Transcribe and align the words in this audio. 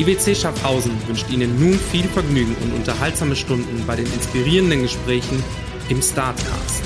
IWC 0.00 0.34
Schaffhausen 0.34 0.92
wünscht 1.06 1.28
Ihnen 1.28 1.60
nun 1.60 1.78
viel 1.78 2.08
Vergnügen 2.08 2.56
und 2.62 2.72
unterhaltsame 2.72 3.36
Stunden 3.36 3.84
bei 3.86 3.96
den 3.96 4.06
inspirierenden 4.06 4.80
Gesprächen 4.80 5.44
im 5.90 6.00
Startcast. 6.00 6.84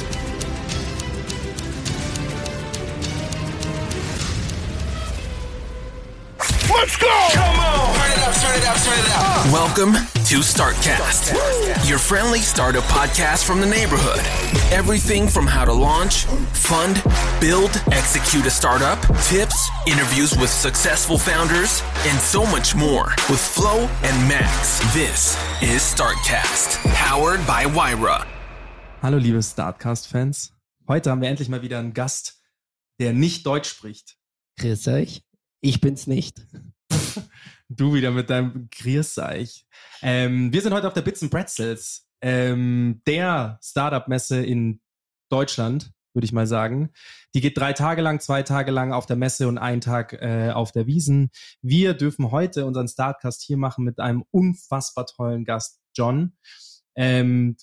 Let's 6.68 6.98
go! 6.98 7.06
Come 7.32 7.58
on! 7.60 7.94
Turn 7.94 8.10
it 8.10 8.26
up, 8.26 8.34
turn 8.34 8.58
it 8.58 8.68
up, 8.68 8.76
turn 8.82 8.98
it 8.98 9.16
up. 9.16 9.52
Welcome 9.52 10.13
to 10.24 10.36
Startcast, 10.36 11.34
your 11.86 11.98
friendly 11.98 12.38
startup 12.38 12.84
podcast 12.84 13.44
from 13.44 13.60
the 13.60 13.66
neighborhood. 13.66 14.20
Everything 14.72 15.28
from 15.28 15.46
how 15.46 15.66
to 15.66 15.72
launch, 15.72 16.24
fund, 16.54 17.02
build, 17.42 17.70
execute 17.92 18.46
a 18.46 18.50
startup, 18.50 18.98
tips, 19.24 19.68
interviews 19.86 20.34
with 20.38 20.48
successful 20.48 21.18
founders, 21.18 21.82
and 22.06 22.18
so 22.18 22.46
much 22.46 22.74
more. 22.74 23.08
With 23.28 23.38
Flo 23.38 23.86
and 24.02 24.28
Max, 24.28 24.78
this 24.94 25.36
is 25.60 25.82
Startcast, 25.82 26.82
powered 26.94 27.46
by 27.46 27.66
Wyra. 27.66 28.26
Hallo 29.02 29.18
liebe 29.18 29.42
Startcast-Fans. 29.42 30.54
Heute 30.88 31.10
haben 31.10 31.20
wir 31.20 31.28
endlich 31.28 31.50
mal 31.50 31.60
wieder 31.60 31.78
einen 31.78 31.92
Gast, 31.92 32.40
der 32.98 33.12
nicht 33.12 33.44
Deutsch 33.44 33.68
spricht. 33.68 34.16
Grüß 34.58 34.88
euch. 34.88 35.22
Ich 35.60 35.82
bin's 35.82 36.06
nicht. 36.06 36.40
Du 37.70 37.94
wieder 37.94 38.10
mit 38.10 38.30
deinem 38.30 38.68
Grierseich. 38.70 39.63
Ähm, 40.06 40.52
wir 40.52 40.60
sind 40.60 40.74
heute 40.74 40.86
auf 40.86 40.92
der 40.92 41.00
Bits 41.00 41.22
and 41.22 41.32
Pretzels, 41.32 42.06
ähm, 42.20 43.00
der 43.06 43.58
Startup-Messe 43.62 44.44
in 44.44 44.82
Deutschland, 45.30 45.92
würde 46.12 46.26
ich 46.26 46.32
mal 46.32 46.46
sagen. 46.46 46.92
Die 47.34 47.40
geht 47.40 47.56
drei 47.56 47.72
Tage 47.72 48.02
lang, 48.02 48.20
zwei 48.20 48.42
Tage 48.42 48.70
lang 48.70 48.92
auf 48.92 49.06
der 49.06 49.16
Messe 49.16 49.48
und 49.48 49.56
einen 49.56 49.80
Tag 49.80 50.12
äh, 50.12 50.50
auf 50.50 50.72
der 50.72 50.86
Wiesen. 50.86 51.30
Wir 51.62 51.94
dürfen 51.94 52.30
heute 52.32 52.66
unseren 52.66 52.86
Startcast 52.86 53.40
hier 53.40 53.56
machen 53.56 53.82
mit 53.82 53.98
einem 53.98 54.24
unfassbar 54.30 55.06
tollen 55.06 55.46
Gast, 55.46 55.80
John. 55.96 56.36
Ähm, 56.94 57.56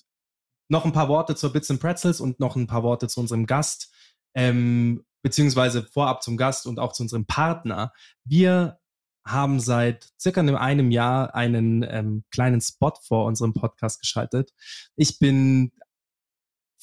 noch 0.68 0.84
ein 0.84 0.92
paar 0.92 1.08
Worte 1.08 1.36
zur 1.36 1.52
Bits 1.52 1.70
and 1.70 1.80
Pretzels 1.80 2.20
und 2.20 2.40
noch 2.40 2.56
ein 2.56 2.66
paar 2.66 2.82
Worte 2.82 3.06
zu 3.06 3.20
unserem 3.20 3.46
Gast, 3.46 3.94
ähm, 4.34 5.04
beziehungsweise 5.22 5.84
vorab 5.84 6.24
zum 6.24 6.36
Gast 6.36 6.66
und 6.66 6.80
auch 6.80 6.92
zu 6.92 7.04
unserem 7.04 7.24
Partner. 7.24 7.92
Wir 8.24 8.80
haben 9.24 9.60
seit 9.60 10.08
circa 10.20 10.40
einem 10.40 10.90
Jahr 10.90 11.34
einen 11.34 11.86
ähm, 11.88 12.24
kleinen 12.30 12.60
Spot 12.60 12.92
vor 13.02 13.26
unserem 13.26 13.54
Podcast 13.54 14.00
geschaltet. 14.00 14.52
Ich 14.96 15.18
bin 15.18 15.72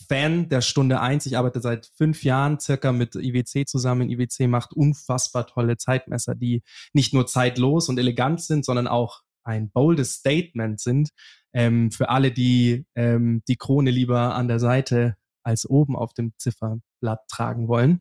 Fan 0.08 0.50
der 0.50 0.62
Stunde 0.62 1.02
eins. 1.02 1.25
Ich 1.25 1.38
arbeite 1.38 1.62
seit 1.62 1.92
fünf 1.96 2.24
Jahren 2.24 2.60
circa 2.60 2.92
mit 2.92 3.16
IWC 3.16 3.68
zusammen. 3.68 4.10
IWC 4.10 4.48
macht 4.48 4.74
unfassbar 4.74 5.46
tolle 5.48 5.78
Zeitmesser, 5.78 6.36
die 6.36 6.63
nicht 6.94 7.13
nur 7.13 7.28
zeitlos 7.28 7.90
und 7.90 7.98
elegant 7.98 8.42
sind, 8.42 8.66
sondern 8.66 8.88
auch 8.88 9.22
ein 9.44 9.69
boldes 9.72 10.13
Statement 10.13 10.80
sind. 10.80 11.10
Ähm, 11.54 11.92
für 11.92 12.10
alle, 12.10 12.31
die 12.31 12.86
ähm, 12.96 13.44
die 13.48 13.56
Krone 13.58 13.92
lieber 13.92 14.36
an 14.36 14.48
der 14.48 14.60
Seite 14.60 15.16
als 15.44 15.68
oben 15.68 15.96
auf 15.96 16.13
dem 16.13 16.34
Zifferblatt 16.38 17.28
tragen 17.28 17.68
wollen. 17.68 18.00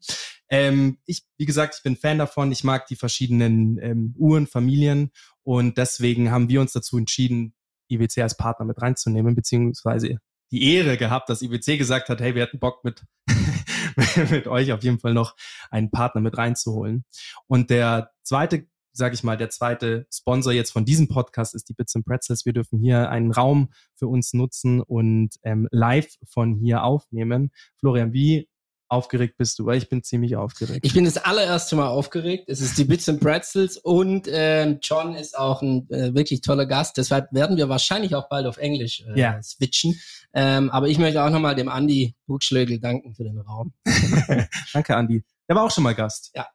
Ähm, 0.50 0.98
ich, 1.04 1.24
wie 1.36 1.46
gesagt, 1.46 1.76
ich 1.76 1.82
bin 1.82 1.96
Fan 1.96 2.18
davon. 2.18 2.52
Ich 2.52 2.64
mag 2.64 2.86
die 2.86 2.96
verschiedenen 2.96 3.78
ähm, 3.80 4.14
Uhren, 4.16 4.46
Familien 4.46 5.10
und 5.42 5.78
deswegen 5.78 6.30
haben 6.30 6.48
wir 6.48 6.60
uns 6.60 6.72
dazu 6.72 6.98
entschieden, 6.98 7.54
IWC 7.90 8.22
als 8.22 8.36
Partner 8.36 8.66
mit 8.66 8.80
reinzunehmen, 8.80 9.34
beziehungsweise 9.34 10.18
die 10.50 10.74
Ehre 10.74 10.96
gehabt, 10.96 11.28
dass 11.28 11.42
IWC 11.42 11.76
gesagt 11.76 12.08
hat, 12.08 12.20
hey, 12.20 12.34
wir 12.34 12.42
hätten 12.42 12.58
Bock 12.58 12.82
mit, 12.84 13.04
mit 14.30 14.46
euch 14.46 14.72
auf 14.72 14.82
jeden 14.82 14.98
Fall 14.98 15.14
noch 15.14 15.36
einen 15.70 15.90
Partner 15.90 16.20
mit 16.20 16.38
reinzuholen. 16.38 17.04
Und 17.46 17.70
der 17.70 18.12
zweite 18.22 18.66
sage 18.98 19.14
ich 19.14 19.22
mal, 19.22 19.36
der 19.36 19.48
zweite 19.48 20.06
Sponsor 20.12 20.52
jetzt 20.52 20.72
von 20.72 20.84
diesem 20.84 21.08
Podcast 21.08 21.54
ist 21.54 21.68
die 21.68 21.72
Bits 21.72 21.94
and 21.94 22.04
Pretzels. 22.04 22.44
Wir 22.44 22.52
dürfen 22.52 22.80
hier 22.80 23.08
einen 23.08 23.32
Raum 23.32 23.70
für 23.94 24.08
uns 24.08 24.34
nutzen 24.34 24.82
und 24.82 25.36
ähm, 25.44 25.68
live 25.70 26.16
von 26.28 26.56
hier 26.56 26.82
aufnehmen. 26.82 27.50
Florian, 27.78 28.12
wie 28.12 28.48
aufgeregt 28.88 29.36
bist 29.36 29.58
du? 29.58 29.66
Weil 29.66 29.78
ich 29.78 29.88
bin 29.88 30.02
ziemlich 30.02 30.36
aufgeregt. 30.36 30.80
Ich 30.82 30.94
bin 30.94 31.04
das 31.04 31.16
allererste 31.16 31.76
Mal 31.76 31.88
aufgeregt. 31.88 32.48
Es 32.48 32.60
ist 32.60 32.78
die 32.78 32.84
Bits 32.84 33.08
and 33.08 33.20
Pretzels 33.20 33.76
und 33.76 34.28
ähm, 34.30 34.78
John 34.82 35.14
ist 35.14 35.38
auch 35.38 35.62
ein 35.62 35.88
äh, 35.90 36.14
wirklich 36.14 36.40
toller 36.40 36.66
Gast. 36.66 36.96
Deshalb 36.96 37.32
werden 37.32 37.56
wir 37.56 37.68
wahrscheinlich 37.68 38.14
auch 38.14 38.28
bald 38.28 38.46
auf 38.46 38.56
Englisch 38.56 39.04
äh, 39.06 39.18
Ja. 39.20 39.42
switchen. 39.42 39.98
Ähm, 40.34 40.70
aber 40.70 40.88
ich 40.88 40.98
möchte 40.98 41.22
auch 41.22 41.30
nochmal 41.30 41.54
dem 41.54 41.68
Andi 41.68 42.14
Buchschlögel 42.26 42.80
danken 42.80 43.14
für 43.14 43.24
den 43.24 43.38
Raum. 43.38 43.72
Danke, 44.72 44.96
Andi. 44.96 45.24
Der 45.48 45.56
war 45.56 45.64
auch 45.64 45.70
schon 45.70 45.84
mal 45.84 45.94
Gast. 45.94 46.30
Ja. 46.34 46.46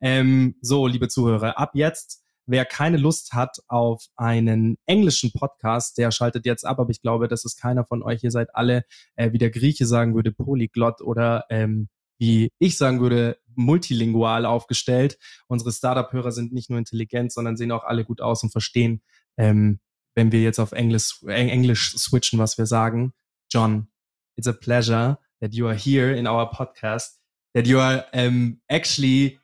Ähm, 0.00 0.56
so, 0.60 0.86
liebe 0.86 1.08
Zuhörer, 1.08 1.58
ab 1.58 1.72
jetzt, 1.74 2.22
wer 2.46 2.64
keine 2.64 2.96
Lust 2.96 3.32
hat 3.32 3.58
auf 3.68 4.06
einen 4.16 4.78
englischen 4.86 5.32
Podcast, 5.32 5.98
der 5.98 6.10
schaltet 6.10 6.46
jetzt 6.46 6.64
ab, 6.64 6.78
aber 6.78 6.90
ich 6.90 7.02
glaube, 7.02 7.28
das 7.28 7.44
ist 7.44 7.60
keiner 7.60 7.84
von 7.84 8.02
euch. 8.02 8.22
Ihr 8.24 8.30
seid 8.30 8.54
alle, 8.54 8.84
äh, 9.16 9.32
wie 9.32 9.38
der 9.38 9.50
Grieche 9.50 9.86
sagen 9.86 10.14
würde, 10.14 10.32
polyglott 10.32 11.00
oder 11.00 11.44
ähm, 11.50 11.88
wie 12.18 12.50
ich 12.58 12.78
sagen 12.78 13.00
würde, 13.00 13.38
multilingual 13.54 14.46
aufgestellt. 14.46 15.18
Unsere 15.48 15.72
Startup-Hörer 15.72 16.32
sind 16.32 16.52
nicht 16.52 16.70
nur 16.70 16.78
intelligent, 16.78 17.32
sondern 17.32 17.56
sehen 17.56 17.72
auch 17.72 17.84
alle 17.84 18.04
gut 18.04 18.20
aus 18.20 18.42
und 18.42 18.50
verstehen, 18.50 19.02
ähm, 19.36 19.80
wenn 20.14 20.32
wir 20.32 20.40
jetzt 20.40 20.58
auf 20.58 20.72
Englisch, 20.72 21.22
Eng- 21.26 21.50
Englisch 21.50 21.94
switchen, 21.96 22.38
was 22.38 22.56
wir 22.56 22.66
sagen. 22.66 23.12
John, 23.52 23.88
it's 24.36 24.48
a 24.48 24.52
pleasure 24.52 25.18
that 25.40 25.54
you 25.54 25.66
are 25.66 25.76
here 25.76 26.16
in 26.16 26.26
our 26.26 26.50
podcast, 26.50 27.18
that 27.54 27.66
you 27.66 27.78
are 27.78 28.06
um, 28.14 28.60
actually 28.68 29.38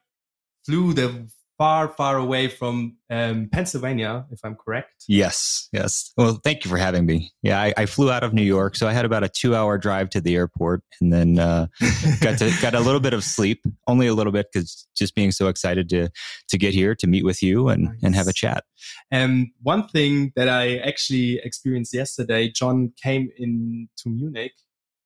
flew 0.64 0.94
the 0.94 1.26
far, 1.62 1.86
far 1.86 2.16
away 2.16 2.48
from 2.48 2.96
um, 3.08 3.48
Pennsylvania, 3.52 4.26
if 4.32 4.40
I'm 4.42 4.56
correct. 4.56 5.04
Yes, 5.06 5.68
yes. 5.72 6.10
Well, 6.16 6.40
thank 6.42 6.64
you 6.64 6.68
for 6.68 6.76
having 6.76 7.06
me. 7.06 7.30
Yeah, 7.40 7.62
I, 7.62 7.72
I 7.76 7.86
flew 7.86 8.10
out 8.10 8.24
of 8.24 8.34
New 8.34 8.42
York, 8.42 8.74
so 8.74 8.88
I 8.88 8.92
had 8.92 9.04
about 9.04 9.22
a 9.22 9.28
two-hour 9.28 9.78
drive 9.78 10.10
to 10.10 10.20
the 10.20 10.34
airport, 10.34 10.82
and 11.00 11.12
then 11.12 11.38
uh, 11.38 11.68
got 12.20 12.38
to 12.38 12.52
got 12.60 12.74
a 12.74 12.80
little 12.80 12.98
bit 12.98 13.14
of 13.14 13.22
sleep, 13.22 13.62
only 13.86 14.08
a 14.08 14.14
little 14.14 14.32
bit, 14.32 14.46
because 14.52 14.88
just 14.96 15.14
being 15.14 15.30
so 15.30 15.46
excited 15.46 15.88
to 15.90 16.08
to 16.48 16.58
get 16.58 16.74
here 16.74 16.96
to 16.96 17.06
meet 17.06 17.24
with 17.24 17.44
you 17.44 17.68
and 17.68 17.90
and 18.02 18.16
have 18.16 18.26
a 18.26 18.30
Nice. 18.30 18.34
chat. 18.34 18.64
Um, 19.12 19.52
one 19.62 19.86
thing 19.86 20.32
that 20.34 20.48
I 20.48 20.78
actually 20.78 21.38
experienced 21.44 21.94
yesterday, 21.94 22.50
John 22.50 22.92
came 23.00 23.30
in 23.38 23.88
to 23.98 24.08
Munich 24.08 24.54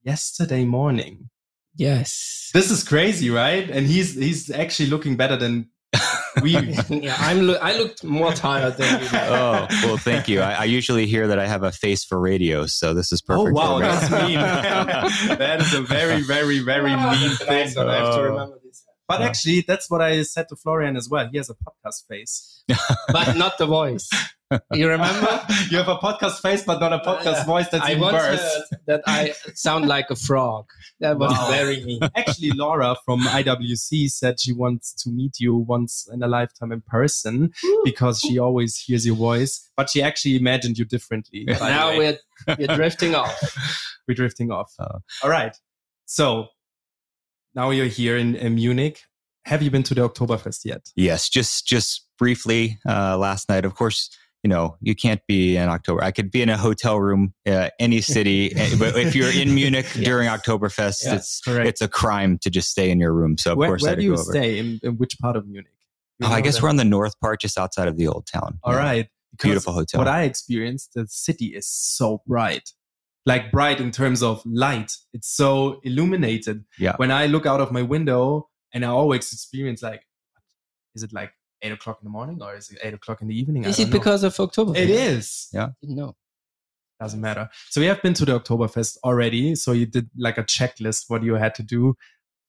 yesterday 0.03 0.65
morning. 0.65 1.29
Yes. 1.75 2.49
This 2.55 2.71
is 2.71 2.83
crazy, 2.83 3.29
right? 3.29 3.69
And 3.69 3.87
he's 3.87 4.15
he's 4.15 4.51
actually 4.51 4.89
looking 4.89 5.17
better 5.17 5.37
than 5.37 5.69
we. 6.43 6.53
yeah, 6.89 7.17
I'm. 7.19 7.47
Lo- 7.47 7.59
I 7.61 7.77
looked 7.79 8.05
more 8.05 8.33
tired 8.33 8.77
than 8.77 9.03
you. 9.03 9.09
Oh, 9.13 9.67
well, 9.85 9.97
thank 9.97 10.29
you. 10.29 10.41
I, 10.41 10.53
I 10.53 10.65
usually 10.65 11.07
hear 11.07 11.29
that 11.29 11.39
I 11.39 11.47
have 11.47 11.63
a 11.63 11.73
face 11.73 12.05
for 12.05 12.19
radio, 12.19 12.67
so 12.67 12.95
this 12.95 13.13
is 13.13 13.23
perfect. 13.23 13.57
oh 13.59 13.81
perfect. 13.81 14.11
wow, 14.13 14.19
for 14.21 14.27
me. 14.29 14.35
that's 14.37 15.29
mean. 15.29 15.39
that 15.39 15.61
is 15.61 15.75
a 15.75 15.83
very, 15.83 16.23
very, 16.23 16.59
very 16.61 16.93
Ah, 16.93 17.11
mean 17.13 17.29
that's 17.31 17.41
a 17.43 17.47
nice 17.47 17.75
thing. 17.75 17.85
one. 17.87 17.95
I 17.95 17.99
have 17.99 18.15
to 18.15 18.21
Oh. 18.21 18.23
remember 18.25 18.59
this. 18.65 18.85
But 19.09 19.23
actually, 19.23 19.61
that's 19.67 19.89
what 19.89 20.03
I 20.03 20.23
said 20.23 20.49
to 20.49 20.57
Florian 20.57 20.97
as 20.97 21.09
well. 21.09 21.29
He 21.31 21.37
has 21.37 21.49
a 21.49 21.55
podcast 21.55 22.07
face. 22.09 22.65
But 23.13 23.37
not 23.37 23.57
the 23.59 23.67
voice. 23.67 24.11
You 24.73 24.89
remember? 24.89 25.45
you 25.71 25.77
have 25.79 25.89
a 25.89 25.97
podcast 25.97 26.41
face, 26.41 26.63
but 26.63 26.79
not 26.79 26.93
a 26.93 26.99
podcast 26.99 27.25
Yeah. 27.39 27.45
voice. 27.45 27.69
That's 27.69 27.85
I 27.85 27.91
even 27.91 28.03
once 28.03 28.17
heard 28.17 28.41
that 28.87 29.03
I 29.07 29.35
sound 29.55 29.87
like 29.89 30.09
a 30.11 30.15
frog. 30.17 30.67
That 31.01 31.19
was 31.19 31.33
Wow. 31.33 31.51
very 31.51 31.83
me. 31.85 31.99
Actually, 32.15 32.53
Laura 32.53 32.95
from 33.05 33.21
IWC 33.23 34.09
said 34.11 34.39
she 34.39 34.53
wants 34.53 34.93
to 35.03 35.11
meet 35.11 35.41
you 35.41 35.57
once 35.57 36.09
in 36.13 36.23
a 36.23 36.29
lifetime 36.29 36.71
in 36.71 36.81
person 36.83 37.53
because 37.85 38.21
she 38.21 38.39
always 38.39 38.77
hears 38.77 39.05
your 39.05 39.17
voice, 39.17 39.69
but 39.77 39.91
she 39.91 40.01
actually 40.03 40.37
imagined 40.37 40.79
you 40.79 40.85
differently. 40.85 41.45
by 41.59 41.69
now 41.71 41.97
we're 41.97 42.19
we're 42.59 42.77
drifting 42.77 43.15
off. 43.17 43.57
we're 44.07 44.15
drifting 44.15 44.53
off. 44.53 44.73
Oh. 44.79 45.01
All 45.25 45.31
right. 45.31 45.57
So 46.05 46.49
now 47.55 47.71
you're 47.71 47.87
here 47.87 48.17
in, 48.17 48.37
in 48.37 48.55
Munich. 48.55 49.03
Have 49.47 49.63
you 49.63 49.71
been 49.71 49.83
to 49.85 49.95
the 49.95 50.09
Oktoberfest 50.09 50.65
yet? 50.65 50.91
Yes, 50.95 51.29
just 51.29 51.67
just 51.67 52.07
briefly 52.19 52.79
uh, 52.89 53.17
last 53.19 53.49
night. 53.49 53.65
Of 53.65 53.75
course, 53.75 54.11
you 54.47 54.49
know 54.49 54.77
you 54.81 54.95
can't 54.95 55.21
be 55.27 55.57
in 55.57 55.69
October. 55.69 56.05
I 56.05 56.13
could 56.13 56.31
be 56.31 56.41
in 56.41 56.49
a 56.49 56.57
hotel 56.57 57.01
room, 57.01 57.35
uh, 57.49 57.71
any 57.81 58.01
city, 58.01 58.55
eh, 58.55 58.77
but 58.79 58.97
if 58.97 59.13
you're 59.17 59.33
in 59.33 59.53
Munich 59.61 59.87
during 59.95 60.29
Oktoberfest, 60.29 61.03
Yes, 61.03 61.13
it's 61.15 61.41
correct. 61.41 61.69
it's 61.69 61.81
a 61.81 61.89
crime 61.89 62.39
to 62.43 62.49
just 62.49 62.71
stay 62.71 62.89
in 62.93 63.01
your 63.01 63.13
room. 63.13 63.37
So 63.39 63.53
of 63.53 63.59
where 63.59 63.71
course, 63.71 63.83
I 63.83 63.89
where 63.89 63.97
do 63.97 64.03
you 64.05 64.17
stay? 64.19 64.61
In, 64.61 64.79
in 64.85 64.93
which 64.99 65.19
part 65.19 65.35
of 65.35 65.49
Munich? 65.49 65.73
You 66.21 66.29
Oh, 66.29 66.31
I 66.31 66.41
guess 66.43 66.55
that? 66.59 66.63
we're 66.63 66.69
on 66.69 66.77
the 66.77 66.85
north 66.85 67.19
part, 67.21 67.41
just 67.41 67.59
outside 67.59 67.89
of 67.89 67.97
the 67.99 68.07
old 68.07 68.29
town. 68.33 68.61
All 68.63 68.73
Yeah. 68.73 68.79
right. 68.79 69.09
Because 69.33 69.49
Beautiful 69.49 69.73
hotel. 69.73 69.99
What 69.99 70.07
I 70.09 70.23
experienced, 70.23 70.93
the 70.95 71.07
city 71.09 71.47
is 71.47 71.67
so 71.69 72.23
bright. 72.25 72.71
Like 73.27 73.51
bright 73.51 73.81
in 73.81 73.91
terms 73.91 74.23
of 74.23 74.43
light. 74.47 74.93
It's 75.13 75.29
so 75.29 75.81
illuminated. 75.83 76.65
Yeah. 76.79 76.95
When 76.99 77.11
I 77.11 77.27
look 77.27 77.47
out 77.47 77.61
of 77.61 77.73
my 77.73 77.83
window 77.83 78.49
and 78.73 78.85
I 78.85 78.89
always 78.91 79.33
experience 79.33 79.83
like, 79.83 80.03
is 80.95 81.03
it 81.03 81.13
like 81.13 81.33
eight 81.67 81.73
o'clock 81.73 81.99
in 82.01 82.05
the 82.07 82.11
morning 82.11 82.39
or 82.43 82.55
is 82.57 82.71
it 82.71 82.79
eight 82.83 82.95
o'clock 82.95 83.21
in 83.23 83.29
the 83.29 83.39
evening? 83.39 83.67
I 83.67 83.71
Is 83.71 83.77
don't 83.77 83.89
it 83.89 83.91
know. 83.91 83.99
because 83.99 84.23
of 84.23 84.39
October? 84.41 84.73
it 84.77 84.89
is? 84.91 85.49
Yeah. 85.53 85.69
No. 85.83 86.15
Doesn't 87.01 87.21
matter. 87.21 87.51
So 87.69 87.81
we 87.81 87.87
have 87.89 88.01
been 88.03 88.15
to 88.15 88.25
the 88.25 88.39
Oktoberfest 88.41 88.97
already. 89.05 89.55
So 89.55 89.73
you 89.73 89.85
did 89.87 90.09
like 90.17 90.39
a 90.39 90.45
checklist 90.45 91.05
what 91.09 91.23
you 91.23 91.35
had 91.35 91.55
to 91.57 91.63
do. 91.63 91.95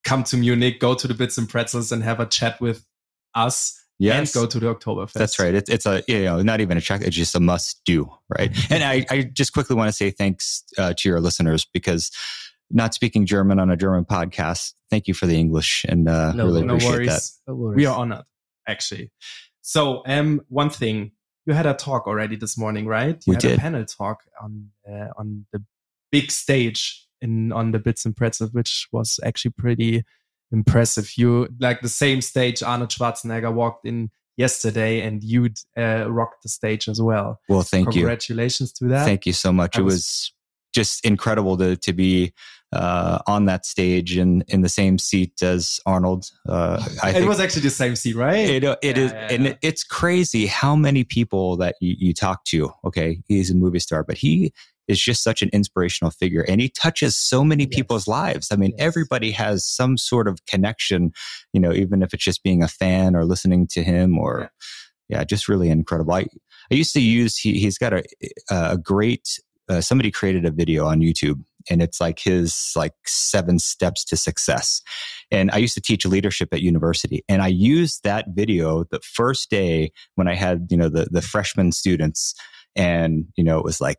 Come 0.06 0.24
to 0.26 0.38
Munich, 0.38 0.80
go 0.80 0.94
to 0.96 1.08
the 1.08 1.14
Bits 1.14 1.38
and 1.38 1.50
Pretzels 1.50 1.92
and 1.92 2.02
have 2.04 2.20
a 2.22 2.26
chat 2.26 2.62
with 2.62 2.86
us 3.36 3.74
Yes. 4.00 4.34
and 4.36 4.42
go 4.44 4.48
to 4.48 4.60
the 4.60 4.74
Oktoberfest. 4.74 5.14
That's 5.14 5.40
right. 5.40 5.54
It's 5.56 5.70
it's 5.72 5.86
a 5.88 6.04
you 6.08 6.24
know 6.26 6.42
not 6.44 6.62
even 6.62 6.78
a 6.78 6.82
check. 6.82 7.02
It's 7.02 7.16
just 7.16 7.34
a 7.36 7.40
must 7.40 7.82
do, 7.84 8.08
right? 8.30 8.56
and 8.72 8.84
I 8.84 9.06
I 9.10 9.24
just 9.24 9.54
quickly 9.54 9.76
want 9.76 9.88
to 9.90 9.92
say 9.92 10.12
thanks 10.12 10.64
uh, 10.78 10.94
to 10.96 11.10
your 11.10 11.20
listeners 11.20 11.66
because 11.74 12.12
not 12.70 12.94
speaking 12.94 13.26
German 13.26 13.58
on 13.60 13.72
a 13.72 13.76
German 13.76 14.06
podcast. 14.06 14.74
Thank 14.92 15.08
you 15.08 15.14
for 15.16 15.26
the 15.26 15.36
English 15.38 15.84
and 15.90 16.08
uh, 16.08 16.32
No, 16.34 16.46
really 16.46 16.62
no 16.62 16.76
appreciate 16.76 16.92
worries. 16.92 17.08
that. 17.08 17.52
No 17.52 17.56
worries. 17.56 17.76
We 17.76 17.86
are 17.88 17.98
honored, 17.98 18.24
actually. 18.68 19.12
So, 19.62 20.04
um, 20.06 20.42
one 20.50 20.70
thing 20.70 21.12
you 21.46 21.54
had 21.54 21.66
a 21.66 21.74
talk 21.74 22.08
already 22.08 22.36
this 22.36 22.58
morning, 22.58 22.86
right? 22.86 23.22
You 23.26 23.32
We 23.32 23.36
had 23.36 23.46
a 23.46 23.48
did. 23.50 23.60
panel 23.60 23.86
talk 23.86 24.20
on 24.42 24.70
uh, 24.90 25.08
on 25.18 25.46
the 25.52 25.64
big 26.12 26.32
stage 26.32 27.06
in 27.22 27.52
on 27.52 27.72
the 27.72 27.80
Bits 27.80 28.06
and 28.06 28.16
Pretzels, 28.16 28.52
which 28.54 28.88
was 28.92 29.20
actually 29.24 29.52
pretty 29.58 30.04
impressive. 30.52 31.12
You 31.18 31.50
like 31.60 31.82
the 31.82 31.90
same 31.90 32.22
stage 32.22 32.64
Arnold 32.64 32.90
Schwarzenegger 32.90 33.54
walked 33.54 33.86
in 33.86 34.10
yesterday, 34.38 35.02
and 35.02 35.24
you 35.24 35.50
uh, 35.78 36.10
rocked 36.10 36.44
the 36.44 36.50
stage 36.50 36.88
as 36.88 37.02
well. 37.02 37.40
Well, 37.50 37.64
thank 37.64 37.88
you. 37.88 38.02
Congratulations 38.02 38.72
to 38.74 38.86
that. 38.90 39.06
Thank 39.06 39.26
you 39.26 39.34
so 39.34 39.52
much. 39.52 39.78
I 39.78 39.82
it 39.82 39.84
was- 39.84 39.94
was, 39.96 40.34
just 40.76 41.04
incredible 41.06 41.58
to 41.58 41.76
to 41.76 41.92
be 41.94 42.34
uh, 42.74 43.20
on 43.28 43.46
that 43.46 43.66
stage 43.66 44.18
in 44.18 44.44
in 44.48 44.62
the 44.62 44.70
same 44.70 44.98
seat 44.98 45.42
as 45.42 45.80
Arnold. 45.86 46.26
Uh, 46.48 46.84
I 47.02 47.10
it 47.10 47.14
think 47.14 47.28
was 47.28 47.40
actually 47.40 47.62
the 47.64 47.70
same 47.70 47.96
seat, 47.96 48.16
right? 48.16 48.38
It, 48.38 48.64
uh, 48.64 48.76
it 48.82 48.98
Yeah, 48.98 49.04
is, 49.04 49.12
yeah, 49.14 49.28
and 49.32 49.44
yeah. 49.46 49.50
it- 49.52 49.60
it's 49.62 49.84
crazy 49.84 50.46
how 50.48 50.76
many 50.76 51.04
people 51.04 51.58
that 51.58 51.76
you, 51.82 51.96
you 51.98 52.14
talk 52.14 52.44
to. 52.46 52.72
Okay, 52.86 53.22
he's 53.28 53.50
a 53.52 53.56
movie 53.56 53.80
star, 53.80 54.04
but 54.04 54.18
he 54.18 54.52
is 54.88 55.02
just 55.02 55.22
such 55.24 55.42
an 55.42 55.50
inspirational 55.52 56.12
figure, 56.12 56.46
and 56.48 56.62
he 56.62 56.70
touches 56.70 57.16
so 57.18 57.44
many 57.44 57.64
Yes. 57.64 57.76
people's 57.76 58.08
lives. 58.08 58.50
I 58.52 58.56
mean, 58.56 58.72
Yes. 58.78 58.86
everybody 58.88 59.32
has 59.32 59.66
some 59.66 59.98
sort 59.98 60.28
of 60.28 60.46
connection. 60.46 61.12
You 61.54 61.62
know, 61.62 61.74
even 61.74 62.02
if 62.04 62.14
it's 62.14 62.24
just 62.24 62.44
being 62.44 62.64
a 62.64 62.68
fan 62.68 63.16
or 63.16 63.26
listening 63.26 63.68
to 63.68 63.84
him, 63.84 64.18
or 64.18 64.52
yeah, 65.10 65.24
just 65.24 65.48
really 65.48 65.70
incredible. 65.70 66.14
I 66.14 66.28
I 66.72 66.76
used 66.76 66.94
to 66.94 67.02
use 67.02 67.38
he 67.38 67.60
he's 67.60 67.78
got 67.78 67.94
a 67.94 68.04
a 68.50 68.78
great. 68.78 69.40
Uh, 69.70 69.82
somebody 69.82 70.10
created 70.12 70.46
a 70.46 70.52
video 70.52 70.86
on 70.86 71.02
YouTube, 71.02 71.44
and 71.70 71.82
it's 71.82 72.00
like 72.02 72.20
his 72.20 72.72
like 72.76 72.94
seven 73.06 73.60
steps 73.60 74.04
to 74.06 74.18
success. 74.18 74.82
And 75.32 75.52
I 75.52 75.58
used 75.58 75.74
to 75.76 75.82
teach 75.82 76.06
leadership 76.06 76.50
at 76.54 76.62
university, 76.62 77.24
and 77.28 77.42
I 77.42 77.48
used 77.48 78.04
that 78.04 78.28
video 78.30 78.86
the 78.86 79.00
first 79.02 79.50
day 79.50 79.92
when 80.16 80.28
I 80.28 80.36
had 80.36 80.68
you 80.70 80.78
know 80.78 80.90
the 80.90 81.08
the 81.12 81.22
freshman 81.22 81.72
students, 81.72 82.34
and 82.76 83.26
you 83.36 83.44
know 83.44 83.58
it 83.58 83.64
was 83.64 83.82
like 83.82 83.98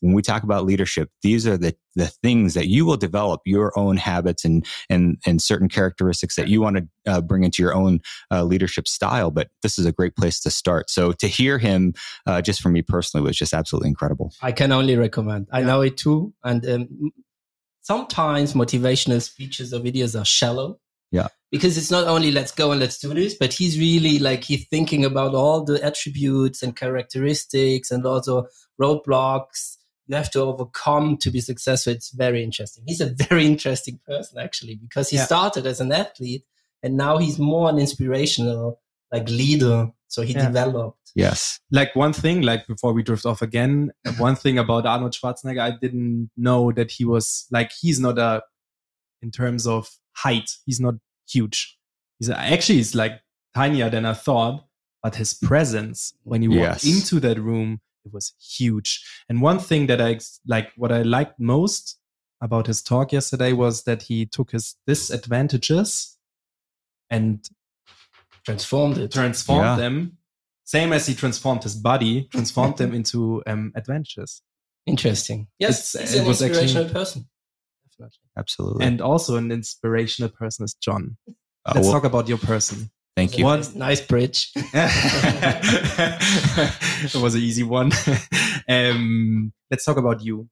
when 0.00 0.14
we 0.14 0.22
talk 0.22 0.42
about 0.42 0.64
leadership, 0.64 1.10
these 1.22 1.46
are 1.46 1.56
the 1.56 1.74
the 1.96 2.06
things 2.06 2.54
that 2.54 2.66
you 2.66 2.84
will 2.84 2.96
develop 2.96 3.40
your 3.44 3.76
own 3.78 3.96
habits 3.96 4.44
and 4.44 4.66
and 4.90 5.18
and 5.26 5.40
certain 5.40 5.68
characteristics 5.68 6.36
that 6.36 6.48
you 6.48 6.60
want 6.60 6.76
to 6.76 6.88
uh, 7.06 7.20
bring 7.20 7.44
into 7.44 7.62
your 7.62 7.74
own 7.74 8.00
uh, 8.30 8.42
leadership 8.42 8.88
style. 8.88 9.30
But 9.30 9.48
this 9.62 9.78
is 9.78 9.86
a 9.86 9.92
great 9.92 10.16
place 10.16 10.40
to 10.40 10.50
start. 10.50 10.90
So 10.90 11.12
to 11.12 11.26
hear 11.26 11.58
him, 11.58 11.94
uh, 12.26 12.42
just 12.42 12.60
for 12.60 12.68
me 12.68 12.82
personally, 12.82 13.24
was 13.24 13.36
just 13.36 13.52
absolutely 13.52 13.88
incredible. 13.88 14.32
I 14.42 14.52
can 14.52 14.72
only 14.72 14.96
recommend. 14.96 15.48
I 15.52 15.62
know 15.62 15.80
it 15.82 15.96
too. 15.96 16.34
And 16.42 16.66
um, 16.68 17.12
sometimes 17.82 18.54
motivational 18.54 19.22
speeches 19.22 19.72
or 19.72 19.80
videos 19.80 20.20
are 20.20 20.24
shallow. 20.24 20.80
Yeah. 21.12 21.28
Because 21.52 21.78
it's 21.78 21.90
not 21.90 22.08
only 22.08 22.32
let's 22.32 22.50
go 22.50 22.72
and 22.72 22.80
let's 22.80 22.98
do 22.98 23.14
this, 23.14 23.34
but 23.34 23.52
he's 23.52 23.78
really 23.78 24.18
like 24.18 24.42
he's 24.42 24.66
thinking 24.66 25.04
about 25.04 25.34
all 25.34 25.62
the 25.62 25.82
attributes 25.84 26.62
and 26.62 26.74
characteristics 26.74 27.92
and 27.92 28.04
also 28.04 28.48
roadblocks 28.80 29.76
you 30.06 30.16
have 30.16 30.30
to 30.32 30.40
overcome 30.40 31.16
to 31.18 31.30
be 31.30 31.40
successful. 31.40 31.92
It's 31.92 32.10
very 32.10 32.42
interesting. 32.42 32.84
He's 32.86 33.00
a 33.00 33.14
very 33.28 33.46
interesting 33.46 34.00
person 34.06 34.38
actually 34.38 34.76
because 34.76 35.10
he 35.10 35.16
Yeah. 35.16 35.24
started 35.26 35.66
as 35.66 35.80
an 35.80 35.92
athlete 35.92 36.44
and 36.82 36.96
now 36.96 37.18
he's 37.18 37.38
more 37.38 37.68
an 37.70 37.78
inspirational 37.78 38.80
like 39.12 39.28
leader. 39.28 39.90
So 40.08 40.22
he 40.22 40.32
Yeah. 40.34 40.46
developed. 40.46 40.98
Yes. 41.16 41.60
like 41.70 41.94
one 41.94 42.12
thing, 42.12 42.42
like 42.42 42.66
before 42.66 42.92
we 42.92 43.02
drift 43.04 43.24
off 43.24 43.40
again, 43.40 43.92
one 44.18 44.34
thing 44.34 44.58
about 44.58 44.84
Arnold 44.84 45.12
Schwarzenegger, 45.12 45.60
I 45.60 45.70
didn't 45.80 46.30
know 46.36 46.72
that 46.72 46.90
he 46.90 47.04
was 47.04 47.46
like 47.52 47.70
he's 47.80 48.00
not 48.00 48.18
a 48.18 48.42
in 49.22 49.30
terms 49.30 49.66
of 49.66 49.88
height, 50.12 50.50
he's 50.66 50.80
not 50.80 50.94
huge. 51.28 51.78
He's 52.18 52.30
actually 52.30 52.76
he's 52.78 52.94
like 52.96 53.20
tinier 53.54 53.88
than 53.90 54.04
I 54.04 54.12
thought, 54.14 54.66
but 55.02 55.14
his 55.16 55.34
presence 55.34 56.14
when 56.24 56.42
he 56.42 56.48
walked 56.48 56.84
Yes. 56.84 56.84
into 56.84 57.20
that 57.20 57.38
room, 57.38 57.80
it 58.04 58.12
was 58.12 58.34
huge. 58.40 59.04
And 59.28 59.40
one 59.42 59.58
thing 59.58 59.86
that 59.86 60.00
I 60.00 60.18
like, 60.46 60.70
what 60.76 60.92
I 60.92 61.02
liked 61.02 61.38
most 61.40 61.98
about 62.40 62.66
his 62.66 62.82
talk 62.82 63.12
yesterday 63.12 63.52
was 63.52 63.84
that 63.84 64.02
he 64.02 64.26
took 64.26 64.50
his 64.52 64.76
disadvantages 64.86 66.16
and 67.10 67.46
Transformed 68.44 68.98
it. 68.98 69.12
transformed 69.12 69.64
Yeah. 69.64 69.76
them 69.76 70.18
same 70.66 70.92
as 70.94 71.06
he 71.06 71.14
transformed 71.14 71.62
his 71.62 71.76
body 71.76 72.26
transformed 72.32 72.76
them 72.78 72.94
into 72.94 73.42
um, 73.46 73.72
adventures 73.76 74.42
Interesting. 74.86 75.48
Yes, 75.58 75.94
It's- 75.94 76.10
he's 76.10 76.18
it 76.18 76.22
an 76.22 76.28
was 76.28 76.42
actually- 76.42 76.62
inspirational 76.62 76.92
person. 76.92 77.28
Absolutely. 78.36 78.84
and 78.84 79.00
also 79.00 79.36
an 79.36 79.50
inspirational 79.52 80.30
person 80.30 80.64
is 80.64 80.74
john 80.74 81.16
Uh, 81.28 81.72
let's 81.74 81.84
well, 81.86 81.92
talk 81.94 82.04
about 82.04 82.28
your 82.28 82.38
person 82.38 82.90
thank 83.16 83.38
you. 83.38 83.44
One 83.44 83.62
Nice, 83.74 84.00
bridge. 84.00 84.50
it 84.56 84.64
was 87.14 87.34
an 87.34 87.40
easy 87.40 87.62
one. 87.62 87.92
Um, 88.66 89.52
let's 89.70 89.84
talk 89.84 89.98
about 89.98 90.24
you 90.24 90.48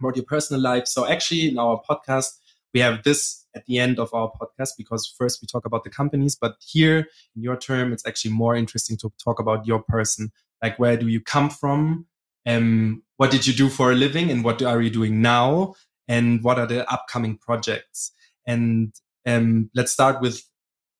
about 0.00 0.16
your 0.16 0.24
personal 0.24 0.62
life. 0.62 0.86
So 0.86 1.06
actually 1.06 1.48
in 1.48 1.58
our 1.58 1.82
podcast 1.88 2.38
we 2.74 2.80
have 2.80 3.02
this 3.02 3.44
at 3.54 3.66
the 3.66 3.78
end 3.78 3.98
of 3.98 4.12
our 4.14 4.32
podcast 4.40 4.70
because 4.78 5.14
first 5.18 5.40
we 5.42 5.46
talk 5.46 5.66
about 5.66 5.84
the 5.84 5.90
companies 5.90 6.34
but 6.34 6.56
here 6.66 7.08
in 7.36 7.42
your 7.42 7.56
term 7.56 7.92
it's 7.92 8.06
actually 8.06 8.32
more 8.32 8.56
interesting 8.56 8.96
to 8.98 9.12
talk 9.22 9.38
about 9.38 9.66
your 9.66 9.82
person. 9.82 10.32
Like 10.62 10.78
where 10.78 10.96
do 10.96 11.08
you 11.08 11.20
come 11.20 11.50
from? 11.50 12.06
Um, 12.46 13.02
what 13.18 13.30
did 13.30 13.46
you 13.46 13.52
do 13.52 13.68
for 13.68 13.92
a 13.92 13.94
living 13.94 14.30
and 14.30 14.42
what 14.42 14.62
are 14.62 14.80
you 14.80 14.90
doing 14.90 15.22
now? 15.22 15.74
And 16.08 16.42
what 16.42 16.58
are 16.58 16.66
the 16.66 16.90
upcoming 16.90 17.38
projects? 17.38 18.12
And 18.46 18.92
um, 19.26 19.70
let's 19.74 19.92
start 19.92 20.20
with 20.20 20.42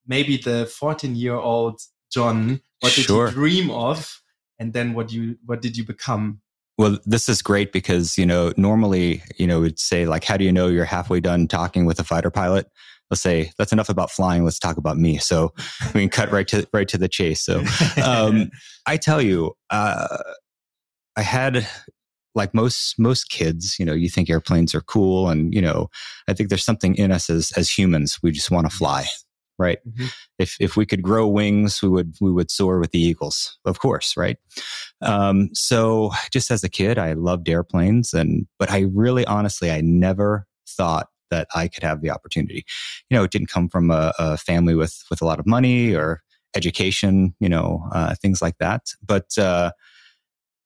maybe 0.06 0.36
the 0.36 0.66
14 0.66 1.14
year 1.16 1.34
old 1.36 1.80
john 2.12 2.60
what 2.80 2.92
did 2.94 3.04
Sure. 3.04 3.26
you 3.28 3.32
dream 3.32 3.70
of 3.70 4.20
and 4.58 4.72
then 4.72 4.94
what 4.94 5.12
you 5.12 5.36
what 5.46 5.62
did 5.62 5.76
you 5.76 5.84
become 5.84 6.40
Well, 6.78 6.98
this 7.04 7.28
is 7.28 7.42
great 7.42 7.70
because, 7.70 8.16
you 8.16 8.24
know, 8.26 8.52
normally, 8.56 9.22
you 9.38 9.46
know, 9.46 9.60
we'd 9.60 9.78
say 9.78 10.06
like, 10.06 10.24
how 10.24 10.36
do 10.38 10.44
you 10.44 10.50
know 10.52 10.68
you're 10.68 10.86
halfway 10.86 11.20
done 11.20 11.46
talking 11.46 11.84
with 11.86 12.00
a 12.00 12.04
fighter 12.04 12.30
pilot? 12.30 12.66
Let's 13.10 13.20
say 13.22 13.52
that's 13.58 13.72
enough 13.72 13.90
about 13.90 14.10
flying. 14.10 14.42
Let's 14.42 14.58
talk 14.58 14.78
about 14.78 14.96
me. 14.96 15.18
So 15.18 15.52
we 15.94 16.00
can 16.00 16.08
cut 16.08 16.32
right 16.32 16.48
to, 16.48 16.66
right 16.72 16.88
to 16.88 16.98
the 16.98 17.08
chase. 17.08 17.42
So, 17.42 17.62
um, 18.02 18.50
I 18.86 18.96
tell 18.96 19.20
you, 19.20 19.52
uh, 19.68 20.16
I 21.14 21.22
had 21.22 21.68
like 22.34 22.54
most 22.54 22.98
most 22.98 23.28
kids, 23.28 23.76
you 23.78 23.84
know, 23.84 23.92
you 23.92 24.08
think 24.08 24.30
airplanes 24.30 24.74
are 24.74 24.80
cool, 24.80 25.28
and 25.28 25.54
you 25.54 25.60
know, 25.60 25.88
I 26.26 26.32
think 26.32 26.48
there's 26.48 26.64
something 26.64 26.94
in 26.96 27.12
us 27.12 27.28
as 27.28 27.52
as 27.52 27.68
humans. 27.70 28.18
We 28.22 28.32
just 28.32 28.50
want 28.50 28.68
to 28.70 28.74
fly, 28.76 29.04
right? 29.58 29.78
Mhm. 29.86 30.12
If 30.38 30.56
if 30.60 30.76
we 30.76 30.86
could 30.86 31.02
grow 31.02 31.26
wings, 31.28 31.82
we 31.82 31.88
would 31.88 32.14
we 32.20 32.32
would 32.32 32.50
soar 32.50 32.78
with 32.80 32.90
the 32.92 33.00
eagles, 33.00 33.58
of 33.64 33.78
course, 33.80 34.16
right? 34.16 34.36
Um, 35.00 35.50
so 35.54 36.10
just 36.32 36.50
as 36.50 36.64
a 36.64 36.68
kid, 36.68 36.98
I 36.98 37.12
loved 37.14 37.48
airplanes, 37.48 38.12
and 38.14 38.46
but 38.58 38.70
I 38.70 38.86
really, 38.92 39.24
honestly, 39.26 39.70
I 39.70 39.80
never 39.80 40.46
thought 40.68 41.08
that 41.30 41.48
I 41.54 41.68
could 41.68 41.82
have 41.82 42.02
the 42.02 42.10
opportunity. 42.10 42.64
You 43.10 43.16
know, 43.16 43.24
it 43.24 43.30
didn't 43.30 43.48
come 43.48 43.68
from 43.68 43.90
a, 43.90 44.12
a 44.18 44.36
family 44.36 44.74
with 44.74 45.02
with 45.10 45.22
a 45.22 45.24
lot 45.26 45.38
of 45.40 45.46
money 45.46 45.94
or 45.94 46.22
education, 46.54 47.34
you 47.40 47.48
know, 47.48 47.88
uh, 47.92 48.14
things 48.16 48.42
like 48.42 48.58
that. 48.58 48.92
But 49.06 49.36
uh, 49.38 49.72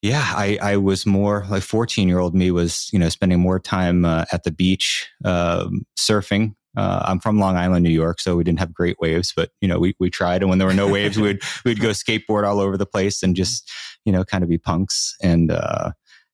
yeah, 0.02 0.25
I, 0.37 0.59
I 0.62 0.76
was 0.76 1.07
more 1.07 1.47
like 1.49 1.62
14 1.62 2.09
year 2.09 2.19
old 2.19 2.35
me 2.35 2.50
was, 2.50 2.88
you 2.93 2.99
know, 2.99 3.09
spending 3.09 3.40
more 3.40 3.59
time 3.59 4.05
uh, 4.05 4.25
at 4.33 4.45
the 4.45 4.52
beach, 4.52 5.09
um, 5.25 5.85
surfing. 5.99 6.55
Uh, 6.76 7.02
I'm 7.04 7.21
from 7.21 7.38
Long 7.38 7.56
Island, 7.56 7.83
New 7.85 7.90
York, 7.90 8.21
so 8.21 8.37
we 8.37 8.45
didn't 8.45 8.59
have 8.59 8.75
great 8.75 8.97
waves, 9.00 9.33
but 9.35 9.50
you 9.61 9.68
know, 9.68 9.78
we, 9.78 9.95
we 9.99 10.11
tried. 10.11 10.42
And 10.42 10.50
when 10.50 10.59
there 10.59 10.68
were 10.68 10.75
no 10.75 10.88
waves, 10.92 11.18
we'd, 11.18 11.40
we'd 11.64 11.80
go 11.80 11.90
skateboard 11.90 12.47
all 12.47 12.61
over 12.61 12.76
the 12.76 12.87
place 12.87 13.23
and 13.23 13.35
just, 13.35 13.71
you 14.04 14.12
know, 14.12 14.25
kind 14.25 14.45
of 14.45 14.50
be 14.50 14.59
punks. 14.59 15.14
And, 15.23 15.50
uh, 15.50 15.92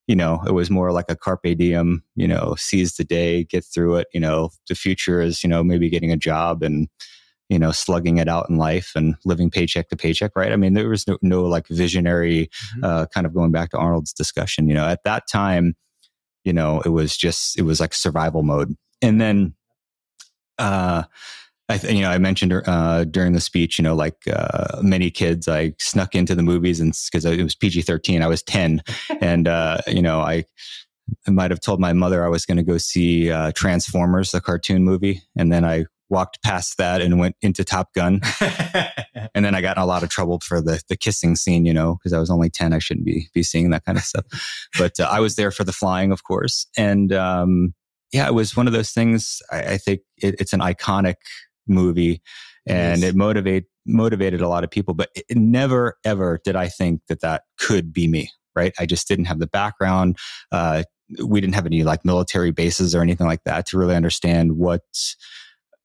you 0.09 0.17
know, 0.17 0.43
it 0.47 0.53
was 0.53 0.69
more 0.69 0.91
like 0.93 1.07
a 1.09 1.17
carpe 1.17 1.57
diem, 1.57 2.03
you 2.17 2.27
know, 2.27 2.55
seize 2.59 2.95
the 2.95 3.05
day, 3.05 3.45
get 3.45 3.65
through 3.65 3.97
it. 3.97 4.09
You 4.13 4.21
know, 4.21 4.51
the 4.69 4.75
future 4.75 5.21
is, 5.21 5.45
you 5.45 5.49
know, 5.49 5.63
maybe 5.63 5.89
getting 5.89 6.11
a 6.11 6.17
job 6.17 6.63
and, 6.63 6.89
you 7.49 7.59
know, 7.59 7.71
slugging 7.71 8.19
it 8.19 8.29
out 8.29 8.49
in 8.51 8.57
life 8.57 8.93
and 8.97 9.15
living 9.25 9.49
paycheck 9.51 9.89
to 9.91 9.97
paycheck, 9.97 10.33
right? 10.35 10.53
I 10.53 10.57
mean, 10.57 10.75
there 10.75 10.89
was 10.89 11.07
no, 11.07 11.19
no 11.23 11.45
like 11.45 11.69
visionary, 11.69 12.51
Mhm. 12.77 12.85
uh, 12.85 13.07
kind 13.15 13.27
of 13.27 13.35
going 13.35 13.53
back 13.53 13.71
to 13.71 13.79
Arnold's 13.79 14.13
discussion, 14.13 14.67
you 14.69 14.75
know, 14.75 14.87
at 14.89 15.05
that 15.05 15.25
time, 15.31 15.77
you 16.45 16.53
know, 16.53 16.81
it 16.81 16.89
was 16.89 17.17
just, 17.17 17.57
it 17.59 17.63
was 17.63 17.79
like 17.79 17.95
survival 17.95 18.43
mode. 18.43 18.75
And 19.01 19.21
then, 19.21 19.55
uh, 20.63 21.03
I 21.69 21.79
th- 21.79 21.93
you 21.93 22.03
know, 22.03 22.11
I 22.11 22.19
mentioned 22.19 22.53
uh, 22.53 23.05
during 23.05 23.33
the 23.33 23.41
speech, 23.41 23.79
you 23.79 23.83
know, 23.83 23.95
like 23.95 24.17
uh, 24.29 24.81
many 24.83 25.11
kids, 25.11 25.49
I 25.49 25.75
snuck 25.79 26.15
into 26.15 26.35
the 26.35 26.43
movies 26.43 26.81
and 26.81 26.93
because 27.11 27.25
it 27.25 27.43
was 27.43 27.55
PG 27.55 27.83
thirteen, 27.83 28.23
I 28.23 28.27
was 28.27 28.43
ten, 28.43 28.83
and 29.21 29.49
uh, 29.49 29.79
you 29.87 30.03
know, 30.03 30.21
I, 30.21 30.45
I 31.27 31.31
might 31.31 31.51
have 31.51 31.61
told 31.61 31.81
my 31.81 31.93
mother 31.93 32.25
I 32.25 32.29
was 32.29 32.47
going 32.47 32.59
to 32.59 32.63
go 32.63 32.79
see 32.79 33.31
uh, 33.31 33.53
Transformers, 33.55 34.31
the 34.31 34.41
cartoon 34.41 34.85
movie, 34.85 35.23
and 35.37 35.53
then 35.53 35.65
I 35.65 35.87
walked 36.11 36.43
past 36.43 36.77
that 36.77 37.01
and 37.01 37.19
went 37.19 37.37
into 37.41 37.65
Top 37.65 37.95
Gun, 37.95 38.21
and 39.35 39.45
then 39.45 39.55
I 39.55 39.63
got 39.63 39.79
in 39.79 39.83
a 39.83 39.87
lot 39.87 40.03
of 40.03 40.11
trouble 40.11 40.41
for 40.41 40.61
the 40.61 40.83
the 40.89 40.97
kissing 40.97 41.37
scene, 41.37 41.65
you 41.65 41.73
know, 41.73 41.97
because 41.97 42.13
I 42.13 42.19
was 42.19 42.31
only 42.31 42.51
ten, 42.51 42.73
I 42.73 42.81
shouldn't 42.81 43.07
be 43.07 43.29
be 43.33 43.43
seeing 43.43 43.71
that 43.71 43.85
kind 43.85 43.97
of 43.97 44.05
stuff. 44.05 44.25
but 44.79 45.01
uh, 45.01 45.09
I 45.11 45.21
was 45.21 45.37
there 45.37 45.51
for 45.51 45.65
the 45.65 45.73
flying, 45.73 46.13
of 46.13 46.25
course, 46.25 46.67
and 46.77 47.13
um, 47.13 47.75
yeah, 48.13 48.27
it 48.27 48.35
was 48.35 48.57
one 48.57 48.67
of 48.67 48.73
those 48.73 48.91
things. 48.91 49.41
I, 49.51 49.63
I 49.63 49.77
think 49.79 50.01
it, 50.19 50.37
it's 50.39 50.53
an 50.53 50.61
iconic 50.61 51.17
movie, 51.67 52.23
and 52.67 53.01
Yes. 53.01 53.11
it 53.11 53.17
motivate 53.17 53.65
motivated 53.87 54.41
a 54.41 54.49
lot 54.49 54.65
of 54.65 54.71
people. 54.71 54.95
But 54.95 55.11
it, 55.15 55.25
never 55.37 55.97
ever 56.05 56.41
did 56.45 56.57
I 56.57 56.69
think 56.69 57.01
that 57.09 57.21
that 57.21 57.43
could 57.59 57.93
be 57.93 58.07
me. 58.09 58.31
Right? 58.55 58.75
I 58.79 58.85
just 58.85 59.09
didn't 59.09 59.25
have 59.25 59.39
the 59.39 59.47
background. 59.47 60.19
Uh, 60.51 60.83
we 61.25 61.41
didn't 61.41 61.55
have 61.55 61.67
any 61.67 61.85
like 61.85 62.05
military 62.05 62.51
bases 62.51 62.95
or 62.95 63.01
anything 63.01 63.27
like 63.27 63.45
that 63.45 63.67
to 63.67 63.79
really 63.79 63.97
understand 63.97 64.57
what 64.59 64.83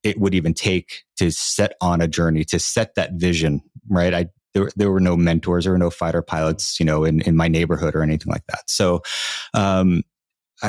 it 0.04 0.20
would 0.20 0.36
even 0.36 0.54
take 0.54 1.04
to 1.18 1.32
set 1.32 1.74
on 1.82 2.02
a 2.02 2.08
journey 2.08 2.44
to 2.46 2.60
set 2.60 2.96
that 2.96 3.14
vision. 3.14 3.62
Right? 3.90 4.14
I 4.14 4.26
there, 4.54 4.70
there 4.76 4.92
were 4.92 5.00
no 5.00 5.16
mentors, 5.16 5.66
there 5.66 5.74
were 5.74 5.78
no 5.78 5.90
fighter 5.90 6.22
pilots, 6.22 6.80
you 6.80 6.86
know, 6.86 7.04
in, 7.04 7.22
in 7.22 7.36
my 7.36 7.48
neighborhood 7.48 7.96
or 7.96 8.02
anything 8.02 8.32
like 8.32 8.46
that. 8.48 8.64
So, 8.68 9.02
um, 9.54 10.04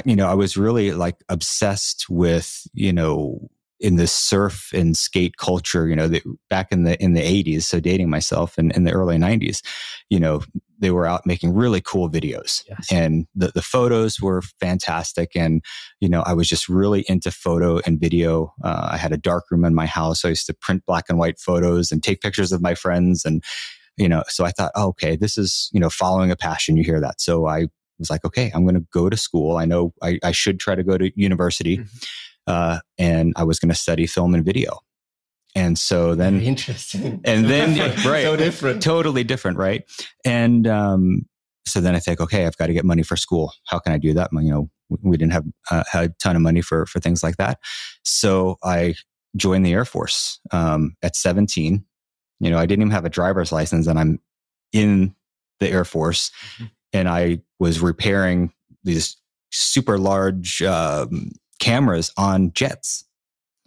you 0.04 0.16
know, 0.16 0.26
I 0.28 0.34
was 0.34 0.56
really 0.56 0.92
like 0.92 1.16
obsessed 1.28 2.06
with, 2.08 2.66
you 2.74 2.92
know, 2.92 3.48
in 3.80 3.94
the 3.94 4.08
surf 4.08 4.70
and 4.74 4.96
skate 4.96 5.36
culture, 5.36 5.88
you 5.88 5.94
know, 5.94 6.08
the, 6.08 6.20
back 6.50 6.72
in 6.72 6.82
the 6.82 7.00
in 7.02 7.12
the 7.12 7.22
eighties. 7.22 7.66
So 7.68 7.78
dating 7.78 8.10
myself 8.10 8.58
in, 8.58 8.72
in 8.72 8.82
the 8.84 8.92
early 8.92 9.18
nineties, 9.18 9.62
you 10.10 10.18
know, 10.18 10.42
they 10.80 10.90
were 10.90 11.06
out 11.06 11.26
making 11.26 11.54
really 11.54 11.80
cool 11.80 12.10
videos, 12.10 12.64
Yes. 12.68 12.88
and 12.90 13.26
the 13.36 13.52
the 13.54 13.62
photos 13.62 14.20
were 14.20 14.42
fantastic. 14.60 15.30
And 15.36 15.62
you 16.00 16.08
know, 16.08 16.22
I 16.26 16.34
was 16.34 16.48
just 16.48 16.68
really 16.68 17.04
into 17.08 17.30
photo 17.30 17.78
and 17.86 18.00
video. 18.00 18.52
Uh, 18.64 18.88
I 18.92 18.96
had 18.96 19.12
a 19.12 19.16
dark 19.16 19.44
room 19.50 19.64
in 19.64 19.74
my 19.76 19.86
house. 19.86 20.24
I 20.24 20.30
used 20.30 20.46
to 20.46 20.54
print 20.54 20.82
black 20.84 21.04
and 21.08 21.18
white 21.18 21.38
photos 21.38 21.92
and 21.92 22.02
take 22.02 22.20
pictures 22.20 22.50
of 22.50 22.60
my 22.60 22.74
friends, 22.74 23.24
and 23.24 23.44
you 23.96 24.08
know, 24.08 24.24
so 24.28 24.44
I 24.44 24.50
thought, 24.50 24.72
oh, 24.74 24.88
okay, 24.88 25.14
this 25.16 25.38
is 25.38 25.70
you 25.72 25.78
know, 25.80 25.90
following 25.90 26.32
a 26.32 26.36
passion. 26.36 26.76
You 26.76 26.82
hear 26.84 27.00
that, 27.00 27.20
so 27.20 27.46
I 27.46 27.66
was 27.98 28.10
like, 28.10 28.24
okay, 28.24 28.50
I'm 28.54 28.64
going 28.64 28.74
to 28.76 28.86
go 28.92 29.08
to 29.10 29.16
school. 29.16 29.56
I 29.56 29.64
know 29.64 29.92
I, 30.02 30.18
I 30.22 30.32
should 30.32 30.60
try 30.60 30.74
to 30.74 30.82
go 30.84 30.96
to 30.98 31.10
university. 31.20 31.78
Mhm. 31.78 32.06
Uh, 32.46 32.78
and 32.96 33.34
I 33.36 33.44
was 33.44 33.58
going 33.58 33.68
to 33.68 33.74
study 33.74 34.06
film 34.06 34.34
and 34.34 34.44
video. 34.44 34.78
And 35.54 35.78
so 35.78 36.14
then, 36.14 36.34
Very 36.34 36.46
interesting. 36.46 37.20
and 37.24 37.44
then, 37.46 37.78
right. 38.06 38.22
so 38.24 38.36
different. 38.36 38.82
totally 38.82 39.24
different. 39.24 39.58
Right. 39.58 39.84
And, 40.24 40.66
um, 40.66 41.26
so 41.66 41.80
then 41.82 41.94
I 41.94 41.98
think, 41.98 42.20
okay, 42.20 42.46
I've 42.46 42.56
got 42.56 42.68
to 42.68 42.72
get 42.72 42.84
money 42.86 43.02
for 43.02 43.16
school. 43.16 43.52
How 43.66 43.78
can 43.78 43.92
I 43.92 43.98
do 43.98 44.14
that? 44.14 44.30
You 44.32 44.40
know, 44.50 44.70
we 45.02 45.18
didn't 45.18 45.32
have 45.34 45.44
uh, 45.70 45.84
had 45.90 46.04
a 46.10 46.14
ton 46.22 46.36
of 46.36 46.40
money 46.42 46.62
for, 46.62 46.86
for 46.86 47.00
things 47.00 47.22
like 47.22 47.36
that. 47.36 47.58
So 48.04 48.56
I 48.64 48.94
joined 49.36 49.66
the 49.66 49.72
Air 49.74 49.84
Force, 49.84 50.40
um, 50.50 50.96
at 51.02 51.14
17. 51.16 51.84
You 52.40 52.50
know, 52.50 52.56
I 52.56 52.64
didn't 52.64 52.82
even 52.82 52.92
have 52.92 53.04
a 53.04 53.10
driver's 53.10 53.52
license 53.52 53.86
and 53.86 53.98
I'm 53.98 54.20
in 54.72 55.14
the 55.60 55.68
Air 55.68 55.84
Force 55.84 56.30
Mhm. 56.58 56.70
And 56.92 57.08
I 57.08 57.38
was 57.58 57.80
repairing 57.80 58.52
these 58.84 59.16
super 59.50 59.98
large, 59.98 60.62
um, 60.62 61.30
cameras 61.58 62.12
on 62.16 62.52
jets. 62.52 63.04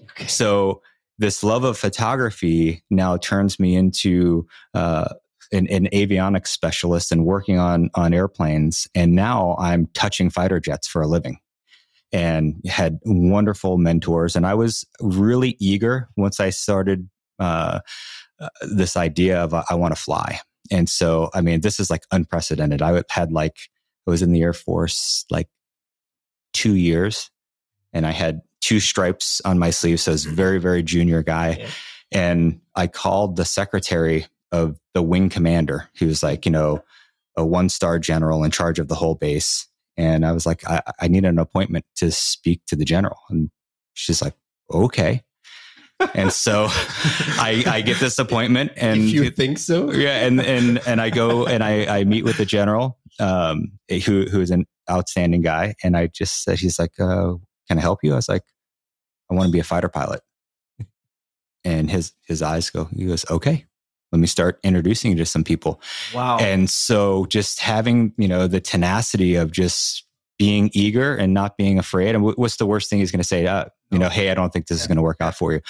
Okay. 0.02 0.28
So 0.28 0.82
this 1.18 1.44
love 1.44 1.64
of 1.64 1.78
photography 1.78 2.84
now 2.90 3.18
turns 3.18 3.60
me 3.60 3.76
into 3.76 4.48
uh, 4.74 5.14
an, 5.52 5.68
an 5.68 5.88
avionics 5.94 6.48
specialist 6.48 7.12
and 7.12 7.26
working 7.26 7.60
on 7.60 7.90
on 7.94 8.14
airplanes. 8.14 8.88
And 8.96 9.14
now 9.14 9.56
I'm 9.60 9.88
touching 9.94 10.30
fighter 10.30 10.60
jets 10.60 10.88
for 10.88 11.02
a 11.02 11.08
living. 11.08 11.38
And 12.14 12.56
had 12.68 13.00
wonderful 13.06 13.78
mentors, 13.78 14.36
and 14.36 14.46
I 14.46 14.54
was 14.54 14.86
really 15.00 15.56
eager 15.62 16.10
once 16.18 16.42
I 16.42 16.50
started 16.50 17.10
uh, 17.40 17.80
uh, 18.38 18.50
this 18.70 18.98
idea 18.98 19.42
of 19.42 19.54
uh, 19.54 19.64
I 19.70 19.76
want 19.76 19.96
to 19.96 20.02
fly. 20.02 20.42
And 20.70 20.90
so, 20.90 21.30
I 21.34 21.42
mean, 21.42 21.62
this 21.62 21.80
is 21.80 21.90
like 21.90 22.04
unprecedented. 22.12 22.82
I 22.82 23.04
had 23.10 23.32
like, 23.32 23.58
I 24.08 24.12
was 24.12 24.22
in 24.22 24.32
the 24.32 24.42
Air 24.42 24.54
Force 24.54 25.26
like 25.30 25.48
two 26.54 26.76
years 26.76 27.30
and 27.94 28.06
I 28.06 28.12
had 28.12 28.42
two 28.62 28.80
stripes 28.80 29.42
on 29.44 29.60
my 29.60 29.70
sleeve. 29.70 30.00
So 30.00 30.12
I 30.12 30.14
was 30.14 30.26
a 30.26 30.28
mm-hmm. 30.28 30.36
very, 30.36 30.60
very 30.60 30.84
junior 30.84 31.24
guy. 31.24 31.58
Yeah. 31.60 31.68
And 32.12 32.62
I 32.76 32.88
called 32.88 33.36
the 33.36 33.46
secretary 33.46 34.28
of 34.52 34.78
the 34.94 35.02
wing 35.02 35.30
commander, 35.30 35.90
who 35.98 36.08
was 36.08 36.22
like, 36.22 36.46
you 36.46 36.52
know, 36.52 36.84
a 37.38 37.46
one 37.46 37.70
star 37.70 38.00
general 38.00 38.44
in 38.44 38.52
charge 38.52 38.80
of 38.80 38.88
the 38.88 38.96
whole 38.96 39.16
base. 39.16 39.68
And 39.98 40.26
I 40.26 40.32
was 40.32 40.46
like, 40.46 40.68
I, 40.68 40.82
I 41.00 41.08
need 41.08 41.26
an 41.26 41.40
appointment 41.40 41.86
to 41.98 42.12
speak 42.12 42.62
to 42.68 42.76
the 42.76 42.86
general. 42.86 43.20
And 43.30 43.50
she's 43.94 44.22
like, 44.22 44.34
okay. 44.72 45.24
And 46.14 46.32
so 46.32 46.68
I, 46.70 47.64
I 47.68 47.82
get 47.82 48.00
this 48.00 48.20
appointment 48.20 48.72
and 48.78 49.02
if 49.02 49.14
you 49.14 49.30
think 49.30 49.58
so. 49.58 49.92
yeah, 49.92 50.26
and 50.26 50.42
and 50.42 50.80
and 50.88 51.02
I 51.02 51.10
go 51.10 51.46
and 51.46 51.64
I 51.64 52.00
I 52.00 52.04
meet 52.04 52.24
with 52.24 52.38
the 52.38 52.46
general, 52.46 52.98
um, 53.20 53.72
who 54.06 54.26
who 54.26 54.42
is 54.42 54.52
an 54.52 54.66
outstanding 54.90 55.42
guy, 55.42 55.76
and 55.84 55.96
I 55.96 56.08
just 56.08 56.44
said, 56.44 56.60
he's 56.60 56.80
like, 56.80 57.00
uh, 57.00 57.34
"Can 57.68 57.78
I 57.78 57.82
help 57.82 58.00
you?" 58.04 58.14
I 58.14 58.16
was 58.16 58.30
like, 58.30 58.44
"I 59.30 59.36
want 59.36 59.48
to 59.48 59.52
be 59.52 59.60
a 59.60 59.64
fighter 59.64 59.90
pilot," 59.90 60.22
and 61.64 61.90
his 61.90 62.14
his 62.28 62.42
eyes 62.42 62.70
go. 62.70 62.90
He 62.96 63.06
goes, 63.06 63.26
"Okay." 63.30 63.66
Let 64.12 64.20
me 64.20 64.28
start 64.28 64.60
introducing 64.62 65.12
you 65.12 65.18
to 65.20 65.26
some 65.26 65.46
people. 65.46 65.82
Wow. 66.14 66.38
And 66.38 66.70
so 66.70 67.28
just 67.28 67.62
having, 67.62 68.12
you 68.18 68.28
know, 68.28 68.46
the 68.46 68.60
tenacity 68.60 69.36
of 69.36 69.54
just 69.54 70.04
being 70.42 70.72
eager 70.74 71.16
and 71.16 71.36
not 71.36 71.56
being 71.56 71.78
afraid. 71.78 72.16
And 72.16 72.24
wh- 72.24 72.36
what's 72.36 72.56
the 72.56 72.66
worst 72.66 72.90
thing 72.90 72.98
he's 72.98 73.12
going 73.12 73.22
to 73.22 73.28
say? 73.28 73.46
Uh, 73.46 73.66
you 73.92 74.00
know, 74.00 74.10
hey, 74.10 74.32
I 74.32 74.34
don't 74.34 74.52
think 74.52 74.66
this 74.66 74.82
is 74.82 74.88
going 74.88 74.98
to 74.98 75.04
work 75.04 75.18
out 75.20 75.36
for 75.36 75.54
you. 75.54 75.62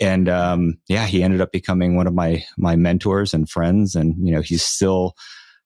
And 0.00 0.28
um, 0.28 0.74
yeah, 0.86 1.06
he 1.06 1.22
ended 1.22 1.40
up 1.40 1.50
becoming 1.50 1.96
one 1.96 2.06
of 2.06 2.12
my 2.12 2.44
my 2.58 2.76
mentors 2.76 3.32
and 3.32 3.48
friends. 3.48 3.94
And 3.94 4.14
you 4.18 4.30
know, 4.30 4.42
he's 4.42 4.62
still 4.62 5.14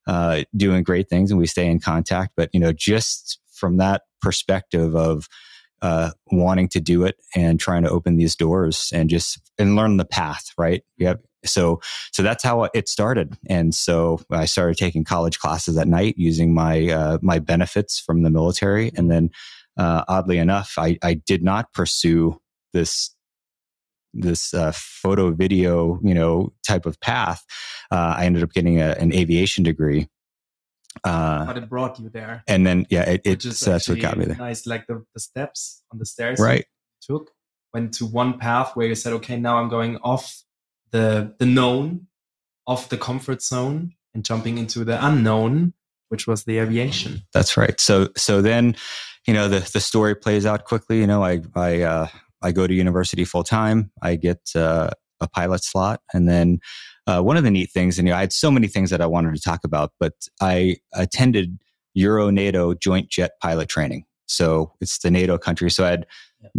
uh, 0.07 0.43
doing 0.55 0.81
great 0.81 1.09
things, 1.09 1.29
and 1.29 1.37
we 1.37 1.45
stay 1.45 1.67
in 1.67 1.81
contact. 1.81 2.35
But 2.37 2.51
you 2.53 2.59
know, 2.61 2.71
just 2.71 3.37
from 3.51 3.75
that 3.77 4.03
perspective 4.21 4.95
of 4.95 5.27
uh, 5.81 6.11
wanting 6.31 6.69
to 6.69 6.79
do 6.79 7.03
it 7.03 7.17
and 7.35 7.59
trying 7.59 7.83
to 7.83 7.89
open 7.89 8.15
these 8.15 8.37
doors 8.37 8.93
and 8.93 9.09
just 9.09 9.41
and 9.57 9.75
learn 9.75 9.97
the 9.97 10.05
path, 10.05 10.53
right? 10.57 10.83
Yeah. 10.97 11.15
So 11.45 11.81
so 12.11 12.23
that's 12.23 12.43
how 12.43 12.69
it 12.73 12.87
started. 12.87 13.37
And 13.47 13.73
so 13.73 14.19
I 14.31 14.45
started 14.45 14.77
taking 14.77 15.03
college 15.03 15.39
classes 15.39 15.77
at 15.77 15.87
night 15.87 16.15
using 16.17 16.53
my 16.53 16.89
uh, 16.89 17.17
my 17.21 17.39
benefits 17.39 17.99
from 17.99 18.23
the 18.23 18.29
military. 18.29 18.91
And 18.95 19.09
then, 19.11 19.29
uh, 19.77 20.03
oddly 20.07 20.37
enough, 20.37 20.73
I, 20.77 20.97
I 21.03 21.15
did 21.15 21.43
not 21.43 21.73
pursue 21.73 22.39
this 22.73 23.15
this 24.13 24.53
uh, 24.53 24.71
photo 24.75 25.31
video 25.31 25.99
you 26.03 26.13
know 26.13 26.53
type 26.67 26.85
of 26.85 26.99
path. 26.99 27.43
Uh, 27.91 28.15
I 28.17 28.25
ended 28.25 28.43
up 28.43 28.53
getting 28.53 28.79
a, 28.81 28.91
an 28.99 29.13
aviation 29.13 29.63
degree. 29.63 30.07
Uh, 31.03 31.45
but 31.45 31.57
it 31.57 31.67
brought 31.67 31.99
you 31.99 32.09
there. 32.09 32.43
and 32.47 32.67
then 32.67 32.85
yeah, 32.89 33.01
it, 33.01 33.21
it 33.25 33.43
is 33.43 33.57
so 33.57 33.71
that's 33.71 33.89
what 33.89 33.99
got 33.99 34.15
me 34.15 34.25
there. 34.25 34.35
Nice, 34.35 34.67
like 34.67 34.85
the, 34.85 35.03
the 35.15 35.19
steps 35.19 35.81
on 35.91 35.97
the 35.97 36.05
stairs 36.05 36.39
Right. 36.39 36.65
you 37.09 37.17
took 37.17 37.31
went 37.73 37.93
to 37.95 38.05
one 38.05 38.37
path 38.37 38.75
where 38.75 38.87
you 38.87 38.95
said, 38.95 39.13
okay, 39.13 39.35
now 39.37 39.57
I'm 39.57 39.69
going 39.69 39.97
off 39.97 40.42
the 40.93 41.35
the 41.39 41.45
known, 41.45 42.07
off 42.65 42.87
the 42.87 42.97
comfort 42.97 43.41
zone, 43.41 43.95
and 44.13 44.23
jumping 44.23 44.57
into 44.57 44.85
the 44.85 45.05
unknown, 45.05 45.73
which 46.07 46.25
was 46.25 46.45
the 46.45 46.59
aviation. 46.59 47.23
That's 47.33 47.57
right. 47.57 47.77
So 47.81 48.07
so 48.15 48.41
then, 48.41 48.77
you 49.27 49.33
know, 49.33 49.49
the 49.49 49.59
the 49.73 49.81
story 49.81 50.15
plays 50.15 50.45
out 50.45 50.63
quickly. 50.63 50.99
You 50.99 51.07
know, 51.07 51.23
I 51.23 51.41
I 51.55 51.81
uh, 51.81 52.07
I 52.41 52.53
go 52.53 52.65
to 52.65 52.73
university 52.73 53.25
full 53.25 53.43
time. 53.43 53.91
I 54.01 54.15
get 54.15 54.39
uh, 54.55 54.91
a 55.19 55.27
pilot 55.27 55.63
slot, 55.63 55.99
and 56.13 56.29
then 56.29 56.59
uh, 57.07 57.21
one 57.21 57.35
of 57.35 57.43
the 57.43 57.51
neat 57.51 57.71
things, 57.71 57.99
and 57.99 58.07
you 58.07 58.13
know, 58.13 58.17
I 58.17 58.21
had 58.21 58.31
so 58.31 58.49
many 58.49 58.67
things 58.67 58.89
that 58.91 59.01
I 59.01 59.07
wanted 59.07 59.35
to 59.35 59.41
talk 59.41 59.65
about, 59.65 59.91
but 59.99 60.13
I 60.39 60.77
attended 60.93 61.59
Euro 61.95 62.29
NATO 62.29 62.73
Joint 62.73 63.09
Jet 63.09 63.31
Pilot 63.41 63.67
Training. 63.67 64.05
So 64.35 64.73
it's 64.81 64.99
the 64.99 65.11
NATO 65.11 65.37
country. 65.37 65.69
So 65.71 65.85
I 65.85 65.91
had 65.91 66.05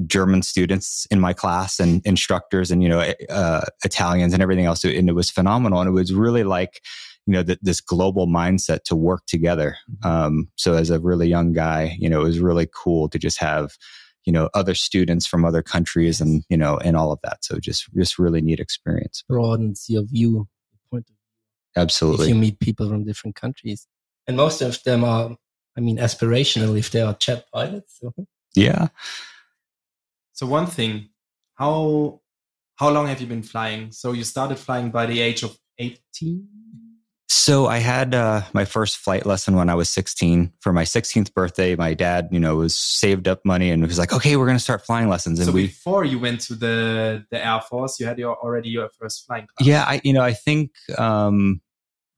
German 0.06 0.42
students 0.42 1.06
in 1.10 1.20
my 1.20 1.32
class 1.32 1.78
and 1.78 2.00
instructors, 2.06 2.70
and 2.70 2.82
you 2.82 2.88
know, 2.88 3.12
uh, 3.28 3.66
Italians 3.84 4.32
and 4.32 4.42
everything 4.42 4.64
else, 4.64 4.84
and 4.84 5.08
it 5.08 5.14
was 5.14 5.30
phenomenal. 5.30 5.80
And 5.80 5.88
it 5.88 5.92
was 5.92 6.14
really 6.14 6.44
like 6.44 6.80
you 7.26 7.32
know 7.32 7.42
th- 7.42 7.58
this 7.62 7.80
global 7.80 8.26
mindset 8.26 8.84
to 8.84 8.96
work 8.96 9.26
together. 9.26 9.76
Um, 10.02 10.48
so 10.56 10.74
as 10.74 10.90
a 10.90 11.00
really 11.00 11.26
young 11.26 11.52
guy 11.52 11.96
you 11.98 12.08
know 12.08 12.20
it 12.20 12.24
was 12.24 12.40
really 12.40 12.68
cool 12.74 13.08
to 13.08 13.18
just 13.18 13.38
have 13.40 13.72
you 14.24 14.32
know 14.32 14.48
other 14.54 14.74
students 14.74 15.26
from 15.26 15.44
other 15.44 15.62
countries 15.62 16.20
and 16.20 16.44
you 16.48 16.56
know 16.56 16.78
and 16.78 16.96
all 16.96 17.12
of 17.12 17.20
that. 17.22 17.44
So 17.44 17.58
just 17.58 17.87
just 17.94 18.18
really 18.18 18.40
neat 18.40 18.60
experience. 18.60 19.24
Broadens 19.28 19.84
your 19.88 20.04
view, 20.04 20.48
point 20.90 21.06
of 21.76 21.88
if 21.88 22.28
you 22.28 22.34
meet 22.34 22.58
people 22.58 22.88
from 22.88 23.04
different 23.04 23.37
countries. 23.37 23.87
And 24.26 24.37
most 24.38 24.62
of 24.62 24.82
them 24.84 25.04
are, 25.04 25.37
I 25.76 25.80
mean, 25.80 25.98
aspirational 25.98 26.78
if 26.78 26.90
they 26.90 27.00
are 27.00 27.14
chat 27.14 27.44
pilots. 27.52 27.98
So. 28.00 28.12
yeah 28.54 28.88
So 30.32 30.46
one 30.46 30.66
thing, 30.66 31.10
how 31.54 32.20
how 32.76 32.90
long 32.90 33.06
have 33.06 33.20
you 33.20 33.26
been 33.28 33.42
flying? 33.42 33.92
So 33.92 34.12
you 34.12 34.24
started 34.24 34.58
flying 34.58 34.90
by 34.90 35.06
the 35.06 35.20
age 35.20 35.42
of 35.44 35.56
18? 35.78 36.48
so 37.28 37.66
i 37.66 37.78
had 37.78 38.14
uh, 38.14 38.42
my 38.52 38.64
first 38.64 38.96
flight 38.98 39.26
lesson 39.26 39.56
when 39.56 39.68
i 39.68 39.74
was 39.74 39.88
16 39.90 40.52
for 40.60 40.72
my 40.72 40.84
16th 40.84 41.32
birthday 41.34 41.74
my 41.74 41.92
dad 41.94 42.28
you 42.30 42.38
know 42.38 42.56
was 42.56 42.74
saved 42.76 43.26
up 43.28 43.40
money 43.44 43.70
and 43.70 43.82
was 43.87 43.98
like 43.98 44.12
okay 44.12 44.37
we're 44.37 44.44
going 44.46 44.56
to 44.58 44.62
start 44.62 44.84
flying 44.84 45.08
lessons 45.08 45.38
and 45.40 45.46
so 45.46 45.52
we 45.52 45.66
before 45.66 46.04
you 46.04 46.18
went 46.18 46.40
to 46.42 46.54
the 46.54 47.24
the 47.30 47.44
Air 47.44 47.60
Force, 47.62 47.98
you 47.98 48.06
had 48.06 48.18
your 48.18 48.37
already 48.37 48.68
your 48.68 48.88
first 48.98 49.26
flying 49.26 49.46
class. 49.56 49.66
yeah 49.66 49.84
i 49.88 50.00
you 50.04 50.12
know 50.12 50.22
i 50.22 50.32
think 50.32 50.70
um 50.98 51.60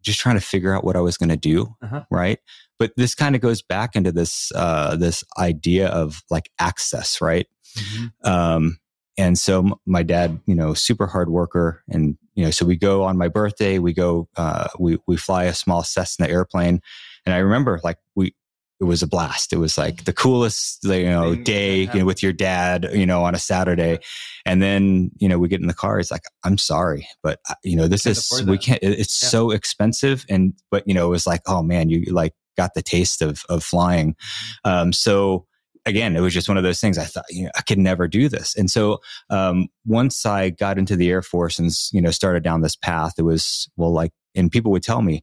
just 0.03 0.19
trying 0.21 0.35
to 0.37 0.41
figure 0.45 0.75
out 0.75 0.85
what 0.85 0.97
i 0.97 1.01
was 1.01 1.17
going 1.17 1.31
to 1.31 1.37
do 1.37 1.75
Uh-huh. 1.83 2.03
right 2.11 2.39
but 2.79 2.93
this 2.97 3.15
kind 3.15 3.35
of 3.35 3.41
goes 3.41 3.63
back 3.63 3.97
into 3.97 4.13
this 4.13 4.53
uh 4.55 4.97
this 4.97 5.25
idea 5.39 5.89
of 5.89 6.23
like 6.31 6.51
access 6.59 7.21
right? 7.21 7.47
Mhm. 7.79 8.13
um 8.27 8.79
and 9.19 9.39
so 9.39 9.59
m- 9.61 9.75
my 9.87 10.03
dad 10.03 10.41
you 10.47 10.55
know 10.55 10.73
super 10.75 11.07
hard 11.07 11.29
worker 11.31 11.83
and 11.91 12.17
you 12.35 12.45
know 12.45 12.51
so 12.51 12.65
we 12.67 12.77
go 12.77 13.03
on 13.05 13.17
my 13.19 13.29
birthday 13.29 13.79
we 13.79 13.93
go 13.93 14.29
uh 14.37 14.69
we 14.79 14.99
we 15.07 15.17
fly 15.17 15.45
a 15.45 15.53
small 15.55 15.83
cessna 15.83 16.27
airplane 16.29 16.81
and 17.27 17.35
i 17.35 17.39
remember 17.39 17.81
like 17.85 17.99
we 18.15 18.35
it 18.79 18.85
was 18.85 19.03
a 19.03 19.07
blast. 19.07 19.55
It 19.55 19.57
was 19.57 19.79
like 19.79 20.05
the 20.05 20.13
coolest 20.13 20.85
you 20.85 21.05
know 21.07 21.35
day 21.35 21.89
you 21.95 22.01
know 22.01 22.05
with 22.05 22.23
your 22.23 22.35
dad 22.35 22.87
you 22.93 23.07
know 23.07 23.25
on 23.25 23.35
a 23.35 23.39
saturday. 23.39 23.99
And 24.45 24.61
then 24.61 25.11
you 25.17 25.29
know 25.31 25.39
we 25.39 25.49
get 25.49 25.63
in 25.63 25.67
the 25.67 25.73
car 25.75 25.99
it's 25.99 26.11
like 26.11 26.25
i'm 26.45 26.59
sorry 26.59 27.09
but 27.23 27.41
uh, 27.49 27.55
you 27.65 27.75
know 27.75 27.89
this 27.89 28.05
is 28.05 28.31
we 28.47 28.59
can't 28.59 28.79
it's 28.83 29.23
Yeah. 29.23 29.29
so 29.31 29.51
expensive 29.51 30.27
and 30.29 30.53
but 30.71 30.87
you 30.87 30.93
know 30.95 31.07
it 31.07 31.11
was 31.11 31.27
like 31.27 31.41
oh 31.47 31.63
man 31.63 31.89
you 31.89 32.05
like 32.13 32.35
got 32.57 32.75
the 32.75 32.83
taste 32.83 33.23
of 33.23 33.45
of 33.49 33.63
flying. 33.63 34.17
Um 34.65 34.93
so 34.93 35.47
again 35.85 36.17
it 36.17 36.21
was 36.21 36.35
just 36.35 36.49
one 36.49 36.57
of 36.57 36.65
those 36.65 36.81
things 36.81 36.99
i 36.99 37.05
thought 37.05 37.25
you 37.31 37.45
know 37.45 37.51
i 37.57 37.63
could 37.63 37.79
never 37.79 38.09
do 38.09 38.29
this. 38.29 38.57
And 38.57 38.71
so 38.71 39.01
um 39.31 39.69
once 39.85 40.27
i 40.27 40.51
got 40.51 40.79
into 40.79 40.97
the 40.97 41.11
air 41.11 41.23
force 41.23 41.59
and 41.59 41.71
you 41.93 42.01
know 42.01 42.11
started 42.11 42.43
down 42.43 42.63
this 42.63 42.77
path 42.77 43.15
it 43.19 43.23
was 43.23 43.69
well 43.77 43.93
like 43.93 44.13
and 44.35 44.51
people 44.51 44.73
would 44.73 44.83
tell 44.83 45.03
me 45.03 45.23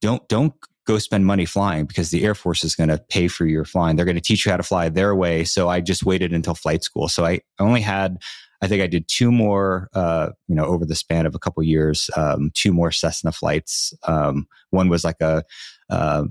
don't 0.00 0.26
don't 0.28 0.54
go 0.86 0.98
spend 0.98 1.26
money 1.26 1.44
flying 1.44 1.84
because 1.84 2.10
the 2.10 2.24
air 2.24 2.34
force 2.34 2.64
is 2.64 2.74
going 2.76 2.88
to 2.88 2.98
pay 3.08 3.26
for 3.28 3.44
your 3.44 3.64
flying. 3.64 3.96
They're 3.96 4.04
going 4.04 4.14
to 4.14 4.20
teach 4.20 4.46
you 4.46 4.52
how 4.52 4.56
to 4.56 4.62
fly 4.62 4.88
their 4.88 5.14
way. 5.14 5.44
So 5.44 5.68
i 5.68 5.80
just 5.80 6.04
waited 6.04 6.32
until 6.32 6.54
flight 6.54 6.84
school. 6.84 7.08
So 7.08 7.24
i 7.24 7.40
only 7.58 7.80
had 7.80 8.18
i 8.62 8.68
think 8.68 8.82
i 8.82 8.86
did 8.86 9.06
two 9.06 9.30
more 9.30 9.88
uh, 9.94 10.30
you 10.48 10.54
know 10.54 10.64
over 10.64 10.86
the 10.86 10.94
span 10.94 11.26
of 11.26 11.34
a 11.34 11.38
couple 11.38 11.62
years 11.62 12.08
um, 12.16 12.50
two 12.54 12.72
more 12.72 12.92
cessna 12.92 13.32
flights. 13.32 13.92
Um, 14.04 14.46
one 14.70 14.88
was 14.88 15.04
like 15.04 15.20
a 15.20 15.42
uh, 15.90 16.24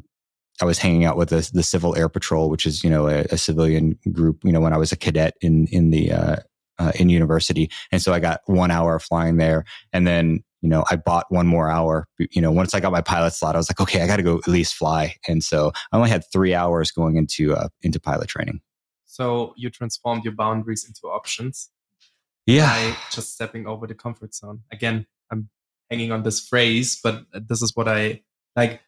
I 0.61 0.65
was 0.65 0.77
hanging 0.77 1.03
out 1.03 1.17
with 1.17 1.29
the, 1.29 1.49
the 1.53 1.63
Civil 1.63 1.95
Air 1.95 2.07
Patrol, 2.07 2.49
which 2.49 2.65
is 2.65 2.83
you 2.83 2.89
know 2.89 3.07
a, 3.07 3.25
a 3.31 3.37
civilian 3.37 3.97
group. 4.11 4.39
You 4.43 4.51
know 4.51 4.61
when 4.61 4.73
I 4.73 4.77
was 4.77 4.91
a 4.91 4.97
cadet 4.97 5.35
in 5.41 5.67
in 5.67 5.89
the 5.89 6.11
uh, 6.11 6.35
uh, 6.79 6.91
in 6.95 7.09
university, 7.09 7.69
and 7.91 8.01
so 8.01 8.13
I 8.13 8.19
got 8.19 8.41
one 8.45 8.71
hour 8.71 8.95
of 8.95 9.03
flying 9.03 9.37
there, 9.37 9.65
and 9.91 10.07
then 10.07 10.43
you 10.61 10.69
know 10.69 10.85
I 10.89 10.95
bought 10.95 11.25
one 11.29 11.47
more 11.47 11.69
hour. 11.69 12.07
You 12.19 12.41
know 12.41 12.51
once 12.51 12.73
I 12.73 12.79
got 12.79 12.91
my 12.93 13.01
pilot 13.01 13.33
slot, 13.33 13.55
I 13.55 13.57
was 13.57 13.69
like, 13.69 13.81
okay, 13.81 14.01
I 14.01 14.07
got 14.07 14.17
to 14.17 14.23
go 14.23 14.37
at 14.37 14.47
least 14.47 14.75
fly, 14.75 15.15
and 15.27 15.43
so 15.43 15.71
I 15.91 15.97
only 15.97 16.09
had 16.09 16.23
three 16.31 16.53
hours 16.53 16.91
going 16.91 17.17
into 17.17 17.53
uh, 17.53 17.67
into 17.81 17.99
pilot 17.99 18.29
training. 18.29 18.61
So 19.05 19.53
you 19.57 19.69
transformed 19.69 20.23
your 20.25 20.33
boundaries 20.33 20.85
into 20.85 21.07
options 21.07 21.69
Yeah, 22.45 22.67
by 22.67 22.97
just 23.11 23.33
stepping 23.33 23.67
over 23.67 23.87
the 23.87 23.95
comfort 23.95 24.33
zone. 24.35 24.61
Again, 24.71 25.05
I'm 25.31 25.49
hanging 25.89 26.11
on 26.11 26.23
this 26.23 26.45
phrase, 26.45 26.99
but 27.01 27.25
this 27.33 27.61
is 27.61 27.73
what 27.75 27.87
I 27.87 28.21
like. 28.55 28.81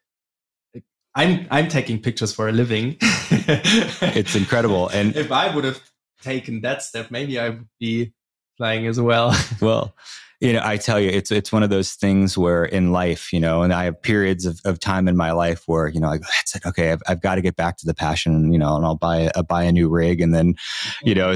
I'm 1.17 1.47
I'm 1.49 1.67
taking 1.67 1.99
pictures 1.99 2.31
for 2.31 2.47
a 2.47 2.51
living. 2.51 2.95
it's 3.01 4.35
incredible, 4.35 4.87
and 4.89 5.15
if 5.15 5.31
I 5.31 5.53
would 5.53 5.63
have 5.63 5.81
taken 6.21 6.61
that 6.61 6.83
step, 6.83 7.09
maybe 7.09 7.39
I 7.39 7.49
would 7.49 7.67
be 7.79 8.13
flying 8.57 8.85
as 8.85 9.01
well. 9.01 9.35
well 9.61 9.95
you 10.39 10.53
know 10.53 10.61
i 10.63 10.77
tell 10.77 10.99
you 10.99 11.09
it's 11.09 11.31
it's 11.31 11.51
one 11.51 11.63
of 11.63 11.71
those 11.71 11.93
things 11.93 12.37
where 12.37 12.63
in 12.63 12.91
life 12.91 13.33
you 13.33 13.39
know 13.39 13.63
and 13.63 13.73
i 13.73 13.85
have 13.85 13.99
periods 14.01 14.45
of, 14.45 14.59
of 14.65 14.79
time 14.79 15.07
in 15.07 15.17
my 15.17 15.31
life 15.31 15.63
where 15.65 15.87
you 15.87 15.99
know 15.99 16.09
i 16.09 16.17
go 16.17 16.25
that's 16.35 16.55
it 16.55 16.63
okay 16.63 16.91
i've, 16.91 17.01
I've 17.07 17.21
got 17.21 17.35
to 17.35 17.41
get 17.41 17.55
back 17.55 17.77
to 17.77 17.87
the 17.87 17.95
passion 17.95 18.51
you 18.53 18.59
know 18.59 18.75
and 18.75 18.85
i'll 18.85 18.95
buy 18.95 19.31
a 19.33 19.41
buy 19.41 19.63
a 19.63 19.71
new 19.71 19.89
rig 19.89 20.21
and 20.21 20.35
then 20.35 20.53
you 21.03 21.15
know 21.15 21.35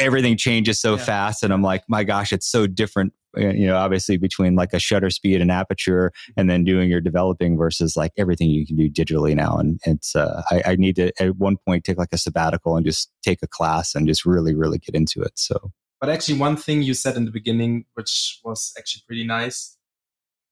everything 0.00 0.38
changes 0.38 0.80
so 0.80 0.92
Yeah. 0.96 1.04
fast 1.04 1.42
and 1.42 1.52
i'm 1.52 1.62
like 1.62 1.84
my 1.88 2.04
gosh 2.04 2.32
it's 2.32 2.46
so 2.46 2.66
different 2.66 3.12
you 3.38 3.66
know, 3.66 3.76
obviously 3.76 4.16
between 4.16 4.54
like 4.56 4.72
a 4.72 4.78
shutter 4.78 5.10
speed 5.10 5.40
and 5.40 5.50
aperture 5.50 6.12
and 6.36 6.50
then 6.50 6.64
doing 6.64 6.90
your 6.90 7.00
developing 7.00 7.56
versus 7.56 7.96
like 7.96 8.12
everything 8.16 8.50
you 8.50 8.66
can 8.66 8.76
do 8.76 8.88
digitally 8.90 9.34
now. 9.34 9.56
And 9.56 9.80
it's, 9.84 10.14
uh, 10.14 10.42
I, 10.50 10.72
I 10.72 10.76
need 10.76 10.96
to 10.96 11.12
at 11.22 11.36
one 11.36 11.56
point 11.66 11.84
take 11.84 11.98
like 11.98 12.12
a 12.12 12.18
sabbatical 12.18 12.76
and 12.76 12.84
just 12.84 13.10
take 13.22 13.42
a 13.42 13.46
class 13.46 13.94
and 13.94 14.06
just 14.06 14.24
really, 14.26 14.54
really 14.54 14.78
get 14.78 14.94
into 14.94 15.22
it. 15.22 15.32
So, 15.38 15.72
But 16.00 16.10
actually, 16.10 16.38
one 16.38 16.56
thing 16.56 16.82
you 16.82 16.94
said 16.94 17.16
in 17.16 17.24
the 17.24 17.30
beginning, 17.30 17.84
which 17.94 18.40
was 18.44 18.72
actually 18.78 19.02
pretty 19.06 19.24
nice, 19.24 19.76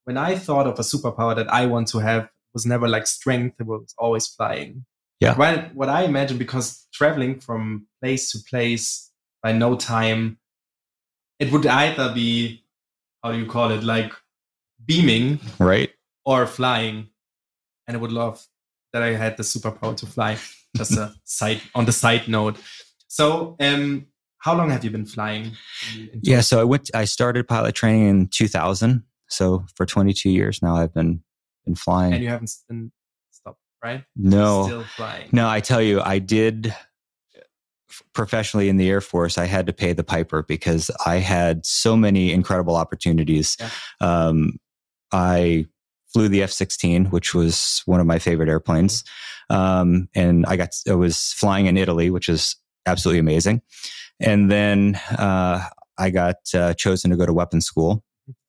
when 0.05 0.17
I 0.17 0.37
thought 0.37 0.67
of 0.67 0.79
a 0.79 0.83
superpower 0.83 1.35
that 1.37 1.53
I 1.53 1.67
want 1.67 1.89
to 1.89 1.99
have, 1.99 2.29
was 2.53 2.67
never 2.67 2.89
like 2.89 3.07
strength; 3.07 3.61
it 3.61 3.67
was 3.67 3.95
always 3.99 4.27
flying. 4.27 4.85
Yeah. 5.21 5.37
Well, 5.37 5.71
what 5.75 5.89
I 5.89 6.03
imagine, 6.05 6.39
because 6.39 6.87
traveling 6.93 7.41
from 7.41 7.87
place 8.03 8.31
to 8.33 8.39
place 8.51 9.11
by 9.43 9.53
no 9.53 9.77
time, 9.77 10.39
it 11.39 11.53
would 11.53 11.67
either 11.67 12.13
be 12.13 12.65
how 13.27 13.33
do 13.33 13.39
you 13.39 13.47
call 13.47 13.73
it, 13.73 13.83
like 13.83 14.13
beaming 14.85 15.41
right. 15.59 15.91
or 16.25 16.47
flying, 16.47 17.09
and 17.87 17.97
I 17.97 18.01
would 18.01 18.13
love 18.13 18.47
that 18.93 19.03
I 19.03 19.15
had 19.15 19.37
the 19.37 19.43
superpower 19.43 19.97
to 19.97 20.07
fly. 20.07 20.39
Just 20.77 20.93
a 20.97 21.15
side 21.25 21.61
on 21.75 21.87
the 21.87 21.93
side 21.93 22.29
note. 22.29 22.57
So, 23.09 23.57
um, 23.61 24.07
how 24.39 24.55
long 24.55 24.71
have 24.71 24.85
you 24.85 24.91
been 24.91 25.07
flying? 25.07 25.57
in- 25.97 26.09
in 26.13 26.21
Yeah. 26.23 26.41
So 26.41 26.61
I 26.61 26.65
went, 26.65 26.91
I 26.95 27.05
started 27.05 27.49
pilot 27.49 27.75
training 27.75 28.09
in 28.09 28.29
2000. 28.29 29.03
So 29.29 29.65
for 29.75 29.87
22 29.87 30.31
years 30.31 30.63
now, 30.63 30.77
I've 30.77 30.95
been, 30.95 31.23
been 31.65 31.75
flying. 31.75 32.13
and 32.13 32.23
you 32.23 32.29
haven't 32.29 32.53
been 32.69 32.93
stopped, 33.33 33.59
right? 33.83 34.05
no, 34.15 34.67
still 34.67 34.85
flying. 34.85 35.29
No, 35.33 35.49
I 35.49 35.59
tell 35.59 35.83
you, 35.83 36.01
I 36.01 36.21
did 36.21 36.73
professionally 38.13 38.69
in 38.69 38.77
the 38.77 38.89
Air 38.89 39.01
Force. 39.01 39.39
I 39.39 39.47
had 39.47 39.67
to 39.67 39.73
pay 39.73 39.93
the 39.93 40.05
piper 40.05 40.43
because 40.43 40.91
I 41.05 41.17
had 41.17 41.65
so 41.65 41.97
many 41.97 42.33
incredible 42.33 42.77
opportunities. 42.77 43.57
Yeah. 43.61 43.71
Um, 44.01 44.59
I 45.13 45.67
flew 46.13 46.29
the 46.29 46.43
F 46.43 46.51
16, 46.51 47.07
which 47.07 47.35
was 47.35 47.83
one 47.87 48.01
of 48.01 48.07
my 48.07 48.19
favorite 48.19 48.49
airplanes. 48.49 49.05
Um, 49.51 50.09
and 50.15 50.45
I 50.47 50.57
got, 50.57 50.71
I 50.89 50.95
was 50.95 51.33
flying 51.33 51.67
in 51.67 51.77
Italy, 51.77 52.11
which 52.11 52.29
is 52.29 52.57
absolutely 52.87 53.21
amazing. 53.21 53.63
And 54.19 54.51
then 54.51 54.97
uh, 55.19 55.69
I 55.99 56.11
got 56.11 56.37
uh, 56.55 56.75
chosen 56.75 57.11
to 57.11 57.17
go 57.17 57.27
to 57.27 57.33
weapons 57.33 57.67
school. 57.67 58.03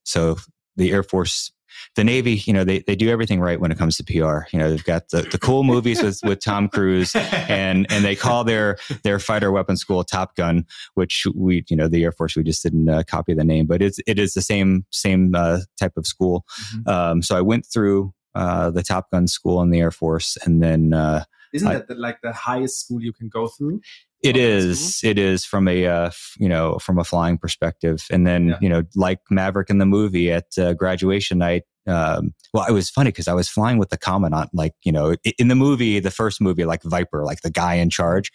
So 0.04 0.38
the 0.78 0.92
Air 0.92 1.04
Force 1.04 1.52
the 1.96 2.04
Navy, 2.04 2.42
you 2.46 2.54
know, 2.54 2.64
they, 2.64 2.80
they 2.80 2.96
do 2.96 3.10
everything 3.10 3.40
right 3.40 3.60
when 3.60 3.72
it 3.72 3.78
comes 3.78 3.98
to 3.98 4.04
PR. 4.04 4.48
You 4.52 4.60
know, 4.60 4.70
they've 4.70 4.84
got 4.84 5.10
the, 5.10 5.22
the 5.22 5.38
cool 5.38 5.64
movies 5.64 6.02
with, 6.02 6.20
with 6.24 6.40
Tom 6.40 6.70
Cruise 6.70 7.14
and, 7.16 7.86
and 7.92 8.04
they 8.04 8.16
call 8.16 8.44
their, 8.44 8.78
their 9.04 9.20
fighter 9.20 9.52
weapon 9.52 9.78
school 9.78 10.04
Top 10.04 10.36
Gun, 10.36 10.66
which 10.96 11.26
we, 11.36 11.64
you 11.70 11.76
know, 11.76 11.88
the 11.88 12.04
Air 12.04 12.12
Force, 12.12 12.36
we 12.36 12.44
just 12.44 12.64
didn't 12.64 12.90
uh, 12.90 13.04
copy 13.04 13.34
the 13.36 13.44
name, 13.44 13.68
but 13.68 13.82
it's, 13.82 14.00
it 14.08 14.18
is 14.18 14.34
the 14.34 14.42
same, 14.42 14.86
same 14.92 15.36
uh, 15.36 15.60
type 15.80 15.98
of 15.98 16.08
school. 16.08 16.46
Mhm. 16.74 16.88
Um, 16.88 17.22
so 17.22 17.38
I 17.38 17.42
went 17.42 17.66
through 17.66 18.14
uh, 18.34 18.72
the 18.72 18.84
Top 18.84 19.12
Gun 19.12 19.28
school 19.28 19.62
in 19.62 19.70
the 19.70 19.80
Air 19.80 19.92
Force 19.92 20.38
and 20.46 20.64
then, 20.64 20.94
uh, 20.94 21.26
Isn't 21.54 21.68
I- 21.68 21.74
that 21.76 21.88
the, 21.90 21.96
like 21.96 22.22
the 22.22 22.34
highest 22.34 22.80
school 22.86 23.02
you 23.02 23.14
can 23.14 23.30
go 23.30 23.48
through? 23.48 23.82
It 24.24 24.36
Oh, 24.36 24.40
is. 24.40 25.00
It 25.04 25.20
is 25.20 25.46
from 25.46 25.68
a 25.68 25.86
uh, 25.86 26.08
f- 26.08 26.34
you 26.40 26.50
know 26.50 26.78
from 26.80 26.98
a 27.00 27.04
flying 27.04 27.38
perspective, 27.38 28.06
and 28.12 28.26
then 28.26 28.50
Yeah. 28.50 28.58
you 28.62 28.70
know 28.70 28.84
like 28.96 29.20
Maverick 29.30 29.70
in 29.70 29.78
the 29.78 29.86
movie 29.86 30.32
at 30.32 30.46
uh, 30.58 30.74
graduation 30.74 31.38
night. 31.38 31.64
Um, 31.88 32.34
well, 32.54 32.66
it 32.68 32.74
was 32.74 32.90
funny 32.90 33.10
because 33.12 33.28
I 33.30 33.34
was 33.34 33.48
flying 33.48 33.78
with 33.78 33.90
the 33.90 33.98
commandant, 33.98 34.50
like 34.54 34.74
you 34.84 34.92
know 34.92 35.16
in 35.38 35.48
the 35.48 35.56
movie, 35.56 36.00
the 36.00 36.12
first 36.12 36.42
movie, 36.42 36.66
like 36.66 36.84
Viper, 36.84 37.24
like 37.24 37.42
the 37.42 37.52
guy 37.52 37.76
in 37.76 37.90
charge. 37.90 38.32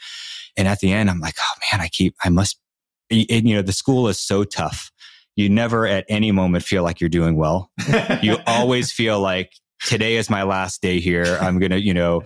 And 0.57 0.69
at 0.69 0.81
the 0.81 0.93
end, 0.93 1.11
I'm 1.11 1.21
like, 1.21 1.35
oh 1.39 1.55
man, 1.73 1.81
I 1.81 1.89
keep, 1.89 2.15
I 2.23 2.29
must. 2.29 2.59
And, 3.11 3.49
you 3.49 3.55
know, 3.55 3.63
the 3.63 3.73
school 3.73 4.07
is 4.09 4.19
so 4.19 4.45
tough. 4.45 4.91
You 5.35 5.49
never 5.49 5.87
at 5.87 6.05
any 6.11 6.31
moment 6.31 6.63
feel 6.65 6.83
like 6.83 7.01
you're 7.01 7.09
doing 7.11 7.37
well. 7.37 7.71
You 8.23 8.37
always 8.47 8.93
feel 8.93 9.19
like 9.19 9.53
today 9.87 10.17
is 10.17 10.31
my 10.31 10.43
last 10.43 10.83
day 10.83 11.01
here. 11.01 11.39
I'm 11.41 11.59
gonna, 11.59 11.77
you 11.77 11.95
know, 11.95 12.23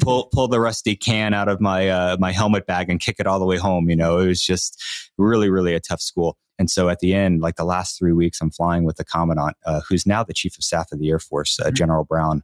pull 0.00 0.28
pull 0.32 0.48
the 0.48 0.60
rusty 0.60 0.96
can 0.96 1.34
out 1.34 1.48
of 1.48 1.60
my 1.60 1.88
uh, 1.88 2.16
my 2.18 2.32
helmet 2.32 2.66
bag 2.66 2.90
and 2.90 3.00
kick 3.00 3.16
it 3.18 3.26
all 3.26 3.38
the 3.38 3.44
way 3.46 3.56
home. 3.56 3.88
You 3.90 3.96
know, 3.96 4.18
it 4.18 4.26
was 4.26 4.42
just 4.42 4.82
really, 5.16 5.50
really 5.50 5.74
a 5.74 5.80
tough 5.80 6.00
school. 6.00 6.36
And 6.58 6.68
so 6.70 6.88
at 6.88 6.98
the 6.98 7.14
end, 7.14 7.40
like 7.40 7.54
the 7.54 7.64
last 7.64 7.98
three 7.98 8.12
weeks, 8.12 8.40
I'm 8.40 8.50
flying 8.50 8.84
with 8.84 8.96
the 8.96 9.04
commandant, 9.04 9.56
uh, 9.64 9.80
who's 9.88 10.06
now 10.06 10.24
the 10.24 10.34
chief 10.34 10.58
of 10.58 10.64
staff 10.64 10.90
of 10.90 10.98
the 10.98 11.08
Air 11.08 11.20
Force, 11.20 11.58
uh, 11.60 11.66
Mhm. 11.70 11.74
General 11.74 12.04
Brown, 12.04 12.42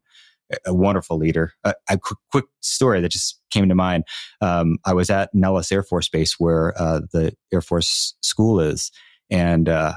a- 0.52 0.70
a 0.70 0.74
wonderful 0.74 1.16
leader. 1.18 1.52
Uh, 1.64 1.72
a 1.90 1.98
quick, 1.98 2.18
quick 2.30 2.44
story 2.60 3.00
that 3.00 3.08
just 3.08 3.40
came 3.50 3.68
to 3.68 3.74
mind. 3.74 4.04
Um, 4.40 4.78
I 4.84 4.92
was 4.94 5.10
at 5.10 5.30
Nellis 5.34 5.72
Air 5.72 5.82
Force 5.82 6.08
Base 6.08 6.38
where 6.38 6.80
uh, 6.80 7.00
the 7.12 7.34
Air 7.52 7.60
Force 7.60 8.14
school 8.22 8.60
is, 8.60 8.92
and 9.30 9.68
uh, 9.68 9.94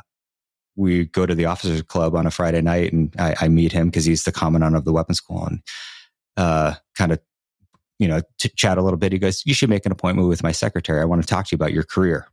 we 0.77 1.05
go 1.05 1.25
to 1.25 1.35
the 1.35 1.45
officers 1.45 1.81
club 1.81 2.15
on 2.15 2.25
a 2.25 2.31
Friday 2.31 2.61
night, 2.61 2.93
and 2.93 3.13
I, 3.19 3.35
I 3.41 3.47
meet 3.49 3.71
him 3.71 3.87
because 3.87 4.05
he's 4.05 4.23
the 4.23 4.31
commandant 4.31 4.75
of 4.75 4.85
the 4.85 4.93
weapons 4.93 5.17
school, 5.17 5.45
and 5.45 5.59
uh, 6.37 6.75
kind 6.95 7.11
of, 7.11 7.19
you 7.99 8.07
know, 8.07 8.21
chat 8.55 8.77
a 8.77 8.81
little 8.81 8.97
bit. 8.97 9.11
He 9.11 9.19
goes, 9.19 9.43
"You 9.45 9.53
should 9.53 9.69
make 9.69 9.85
an 9.85 9.91
appointment 9.91 10.29
with 10.29 10.43
my 10.43 10.51
secretary. 10.51 11.01
I 11.01 11.05
want 11.05 11.21
to 11.21 11.27
talk 11.27 11.47
to 11.47 11.49
you 11.51 11.55
about 11.57 11.73
your 11.73 11.83
career." 11.83 12.27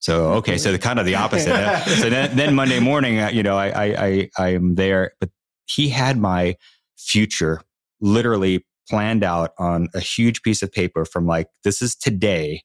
So 0.00 0.32
okay, 0.32 0.56
so 0.56 0.72
the 0.72 0.78
kind 0.78 0.98
of 0.98 1.04
the 1.04 1.14
opposite. 1.14 1.54
So 2.00 2.08
then, 2.08 2.34
then 2.34 2.54
Monday 2.54 2.80
morning, 2.80 3.20
uh, 3.20 3.28
you 3.28 3.42
know, 3.42 3.56
I 3.56 3.68
I 3.68 4.06
I 4.06 4.30
I 4.38 4.48
am 4.54 4.74
there, 4.76 5.12
but 5.20 5.28
he 5.66 5.90
had 5.90 6.16
my 6.16 6.56
future 6.96 7.60
literally 8.00 8.64
planned 8.88 9.22
out 9.22 9.52
on 9.58 9.88
a 9.94 10.00
huge 10.00 10.42
piece 10.42 10.62
of 10.62 10.72
paper 10.72 11.04
from 11.04 11.26
like 11.26 11.46
this 11.64 11.80
is 11.80 11.94
today 11.94 12.62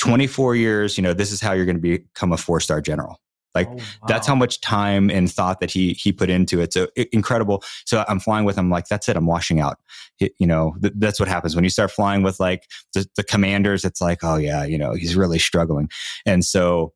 24 0.00 0.54
years 0.54 0.98
you 0.98 1.02
know 1.02 1.14
this 1.14 1.32
is 1.32 1.40
how 1.40 1.52
you're 1.52 1.64
going 1.64 1.80
to 1.80 1.98
become 1.98 2.30
a 2.30 2.36
four 2.36 2.60
star 2.60 2.80
general 2.80 3.18
like 3.56 3.68
Oh, 3.70 3.76
that's 4.06 4.26
how 4.26 4.34
much 4.36 4.60
time 4.60 5.10
and 5.10 5.30
thought 5.30 5.58
that 5.60 5.70
he 5.70 5.94
he 5.94 6.12
put 6.12 6.28
into 6.30 6.60
it. 6.60 6.72
So 6.72 6.86
i- 6.98 7.08
incredible. 7.12 7.62
So 7.84 8.04
i'm 8.08 8.20
flying 8.20 8.44
with 8.46 8.56
him 8.56 8.70
like 8.70 8.86
that's 8.88 9.08
it 9.08 9.16
i'm 9.16 9.26
washing 9.26 9.58
out. 9.60 9.76
It- 10.20 10.34
you 10.38 10.46
know 10.46 10.74
th- 10.82 10.94
that's 10.96 11.18
what 11.20 11.28
happens. 11.28 11.54
When 11.56 11.64
you 11.64 11.70
start 11.70 11.90
flying 11.90 12.22
with 12.22 12.38
like 12.40 12.62
the, 12.94 13.06
the 13.16 13.24
commanders 13.24 13.84
it's 13.84 14.00
like 14.00 14.20
oh 14.22 14.36
yeah 14.36 14.64
you 14.64 14.78
know 14.78 14.92
he's 14.92 15.16
really 15.16 15.38
struggling. 15.38 15.88
And 16.24 16.44
so 16.44 16.92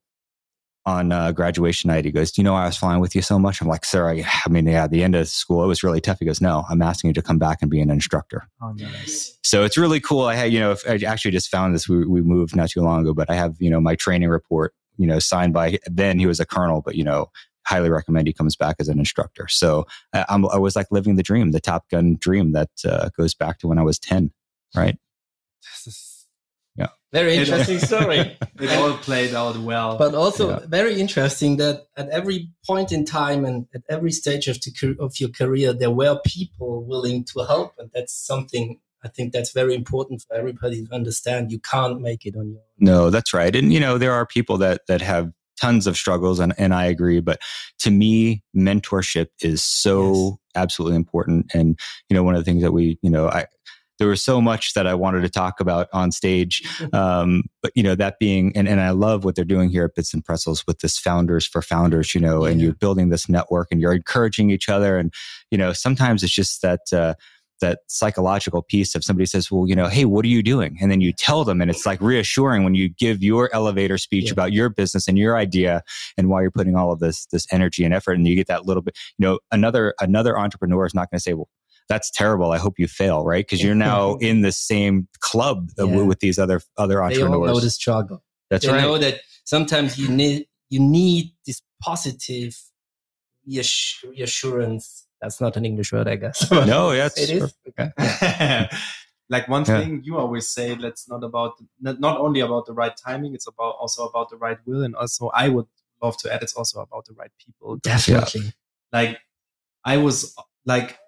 on 0.87 1.13
uh, 1.13 1.31
graduation 1.31 1.89
night 1.89 2.07
he 2.07 2.11
goes 2.11 2.33
do 2.33 2.41
you 2.41 2.45
know 2.45 2.55
why 2.55 2.63
i 2.63 2.67
was 2.67 2.77
flying 2.77 3.01
with 3.01 3.15
you 3.15 3.21
so 3.21 3.39
much? 3.39 3.61
I'm 3.61 3.69
like 3.69 3.85
sir 3.85 4.09
I, 4.09 4.25
I 4.47 4.49
mean 4.49 4.67
yeah 4.67 4.85
at 4.85 4.91
the 4.91 5.05
end 5.05 5.15
of 5.15 5.29
school 5.29 5.63
it 5.63 5.67
was 5.67 5.83
really 5.83 6.01
tough. 6.01 6.19
He 6.21 6.25
goes 6.25 6.41
no 6.41 6.65
i'm 6.71 6.81
asking 6.81 7.09
you 7.11 7.15
to 7.15 7.23
come 7.23 7.39
back 7.39 7.59
and 7.61 7.71
be 7.71 7.81
an 7.83 7.91
instructor. 7.91 8.49
Oh, 8.63 8.73
nice. 8.73 9.37
so 9.45 9.63
it's 9.65 9.77
really 9.77 10.01
cool. 10.01 10.25
I 10.25 10.35
had, 10.37 10.53
you 10.53 10.59
know, 10.59 10.75
I 10.89 10.99
actually 11.07 11.33
just 11.33 11.49
found 11.51 11.75
this. 11.75 11.87
We, 11.89 12.07
we 12.07 12.23
moved 12.23 12.57
not 12.57 12.71
too 12.71 12.81
long 12.81 13.03
ago, 13.03 13.13
but 13.13 13.29
I 13.31 13.35
have, 13.35 13.57
you 13.59 13.69
know, 13.71 13.81
my 13.81 13.95
training 13.95 14.31
report, 14.31 14.73
you 15.01 15.07
know, 15.07 15.19
signed 15.19 15.53
by 15.55 15.79
then 15.87 16.19
he 16.19 16.27
was 16.27 16.39
a 16.41 16.47
colonel, 16.47 16.81
but, 16.85 16.95
you 16.95 17.05
know, 17.05 17.31
highly 17.67 17.91
recommend 17.91 18.27
he 18.27 18.33
comes 18.33 18.57
back 18.57 18.77
as 18.81 18.89
an 18.89 18.99
instructor. 18.99 19.47
So 19.49 19.87
I, 20.13 20.25
I'm, 20.29 20.45
I 20.51 20.59
was 20.59 20.75
like 20.77 20.87
living 20.91 21.17
the 21.17 21.23
dream, 21.23 21.51
the 21.53 21.61
Top 21.61 21.89
Gun 21.91 22.17
dream 22.21 22.53
that 22.53 22.71
uh, 22.85 23.09
goes 23.17 23.35
back 23.35 23.59
to 23.61 23.69
when 23.69 23.79
I 23.79 23.83
was 23.83 23.99
10, 23.99 24.31
right? 24.77 24.97
This 25.63 25.87
is- 25.87 26.07
Very 27.13 27.35
It- 27.35 27.41
interesting 27.49 27.79
story. 27.91 28.21
It 28.65 28.71
all 28.79 28.95
played 29.09 29.35
out 29.35 29.57
well. 29.57 29.99
but 29.99 30.15
also 30.15 30.45
Yeah. 30.51 30.67
very 30.69 30.95
interesting 31.01 31.57
that 31.57 31.77
at 31.97 32.09
every 32.11 32.51
point 32.65 32.93
in 32.93 33.05
time 33.05 33.45
and 33.45 33.67
at 33.75 33.83
every 33.89 34.13
stage 34.13 34.47
of 34.53 34.57
the 34.63 34.71
car- 34.79 35.05
of 35.05 35.19
your 35.19 35.31
career 35.41 35.73
there 35.73 35.91
were 36.01 36.17
people 36.25 36.85
willing 36.93 37.25
to 37.33 37.37
help 37.53 37.71
and 37.81 37.91
that's 37.95 38.15
something 38.15 38.79
i 39.05 39.09
think 39.09 39.33
that's 39.33 39.53
very 39.53 39.75
important 39.75 40.23
for 40.23 40.37
everybody 40.37 40.85
to 40.85 40.95
understand 40.95 41.51
you 41.53 41.59
can't 41.59 42.01
make 42.01 42.27
it 42.27 42.37
on 42.37 42.49
your 42.51 42.59
own 42.59 42.71
No, 42.81 43.11
that's 43.11 43.35
right. 43.35 43.55
And, 43.55 43.73
you 43.73 43.79
know, 43.79 43.99
there 43.99 44.13
are 44.13 44.27
people 44.27 44.57
that, 44.59 44.81
that 44.89 45.03
have 45.03 45.31
tons 45.61 45.87
of 45.87 45.97
struggles 45.97 46.41
and, 46.41 46.55
and 46.57 46.75
I 46.75 46.87
agree. 46.87 47.21
But 47.21 47.41
to 47.81 47.91
me, 47.91 48.43
mentorship 48.57 49.27
is 49.43 49.63
so 49.63 50.41
absolutely 50.57 50.97
important. 50.97 51.53
And, 51.55 51.79
you 52.09 52.17
know, 52.17 52.23
one 52.23 52.35
of 52.35 52.41
the 52.41 52.51
things 52.51 52.63
that 52.63 52.73
we, 52.73 52.99
you 53.03 53.11
know, 53.11 53.29
I, 53.29 53.45
there 53.99 54.09
was 54.09 54.23
so 54.23 54.41
much 54.41 54.73
that 54.73 54.87
I 54.87 54.95
wanted 54.95 55.21
to 55.21 55.29
talk 55.29 55.61
about 55.61 55.89
on 55.93 56.11
stage. 56.11 56.63
Um, 56.93 57.45
but 57.63 57.73
you 57.75 57.83
know, 57.83 57.95
that 57.95 58.19
being, 58.19 58.57
and, 58.57 58.67
and 58.67 58.81
I 58.81 58.91
love 58.91 59.25
what 59.25 59.37
they're 59.37 59.45
doing 59.45 59.69
here 59.69 59.85
at 59.85 59.95
Bits 59.95 60.13
and 60.15 60.25
Pretzels 60.25 60.67
with 60.67 60.81
this 60.81 60.99
founders 60.99 61.47
for 61.47 61.63
founders, 61.63 62.15
you 62.15 62.21
know, 62.21 62.45
and 62.45 62.61
you're 62.61 62.75
building 62.75 63.11
this 63.11 63.29
network 63.29 63.69
and 63.71 63.81
you're 63.81 63.93
encouraging 63.93 64.51
each 64.51 64.69
other. 64.69 64.97
And, 64.97 65.13
you 65.51 65.59
know, 65.59 65.73
sometimes 65.73 66.23
it's 66.23 66.33
just 66.33 66.63
that, 66.63 66.81
uh, 66.93 67.15
that 67.61 67.81
psychological 67.89 68.63
piece 68.63 68.95
of 68.95 69.05
somebody 69.05 69.27
says, 69.27 69.51
well, 69.51 69.67
you 69.69 69.75
know, 69.75 69.87
hey, 69.87 70.05
what 70.05 70.25
are 70.25 70.29
you 70.29 70.43
doing? 70.43 70.77
And 70.81 70.91
then 70.91 71.01
you 71.01 71.13
tell 71.13 71.45
them, 71.45 71.61
and 71.61 71.71
it's 71.71 71.87
like 71.87 72.01
reassuring 72.01 72.65
when 72.65 72.75
you 72.75 72.89
give 72.89 73.23
your 73.23 73.49
elevator 73.55 73.99
speech 73.99 74.27
Yeah. 74.27 74.33
about 74.33 74.53
your 74.53 74.69
business 74.69 75.09
and 75.09 75.19
your 75.19 75.37
idea 75.37 75.83
and 76.17 76.29
why 76.29 76.43
you're 76.43 76.51
putting 76.51 76.75
all 76.77 76.91
of 76.93 77.01
this 77.01 77.27
this 77.27 77.47
energy 77.53 77.85
and 77.85 77.95
effort, 77.95 78.13
and 78.15 78.27
you 78.27 78.35
get 78.37 78.47
that 78.49 78.67
little 78.67 78.83
bit. 78.83 78.97
You 79.19 79.27
know, 79.27 79.39
another 79.53 79.95
another 80.01 80.39
entrepreneur 80.39 80.87
is 80.87 80.95
not 80.95 81.11
going 81.11 81.19
to 81.19 81.23
say, 81.23 81.35
well, 81.35 81.49
that's 81.89 82.11
terrible. 82.11 82.53
I 82.53 82.59
hope 82.59 82.79
you 82.79 82.87
fail, 82.87 83.25
right? 83.25 83.45
Because 83.45 83.63
you're 83.65 83.75
now 83.75 84.15
in 84.21 84.43
the 84.43 84.53
same 84.53 85.09
club 85.21 85.71
Yeah. 85.79 86.03
with 86.03 86.21
these 86.21 86.39
other 86.39 86.61
other 86.77 87.03
entrepreneurs. 87.03 87.31
they 87.33 87.37
all 87.49 87.55
know 87.55 87.61
the 87.61 87.71
struggle 87.71 88.23
that's 88.49 88.65
they 88.65 88.73
right. 88.73 88.81
know 88.81 88.97
that 88.99 89.21
sometimes 89.45 89.99
you 89.99 90.09
need 90.09 90.47
you 90.69 90.79
need 90.81 91.33
this 91.47 91.61
positive 91.83 92.57
reassurance 93.47 95.07
that's 95.21 95.41
not 95.41 95.57
an 95.57 95.65
english 95.65 95.93
word 95.93 96.09
i 96.09 96.17
guess 96.17 96.51
no, 96.75 96.93
yeah, 96.93 97.09
it's 97.15 97.55
okay. 97.69 97.91
like 99.29 99.47
one 99.49 99.65
Yeah. 99.67 99.81
thing 99.81 100.03
you 100.03 100.19
always 100.19 100.49
say, 100.51 100.75
let's 100.75 101.09
not 101.09 101.23
about 101.23 101.53
not 101.81 102.01
not 102.01 102.19
only 102.21 102.41
about 102.41 102.67
the 102.67 102.73
right 102.73 102.97
timing, 102.97 103.33
it's 103.35 103.47
about 103.47 103.77
also 103.81 104.01
about 104.09 104.29
the 104.31 104.37
right 104.37 104.59
will, 104.67 104.83
and 104.83 104.95
also 104.97 105.31
I 105.33 105.49
would 105.49 105.67
love 106.03 106.17
to 106.23 106.33
add, 106.35 106.43
it's 106.43 106.55
also 106.55 106.81
about 106.81 107.05
the 107.07 107.15
right 107.15 107.31
people. 107.45 107.77
Definitely. 107.77 108.53
Like 108.93 109.19
I 109.85 109.99
was 109.99 110.35
like 110.67 110.99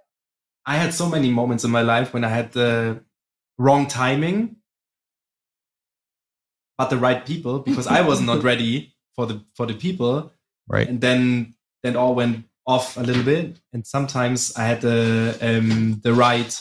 I 0.67 0.77
had 0.77 0.95
so 0.95 1.09
many 1.09 1.31
moments 1.31 1.65
in 1.65 1.71
my 1.73 1.83
life 1.83 2.15
when 2.15 2.23
I 2.25 2.29
had 2.29 2.53
the 2.53 3.03
wrong 3.59 3.87
timing, 3.89 4.57
but 6.79 6.91
the 6.91 6.97
right 6.99 7.25
people 7.27 7.59
because 7.61 7.87
I 7.87 8.01
was 8.03 8.21
not 8.21 8.43
ready 8.51 8.95
for 9.17 9.27
the 9.27 9.45
for 9.57 9.67
the 9.67 9.75
people, 9.75 10.33
Right. 10.69 10.89
and 10.89 11.01
then 11.01 11.55
then 11.83 11.97
all 11.97 12.15
went 12.15 12.45
off 12.67 12.97
a 12.97 13.01
little 13.01 13.23
bit. 13.25 13.59
And 13.73 13.87
sometimes 13.87 14.53
I 14.57 14.65
had 14.65 14.81
the 14.81 15.37
um, 15.41 16.01
the 16.03 16.13
right 16.15 16.61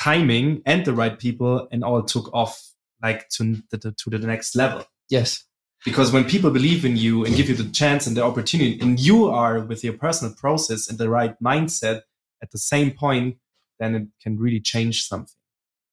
timing 0.00 0.62
and 0.66 0.84
the 0.84 0.92
right 0.92 1.18
people, 1.18 1.68
and 1.70 1.84
all 1.84 2.02
took 2.02 2.32
off 2.34 2.60
like 3.02 3.28
to 3.28 3.56
the, 3.70 3.92
to 3.98 4.10
the 4.10 4.18
next 4.26 4.56
level 4.56 4.84
Yes. 5.10 5.44
because 5.84 6.10
when 6.10 6.24
people 6.24 6.50
believe 6.50 6.84
in 6.86 6.96
you 6.96 7.22
and 7.24 7.36
give 7.36 7.50
you 7.50 7.54
the 7.54 7.70
chance 7.70 8.06
and 8.06 8.16
the 8.16 8.24
opportunity 8.24 8.78
and 8.80 8.98
you 8.98 9.26
are 9.28 9.60
with 9.60 9.84
your 9.84 9.92
personal 9.92 10.32
process 10.34 10.88
and 10.88 10.96
the 10.96 11.10
right 11.10 11.34
mindset 11.42 12.00
at 12.42 12.50
the 12.50 12.56
same 12.58 12.92
point 12.92 13.36
then 13.78 13.94
it 13.94 14.06
can 14.22 14.38
really 14.38 14.60
change 14.60 15.06
something 15.06 15.34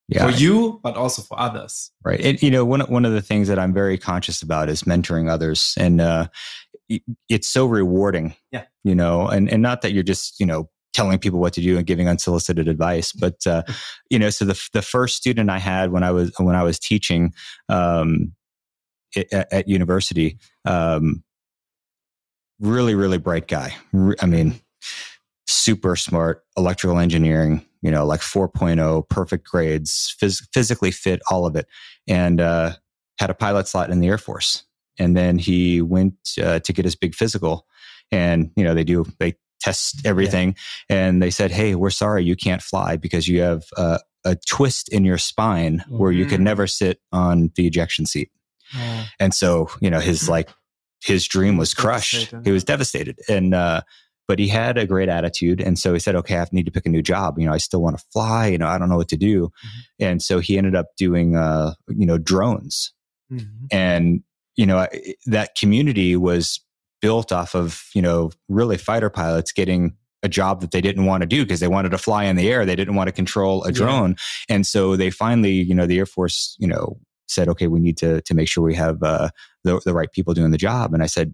Yeah. 0.07 0.25
for 0.25 0.31
you 0.37 0.79
but 0.83 0.95
also 0.95 1.21
for 1.21 1.37
others 1.37 1.91
Right. 2.05 2.21
And, 2.21 2.41
you 2.41 2.49
know, 2.49 2.63
one, 2.63 2.79
one 2.81 3.03
of 3.03 3.11
the 3.11 3.21
things 3.21 3.49
that 3.49 3.59
I'm 3.59 3.73
very 3.73 3.97
conscious 3.97 4.41
about 4.41 4.69
is 4.69 4.83
mentoring 4.83 5.29
others. 5.29 5.73
And 5.77 5.99
uh, 5.99 6.27
it- 6.70 6.70
it's 7.29 7.47
so 7.47 7.65
rewarding. 7.65 8.35
Yeah. 8.51 8.65
You 8.83 8.95
know, 8.95 9.27
and, 9.27 9.49
and 9.49 9.61
not 9.61 9.81
that 9.81 9.93
you're 9.93 10.03
just, 10.03 10.39
you 10.39 10.45
know, 10.45 10.69
telling 10.93 11.19
people 11.19 11.39
what 11.39 11.53
to 11.53 11.61
do 11.61 11.77
and 11.77 11.85
giving 11.85 12.09
unsolicited 12.09 12.67
advice, 12.67 13.11
but, 13.13 13.45
uh, 13.47 13.63
you 14.09 14.19
know, 14.19 14.29
so 14.29 14.45
the, 14.45 14.61
the 14.73 14.81
first 14.81 15.15
student 15.15 15.49
I 15.49 15.59
had 15.59 15.91
when 15.91 16.03
I 16.03 16.11
was, 16.11 16.31
when 16.37 16.55
I 16.55 16.63
was 16.63 16.79
teaching, 16.79 17.33
um, 17.69 18.33
at, 19.15 19.51
at 19.51 19.67
university, 19.67 20.37
um, 20.65 21.23
really, 22.59 22.95
really 22.95 23.17
bright 23.17 23.47
guy. 23.47 23.75
I 24.21 24.25
mean, 24.25 24.59
super 25.47 25.95
smart, 25.95 26.43
electrical 26.57 26.99
engineering, 26.99 27.65
you 27.81 27.91
know, 27.91 28.05
like 28.05 28.21
4.0, 28.21 29.09
perfect 29.09 29.47
grades, 29.47 30.15
phys- 30.21 30.47
physically 30.53 30.91
fit, 30.91 31.21
all 31.29 31.45
of 31.45 31.55
it. 31.55 31.67
And 32.07 32.39
uh, 32.39 32.73
had 33.19 33.29
a 33.29 33.35
pilot 33.35 33.67
slot 33.67 33.89
in 33.89 33.99
the 33.99 34.07
Air 34.07 34.17
Force. 34.17 34.63
And 35.01 35.15
then 35.17 35.37
he 35.39 35.81
went 35.81 36.15
uh, 36.41 36.59
to 36.59 36.73
get 36.73 36.85
his 36.85 36.95
big 36.95 37.15
physical. 37.15 37.65
And, 38.11 38.51
you 38.55 38.63
know, 38.63 38.73
they 38.73 38.83
do, 38.83 39.05
they 39.19 39.35
test 39.61 40.05
everything. 40.05 40.55
And 40.89 41.21
they 41.21 41.29
said, 41.31 41.51
hey, 41.51 41.75
we're 41.75 41.89
sorry, 41.89 42.23
you 42.23 42.35
can't 42.35 42.61
fly 42.61 42.97
because 42.97 43.27
you 43.27 43.41
have 43.41 43.63
uh, 43.77 43.99
a 44.25 44.35
twist 44.47 44.89
in 44.89 45.03
your 45.05 45.17
spine 45.17 45.83
where 45.89 46.11
you 46.11 46.25
could 46.25 46.39
Mhm. 46.39 46.43
never 46.51 46.67
sit 46.67 46.99
on 47.11 47.51
the 47.55 47.65
ejection 47.67 48.05
seat. 48.05 48.29
And 49.19 49.33
so, 49.33 49.69
you 49.81 49.89
know, 49.89 49.99
his 49.99 50.29
like 50.35 50.49
his 51.03 51.27
dream 51.27 51.57
was 51.57 51.73
crushed. 51.73 52.33
He 52.43 52.51
was 52.51 52.63
devastated. 52.63 53.17
And 53.27 53.53
uh 53.53 53.81
but 54.27 54.39
he 54.39 54.47
had 54.47 54.77
a 54.77 54.85
great 54.87 55.09
attitude. 55.09 55.59
And 55.59 55.77
so 55.77 55.91
he 55.93 55.99
said, 55.99 56.15
okay, 56.15 56.37
I 56.37 56.45
need 56.53 56.65
to 56.65 56.71
pick 56.71 56.85
a 56.85 56.89
new 56.89 57.01
job. 57.01 57.37
You 57.37 57.47
know, 57.47 57.53
I 57.53 57.57
still 57.57 57.81
want 57.81 57.97
to 57.97 58.03
fly. 58.13 58.47
You 58.47 58.57
know, 58.59 58.67
I 58.67 58.77
don't 58.77 58.87
know 58.87 58.95
what 58.95 59.09
to 59.09 59.17
do. 59.17 59.47
Mm-hmm. 59.47 60.05
And 60.05 60.21
so 60.21 60.39
he 60.39 60.57
ended 60.57 60.75
up 60.75 60.85
doing, 60.95 61.35
uh, 61.35 61.73
you 61.89 62.05
know, 62.05 62.17
drones. 62.17 62.93
Mhm. 63.29 63.67
And, 63.71 64.23
you 64.61 64.67
know, 64.67 64.77
I- 64.77 65.15
that 65.25 65.55
community 65.55 66.15
was 66.15 66.59
built 67.01 67.31
off 67.31 67.55
of, 67.55 67.89
you 67.95 68.01
know, 68.01 68.29
really 68.47 68.77
fighter 68.77 69.09
pilots 69.09 69.51
getting 69.51 69.95
a 70.21 70.29
job 70.29 70.61
that 70.61 70.69
they 70.69 70.81
didn't 70.81 71.05
want 71.05 71.21
to 71.21 71.27
do 71.27 71.43
because 71.43 71.59
they 71.59 71.67
wanted 71.67 71.89
to 71.89 71.97
fly 71.97 72.25
in 72.25 72.35
the 72.35 72.47
air. 72.47 72.63
They 72.63 72.75
didn't 72.75 72.93
want 72.93 73.07
to 73.07 73.11
control 73.11 73.63
a 73.63 73.69
Yeah. 73.69 73.73
drone. 73.79 74.15
And 74.47 74.67
so 74.67 74.95
they 74.95 75.09
finally, 75.09 75.53
you 75.53 75.73
know, 75.73 75.87
the 75.87 75.97
Air 75.97 76.05
Force, 76.05 76.55
you 76.59 76.67
know, 76.67 76.99
said, 77.27 77.49
okay, 77.49 77.65
we 77.65 77.79
need 77.79 77.97
to, 77.97 78.21
to 78.21 78.33
make 78.35 78.47
sure 78.47 78.63
we 78.63 78.75
have, 78.75 79.01
uh, 79.01 79.29
the, 79.63 79.81
the 79.83 79.95
right 79.95 80.11
people 80.11 80.35
doing 80.35 80.51
the 80.51 80.59
job. 80.59 80.93
And 80.93 81.01
I 81.01 81.07
said, 81.07 81.33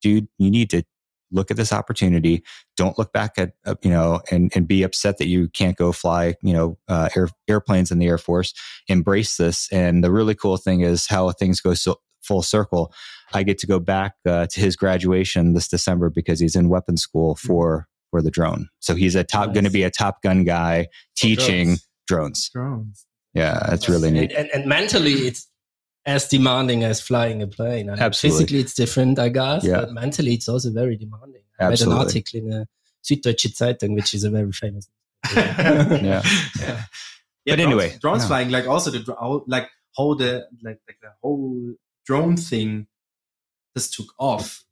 dude, 0.00 0.28
you 0.38 0.52
need 0.52 0.70
to 0.70 0.84
look 1.32 1.50
at 1.50 1.56
this 1.56 1.72
opportunity. 1.72 2.44
Don't 2.76 2.96
look 2.96 3.12
back 3.12 3.32
at, 3.38 3.54
uh, 3.66 3.74
you 3.82 3.90
know, 3.90 4.20
and, 4.30 4.52
and 4.54 4.68
be 4.68 4.84
upset 4.84 5.18
that 5.18 5.26
you 5.26 5.48
can't 5.48 5.76
go 5.76 5.90
fly, 5.90 6.36
you 6.42 6.52
know, 6.52 6.78
uh, 6.86 7.08
air, 7.16 7.28
airplanes 7.48 7.90
in 7.90 7.98
the 7.98 8.06
Air 8.06 8.18
Force. 8.18 8.54
Embrace 8.86 9.36
this. 9.36 9.68
And 9.72 10.04
the 10.04 10.12
really 10.12 10.36
cool 10.36 10.58
thing 10.58 10.82
is 10.82 11.08
how 11.08 11.30
things 11.32 11.60
go 11.60 11.74
so, 11.74 11.96
full 12.28 12.42
circle. 12.42 12.92
I 13.34 13.42
get 13.42 13.58
to 13.58 13.66
go 13.66 13.78
back 13.80 14.12
uh, 14.26 14.46
to 14.52 14.60
his 14.60 14.76
graduation 14.76 15.54
this 15.54 15.68
December 15.68 16.10
because 16.10 16.38
he's 16.40 16.56
in 16.56 16.68
weapons 16.68 17.02
school 17.02 17.34
for 17.36 17.86
for 18.10 18.22
the 18.22 18.30
drone. 18.30 18.68
So 18.80 18.94
he's 18.94 19.14
a 19.14 19.24
top 19.24 19.46
Nice. 19.48 19.54
going 19.54 19.64
to 19.64 19.70
be 19.70 19.82
a 19.82 19.90
Top 19.90 20.22
Gun 20.22 20.44
guy 20.44 20.86
teaching 21.16 21.76
drones. 22.06 22.50
drones 22.50 23.04
Yeah, 23.34 23.58
that's 23.68 23.86
really 23.88 24.10
neat. 24.10 24.32
and, 24.32 24.48
and 24.54 24.64
mentally, 24.66 25.12
it's 25.28 25.46
as 26.06 26.26
demanding 26.28 26.84
as 26.84 27.00
flying 27.02 27.42
a 27.42 27.46
plane. 27.46 27.90
I 27.90 27.92
mean, 27.94 28.02
Absolutely. 28.02 28.38
Physically, 28.38 28.60
it's 28.60 28.74
different, 28.74 29.18
I 29.18 29.28
guess. 29.28 29.62
Yeah. 29.64 29.80
But 29.80 29.92
mentally, 29.92 30.32
it's 30.34 30.48
also 30.48 30.70
very 30.72 30.96
demanding. 30.96 31.42
I 31.60 31.64
read 31.64 31.72
Absolutely. 31.72 32.00
an 32.00 32.06
article 32.06 32.40
in 32.40 32.52
a 32.60 32.66
Süddeutsche 33.04 33.50
Zeitung, 33.58 33.94
which 33.94 34.14
is 34.14 34.24
a 34.24 34.30
very 34.30 34.52
famous. 34.52 34.88
Yeah. 35.36 36.22
yeah. 36.60 36.84
But 37.44 37.56
drones- 37.56 37.60
anyway, 37.60 37.88
drones 38.00 38.22
yeah. 38.22 38.28
flying 38.28 38.50
like 38.50 38.66
also 38.66 38.90
the 38.90 39.00
like 39.46 39.68
how 39.96 40.14
the 40.14 40.46
like, 40.62 40.80
like 40.88 40.98
the 41.02 41.12
whole 41.22 41.74
drone 42.08 42.36
thing 42.36 42.86
this 43.74 43.90
took 43.90 44.10
off. 44.18 44.64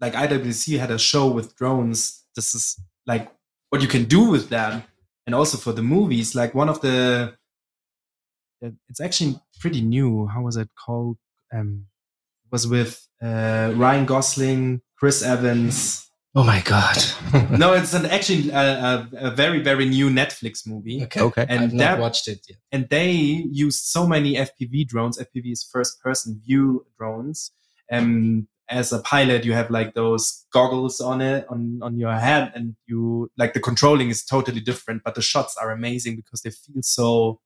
Like 0.00 0.14
iwc 0.14 0.78
had 0.78 0.90
a 0.90 0.98
show 0.98 1.26
with 1.36 1.56
drones. 1.56 2.24
This 2.36 2.54
is 2.54 2.64
like 3.06 3.32
what 3.70 3.82
you 3.82 3.88
can 3.88 4.04
do 4.04 4.22
with 4.34 4.50
that. 4.50 4.72
And 5.26 5.34
also 5.34 5.56
for 5.58 5.72
the 5.72 5.82
movies 5.82 6.34
like 6.34 6.54
one 6.54 6.68
of 6.68 6.80
the 6.82 7.34
it's 8.90 9.00
actually 9.00 9.40
pretty 9.60 9.80
new. 9.80 10.26
How 10.26 10.42
was 10.42 10.56
it 10.56 10.68
called? 10.84 11.16
Um 11.52 11.86
was 12.52 12.66
with 12.66 13.06
uh 13.22 13.72
ryan 13.76 14.06
gosling 14.06 14.82
chris 14.98 15.22
evans 15.22 16.09
Oh 16.34 16.44
my 16.44 16.60
God. 16.60 16.96
no 17.50 17.72
it's 17.74 17.92
an 17.92 18.06
actually 18.06 18.50
a, 18.50 18.60
a, 18.60 19.08
a 19.14 19.30
very 19.32 19.60
very 19.60 19.84
new 19.84 20.08
netflix 20.08 20.66
movie 20.66 21.02
okay. 21.04 21.20
Okay. 21.20 21.46
and 21.48 21.64
I've 21.64 21.70
that 21.72 21.90
not 21.92 21.98
watched 22.00 22.28
it 22.28 22.40
yet. 22.48 22.58
and 22.70 22.88
they 22.88 23.10
used 23.10 23.84
so 23.84 24.06
many 24.06 24.34
FPV 24.36 24.86
drones. 24.86 25.18
FPV 25.18 25.52
is 25.52 25.64
first 25.64 26.00
person 26.00 26.40
view 26.44 26.86
drones. 26.96 27.50
And 27.90 28.46
as 28.70 28.92
a 28.92 29.00
pilot, 29.00 29.44
you 29.44 29.52
have 29.52 29.68
like 29.70 29.94
those 29.94 30.46
goggles 30.52 31.00
on 31.00 31.20
it 31.20 31.44
on 31.50 31.80
on 31.82 31.98
your 31.98 32.14
head, 32.14 32.52
and 32.54 32.76
you 32.86 33.30
like 33.36 33.52
the 33.52 33.60
controlling 33.60 34.10
is 34.10 34.24
totally 34.24 34.60
different, 34.60 35.02
but 35.04 35.16
the 35.16 35.22
shots 35.22 35.56
are 35.56 35.72
amazing 35.72 36.16
because 36.16 36.42
they 36.42 36.50
feel 36.50 36.82
so 36.82 37.40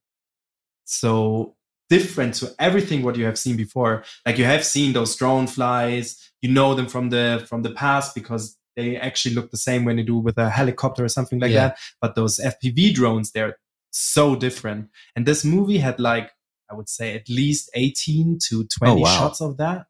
so 0.85 1.55
different 1.89 2.35
to 2.35 2.53
everything 2.59 3.01
what 3.01 3.15
you 3.15 3.25
have 3.25 3.39
seen 3.39 3.57
before. 3.57 4.03
Like 4.25 4.37
you 4.37 4.45
have 4.45 4.63
seen 4.63 4.93
those 4.93 5.15
drone 5.15 5.47
flies, 5.47 6.31
you 6.41 6.51
know 6.51 6.75
them 6.75 6.87
from 6.87 7.09
the 7.09 7.43
from 7.49 7.63
the 7.63 7.71
past 7.71 8.13
because 8.13 8.55
they 8.75 8.97
actually 8.97 9.35
look 9.35 9.51
the 9.51 9.57
same 9.57 9.85
when 9.85 9.97
you 9.97 10.03
do 10.03 10.17
with 10.17 10.37
a 10.37 10.49
helicopter 10.49 11.03
or 11.03 11.07
something 11.09 11.39
like 11.39 11.51
Yeah. 11.51 11.69
that. 11.69 11.77
But 12.01 12.15
those 12.15 12.39
FPV 12.39 12.93
drones, 12.93 13.31
they're 13.31 13.57
so 13.91 14.35
different. 14.35 14.89
And 15.15 15.25
this 15.25 15.45
movie 15.45 15.77
had 15.77 15.99
like, 15.99 16.31
I 16.69 16.75
would 16.75 16.89
say 16.89 17.15
at 17.15 17.29
least 17.29 17.69
18 17.75 18.39
to 18.49 18.65
20 18.79 18.91
Oh, 18.93 18.95
wow. 18.97 19.17
shots 19.17 19.41
of 19.41 19.57
that. 19.57 19.85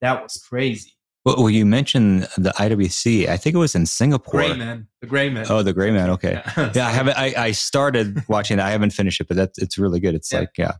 That 0.00 0.22
was 0.22 0.36
crazy. 0.48 0.92
Well, 1.24 1.50
you 1.50 1.66
mentioned 1.66 2.28
the 2.38 2.50
IWC. 2.56 3.28
I 3.28 3.36
think 3.36 3.56
it 3.56 3.58
was 3.58 3.74
in 3.74 3.84
Singapore. 3.86 4.32
Gray 4.40 4.54
Man. 4.56 4.86
The 5.00 5.08
Gray 5.08 5.28
Man. 5.28 5.46
Oh, 5.48 5.62
the 5.64 5.72
Gray 5.72 5.90
Man. 5.90 6.10
Okay. 6.10 6.40
Yeah. 6.56 6.70
yeah, 6.76 6.86
I 6.86 6.90
haven't. 6.92 7.18
I, 7.18 7.34
I 7.36 7.50
started 7.50 8.22
watching 8.28 8.58
that. 8.58 8.66
I 8.66 8.70
haven't 8.70 8.90
finished 8.92 9.20
it, 9.20 9.26
but 9.26 9.36
that's 9.36 9.58
it's 9.58 9.76
really 9.76 9.98
good. 9.98 10.14
It's 10.14 10.32
Yeah. 10.32 10.38
like 10.40 10.50
yeah, 10.56 10.72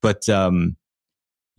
but 0.00 0.28
um, 0.28 0.76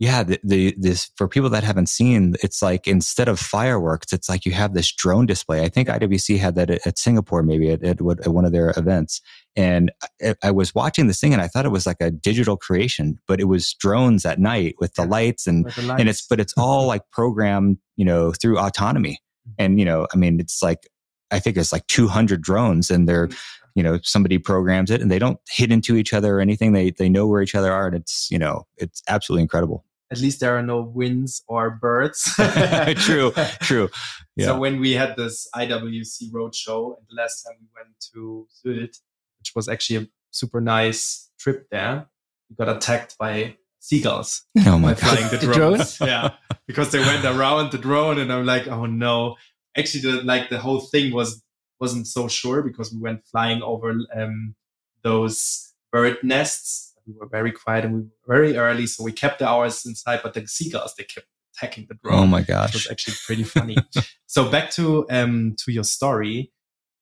yeah, 0.04 0.22
the, 0.22 0.38
the 0.44 0.74
this 0.76 1.10
for 1.16 1.26
people 1.28 1.48
that 1.48 1.64
haven't 1.64 1.88
seen, 1.88 2.34
it's 2.42 2.60
like 2.60 2.86
instead 2.86 3.26
of 3.26 3.40
fireworks, 3.40 4.12
it's 4.12 4.28
like 4.28 4.44
you 4.44 4.52
have 4.52 4.74
this 4.74 4.92
drone 4.92 5.24
display. 5.24 5.62
I 5.62 5.70
think 5.70 5.88
IWC 5.88 6.38
had 6.38 6.56
that 6.56 6.68
at, 6.68 6.86
at 6.86 6.98
Singapore, 6.98 7.42
maybe 7.42 7.70
at, 7.70 7.82
at, 7.82 8.00
at 8.02 8.28
one 8.28 8.44
of 8.44 8.52
their 8.52 8.74
events. 8.76 9.22
And 9.56 9.90
I, 10.22 10.34
I 10.42 10.50
was 10.50 10.74
watching 10.74 11.06
this 11.06 11.20
thing, 11.20 11.32
and 11.32 11.40
I 11.40 11.48
thought 11.48 11.64
it 11.64 11.70
was 11.70 11.86
like 11.86 12.02
a 12.02 12.10
digital 12.10 12.58
creation, 12.58 13.18
but 13.26 13.40
it 13.40 13.44
was 13.44 13.72
drones 13.72 14.26
at 14.26 14.38
night 14.38 14.74
with 14.78 14.92
the 14.92 15.06
lights 15.06 15.46
and 15.46 15.64
the 15.64 15.96
and 15.98 16.06
it's 16.06 16.26
but 16.26 16.38
it's 16.38 16.52
all 16.58 16.86
like 16.92 17.10
programmed 17.10 17.78
you 17.96 18.04
know 18.04 18.32
through 18.32 18.58
autonomy. 18.58 19.18
Mm-hmm. 19.48 19.54
And 19.58 19.78
you 19.78 19.86
know 19.86 20.06
i 20.12 20.16
mean 20.16 20.38
it's 20.40 20.62
like 20.62 20.86
i 21.30 21.38
think 21.38 21.56
it's 21.56 21.72
like 21.72 21.86
200 21.86 22.42
drones 22.42 22.90
and 22.90 23.08
they're 23.08 23.28
mm-hmm. 23.28 23.70
you 23.74 23.82
know 23.82 23.98
somebody 24.02 24.38
programs 24.38 24.90
it 24.90 25.00
and 25.00 25.10
they 25.10 25.18
don't 25.18 25.38
hit 25.48 25.72
into 25.72 25.96
each 25.96 26.12
other 26.12 26.36
or 26.36 26.40
anything. 26.40 26.72
They 26.72 26.90
they 26.90 27.08
know 27.08 27.26
where 27.26 27.40
each 27.40 27.54
other 27.54 27.72
are 27.72 27.86
and 27.86 27.96
it's 27.96 28.30
you 28.30 28.38
know 28.38 28.66
it's 28.76 29.02
absolutely 29.08 29.42
incredible 29.42 29.84
At 30.14 30.20
least 30.20 30.38
there 30.38 30.56
are 30.56 30.62
no 30.62 30.80
winds 30.80 31.42
or 31.48 31.70
birds. 31.70 32.22
True, 33.06 33.32
true. 33.60 33.88
Yeah. 34.36 34.46
So 34.46 34.58
when 34.58 34.80
we 34.80 34.92
had 34.92 35.16
this 35.16 35.46
IWC 35.54 36.32
roadshow, 36.32 36.96
and 36.96 37.06
the 37.08 37.14
last 37.22 37.44
time 37.44 37.54
we 37.60 37.68
went 37.72 37.94
to 38.12 38.48
Sylt, 38.50 38.98
which 39.38 39.52
was 39.54 39.68
actually 39.68 39.98
a 40.04 40.08
super 40.32 40.60
nice 40.60 41.30
trip 41.38 41.68
there, 41.70 42.08
we 42.50 42.56
got 42.56 42.76
attacked 42.76 43.16
by 43.16 43.54
seagulls 43.78 44.42
oh 44.66 44.76
my 44.78 44.94
by 44.94 45.00
god 45.00 45.18
flying 45.18 45.30
the 45.30 45.36
The 45.46 45.52
drones. 45.54 45.98
drones? 45.98 46.00
yeah, 46.00 46.30
because 46.66 46.90
they 46.90 46.98
went 46.98 47.24
around 47.24 47.70
the 47.70 47.78
drone, 47.78 48.18
and 48.18 48.32
I'm 48.32 48.44
like, 48.44 48.66
oh 48.66 48.86
no. 48.86 49.36
Actually, 49.76 50.00
the, 50.10 50.22
like 50.24 50.50
the 50.50 50.58
whole 50.58 50.80
thing 50.80 51.12
was 51.12 51.40
wasn't 51.78 52.08
so 52.08 52.26
sure 52.26 52.60
because 52.62 52.92
we 52.92 53.00
went 53.00 53.24
flying 53.30 53.62
over 53.62 53.90
um, 54.16 54.56
those 55.02 55.74
bird 55.92 56.16
nests. 56.24 56.83
We 57.06 57.14
were 57.18 57.28
very 57.30 57.52
quiet 57.52 57.84
and 57.84 57.94
we 57.94 58.00
were 58.00 58.34
very 58.36 58.56
early, 58.56 58.86
so 58.86 59.04
we 59.04 59.12
kept 59.12 59.38
the 59.40 59.48
hours 59.48 59.84
inside. 59.84 60.20
But 60.22 60.34
the 60.34 60.46
seagulls, 60.46 60.94
they 60.96 61.04
kept 61.04 61.26
attacking 61.56 61.86
the 61.88 61.96
drone. 62.02 62.20
Oh 62.20 62.26
my 62.26 62.42
gosh, 62.42 62.70
it 62.70 62.74
was 62.76 62.88
actually 62.90 63.14
pretty 63.26 63.44
funny. 63.44 63.76
so 64.26 64.50
back 64.50 64.70
to 64.72 65.06
um 65.10 65.54
to 65.64 65.72
your 65.72 65.84
story. 65.84 66.52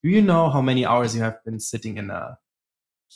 Do 0.03 0.11
you 0.11 0.21
know 0.21 0.51
how 0.51 0.61
many 0.61 0.85
hours 0.85 1.15
you 1.15 1.23
have 1.23 1.37
been 1.45 1.61
sitting 1.61 1.97
in 1.97 2.11
a 2.11 2.37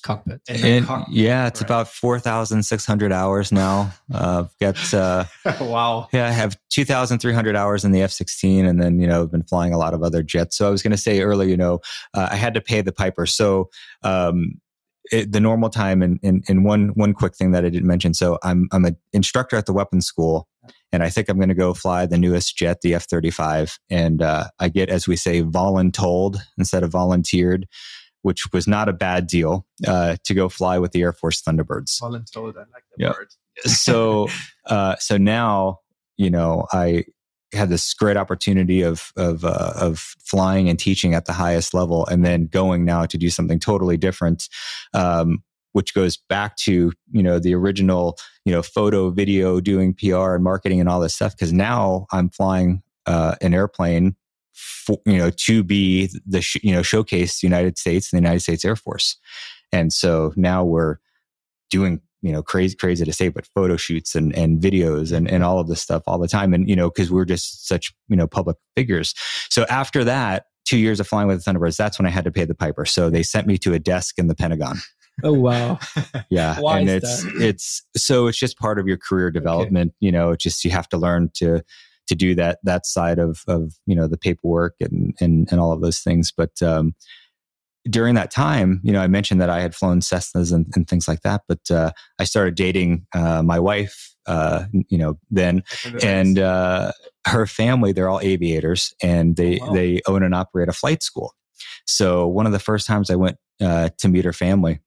Cockpit. 0.04 0.40
in 0.48 0.82
a 0.84 0.86
cockpit? 0.86 1.14
yeah, 1.16 1.46
it's 1.46 1.60
Right. 1.62 1.66
about 1.68 1.88
4,600 1.88 3.12
hours 3.12 3.50
now. 3.50 3.92
Uh, 4.12 4.44
I've 4.44 4.58
got, 4.60 4.94
uh, 4.94 5.24
wow. 5.60 6.08
yeah, 6.12 6.26
I 6.26 6.30
have 6.30 6.56
2,300 6.70 7.56
hours 7.56 7.84
in 7.84 7.92
the 7.92 8.02
F 8.02 8.12
16 8.12 8.66
and 8.66 8.80
then, 8.80 9.00
you 9.00 9.06
know, 9.06 9.22
I've 9.22 9.30
been 9.32 9.42
flying 9.42 9.72
a 9.72 9.78
lot 9.78 9.94
of 9.94 10.02
other 10.02 10.22
jets. 10.22 10.56
So 10.56 10.68
I 10.68 10.70
was 10.70 10.82
going 10.82 10.90
to 10.92 10.96
say 10.98 11.20
earlier, 11.22 11.48
you 11.48 11.56
know, 11.56 11.80
uh, 12.14 12.28
I 12.30 12.36
had 12.36 12.54
to 12.54 12.60
pay 12.60 12.82
the 12.82 12.92
piper. 12.92 13.24
So, 13.26 13.70
um, 14.02 14.60
it, 15.12 15.32
the 15.32 15.40
normal 15.40 15.68
time 15.70 16.02
and, 16.02 16.18
and, 16.22 16.44
and 16.48 16.64
one, 16.64 16.88
one 16.94 17.14
quick 17.14 17.36
thing 17.36 17.52
that 17.52 17.64
I 17.64 17.68
didn't 17.68 17.86
mention. 17.88 18.14
So 18.14 18.38
I'm, 18.42 18.68
I'm 18.72 18.84
an 18.84 18.96
instructor 19.12 19.56
at 19.56 19.66
the 19.66 19.72
weapons 19.72 20.06
school 20.06 20.48
and 20.92 21.02
I 21.02 21.10
think 21.10 21.28
I'm 21.28 21.36
going 21.36 21.48
to 21.48 21.54
go 21.54 21.74
fly 21.74 22.06
the 22.06 22.18
newest 22.18 22.56
jet, 22.56 22.80
the 22.82 22.94
F 22.94 23.04
35. 23.08 23.78
And, 23.90 24.22
uh, 24.22 24.48
I 24.58 24.68
get, 24.68 24.88
as 24.88 25.06
we 25.08 25.16
say, 25.16 25.42
voluntold 25.42 26.38
instead 26.58 26.82
of 26.82 26.90
volunteered, 26.90 27.66
which 28.22 28.52
was 28.52 28.66
not 28.66 28.88
a 28.88 28.92
bad 28.92 29.26
deal, 29.26 29.66
uh, 29.86 30.16
to 30.24 30.34
go 30.34 30.48
fly 30.48 30.78
with 30.78 30.92
the 30.92 31.02
Air 31.02 31.12
Force 31.12 31.42
Thunderbirds 31.42 32.00
Voluntold, 32.00 32.56
I 32.56 32.60
like 32.60 32.84
the 32.96 33.04
Yeah. 33.04 33.10
word. 33.10 33.28
so 33.64 34.28
uh 34.66 34.96
so 34.98 35.16
now 35.16 35.78
you 36.18 36.28
know 36.28 36.66
i 36.72 37.04
had 37.52 37.68
this 37.68 37.94
great 37.94 38.16
opportunity 38.16 38.82
of 38.82 39.12
of 39.16 39.44
uh, 39.44 39.72
of 39.76 39.98
flying 40.24 40.68
and 40.68 40.78
teaching 40.78 41.14
at 41.14 41.26
the 41.26 41.32
highest 41.32 41.74
level 41.74 42.06
and 42.06 42.24
then 42.24 42.46
going 42.46 42.84
now 42.84 43.04
to 43.06 43.16
do 43.16 43.30
something 43.30 43.58
totally 43.58 43.96
different 43.96 44.48
um 44.94 45.42
which 45.72 45.94
goes 45.94 46.16
back 46.16 46.56
to 46.56 46.92
you 47.12 47.22
know 47.22 47.38
the 47.38 47.54
original 47.54 48.18
you 48.44 48.52
know 48.52 48.62
photo 48.62 49.10
video 49.10 49.60
doing 49.60 49.94
pr 49.94 50.34
and 50.34 50.42
marketing 50.42 50.80
and 50.80 50.88
all 50.88 51.00
this 51.00 51.14
stuff 51.14 51.32
because 51.32 51.52
now 51.52 52.06
i'm 52.12 52.28
flying 52.30 52.82
uh 53.06 53.36
an 53.40 53.54
airplane 53.54 54.16
for, 54.52 54.98
you 55.06 55.18
know 55.18 55.30
to 55.30 55.62
be 55.62 56.10
the 56.26 56.40
sh- 56.40 56.62
you 56.62 56.72
know 56.72 56.82
showcase 56.82 57.40
the 57.40 57.46
united 57.46 57.78
states 57.78 58.12
and 58.12 58.18
the 58.18 58.22
united 58.26 58.40
states 58.40 58.64
air 58.64 58.76
force. 58.76 59.16
And 59.72 59.92
so 59.92 60.32
now 60.36 60.64
we're 60.64 60.98
doing 61.70 62.00
you 62.22 62.32
know 62.32 62.42
crazy 62.42 62.76
crazy 62.76 63.04
to 63.04 63.12
say 63.12 63.28
but 63.28 63.46
photo 63.54 63.76
shoots 63.76 64.14
and 64.14 64.34
and 64.36 64.60
videos 64.60 65.12
and 65.12 65.30
and 65.30 65.44
all 65.44 65.58
of 65.58 65.68
this 65.68 65.80
stuff 65.80 66.02
all 66.06 66.18
the 66.18 66.28
time. 66.28 66.54
And 66.54 66.68
you 66.68 66.76
know 66.76 66.90
because 66.90 67.10
we're 67.10 67.24
just 67.24 67.66
such 67.66 67.94
you 68.08 68.16
know 68.16 68.26
public 68.26 68.56
figures. 68.74 69.14
So 69.50 69.64
after 69.68 70.04
that 70.04 70.46
two 70.64 70.78
years 70.78 70.98
of 70.98 71.06
flying 71.06 71.28
with 71.28 71.44
the 71.44 71.50
thunderbirds 71.50 71.76
that's 71.76 71.96
when 71.96 72.06
i 72.06 72.10
had 72.10 72.24
to 72.24 72.32
pay 72.32 72.44
the 72.44 72.54
piper. 72.54 72.84
So 72.84 73.10
they 73.10 73.22
sent 73.22 73.46
me 73.46 73.58
to 73.58 73.72
a 73.74 73.78
desk 73.78 74.18
in 74.18 74.26
the 74.26 74.34
pentagon. 74.34 74.78
Oh 75.22 75.32
wow. 75.32 75.78
yeah. 76.30 76.58
Why 76.60 76.80
and 76.80 76.90
it's 76.90 77.22
that? 77.22 77.42
it's 77.42 77.82
so 77.96 78.26
it's 78.26 78.38
just 78.38 78.58
part 78.58 78.78
of 78.78 78.86
your 78.86 78.98
career 78.98 79.30
development 79.30 79.94
you 80.00 80.12
know 80.12 80.32
it's 80.32 80.42
just 80.42 80.64
you 80.64 80.70
have 80.70 80.88
to 80.90 80.96
learn 80.96 81.30
to 81.34 81.62
to 82.06 82.14
do 82.14 82.34
that 82.34 82.58
that 82.62 82.86
side 82.86 83.18
of 83.18 83.42
of 83.46 83.74
you 83.86 83.94
know 83.94 84.06
the 84.06 84.18
paperwork 84.18 84.74
and 84.80 85.14
and 85.20 85.48
and 85.50 85.60
all 85.60 85.72
of 85.72 85.80
those 85.80 86.00
things. 86.00 86.32
But 86.32 86.62
um 86.62 86.94
during 87.90 88.14
that 88.14 88.30
time 88.30 88.80
you 88.84 88.92
know 88.92 89.00
i 89.00 89.06
mentioned 89.06 89.40
that 89.40 89.50
i 89.50 89.60
had 89.60 89.74
flown 89.74 90.00
cessnas 90.00 90.52
and, 90.52 90.66
and 90.74 90.88
things 90.88 91.06
like 91.08 91.20
that 91.22 91.42
but 91.48 91.58
uh 91.70 91.90
i 92.18 92.24
started 92.24 92.54
dating 92.54 93.06
uh 93.14 93.42
my 93.42 93.58
wife 93.58 94.14
uh 94.26 94.64
you 94.88 94.98
know 94.98 95.16
then 95.30 95.62
and 96.02 96.38
uh 96.38 96.90
her 97.26 97.46
family 97.46 97.92
they're 97.92 98.08
all 98.08 98.20
aviators 98.20 98.92
and 99.02 99.36
they 99.36 99.60
Oh, 99.60 99.66
wow. 99.66 99.72
they 99.74 100.00
own 100.06 100.22
and 100.22 100.34
operate 100.34 100.68
a 100.68 100.72
flight 100.72 101.02
school 101.02 101.34
so 101.86 102.26
one 102.26 102.46
of 102.46 102.52
the 102.52 102.58
first 102.58 102.86
times 102.86 103.10
i 103.10 103.14
went 103.16 103.36
uh 103.60 103.88
to 103.98 104.08
meet 104.08 104.24
her 104.24 104.32
family 104.32 104.80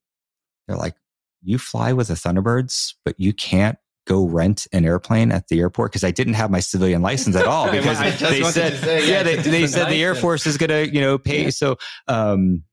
they're 0.67 0.77
like 0.77 0.95
you 1.41 1.57
fly 1.57 1.93
with 1.93 2.09
the 2.09 2.15
thunderbirds 2.15 2.93
but 3.05 3.15
you 3.17 3.31
can't 3.33 3.77
go 4.07 4.25
rent 4.25 4.65
an 4.73 4.85
airplane 4.85 5.31
at 5.31 5.47
the 5.49 5.59
airport 5.59 5.91
because 5.91 6.03
i 6.03 6.11
didn't 6.11 6.33
have 6.33 6.49
my 6.49 6.59
civilian 6.59 7.01
license 7.01 7.35
at 7.35 7.45
all 7.45 7.71
because 7.71 7.99
they 7.99 8.43
said 8.43 8.73
say, 8.79 9.09
yeah, 9.09 9.23
they, 9.23 9.67
said 9.67 9.87
the 9.89 10.03
air 10.03 10.15
force 10.15 10.45
is 10.47 10.57
gonna 10.57 10.81
you 10.81 10.99
know 10.99 11.17
pay 11.17 11.43
Yeah. 11.43 11.49
so 11.51 11.77
um. 12.07 12.63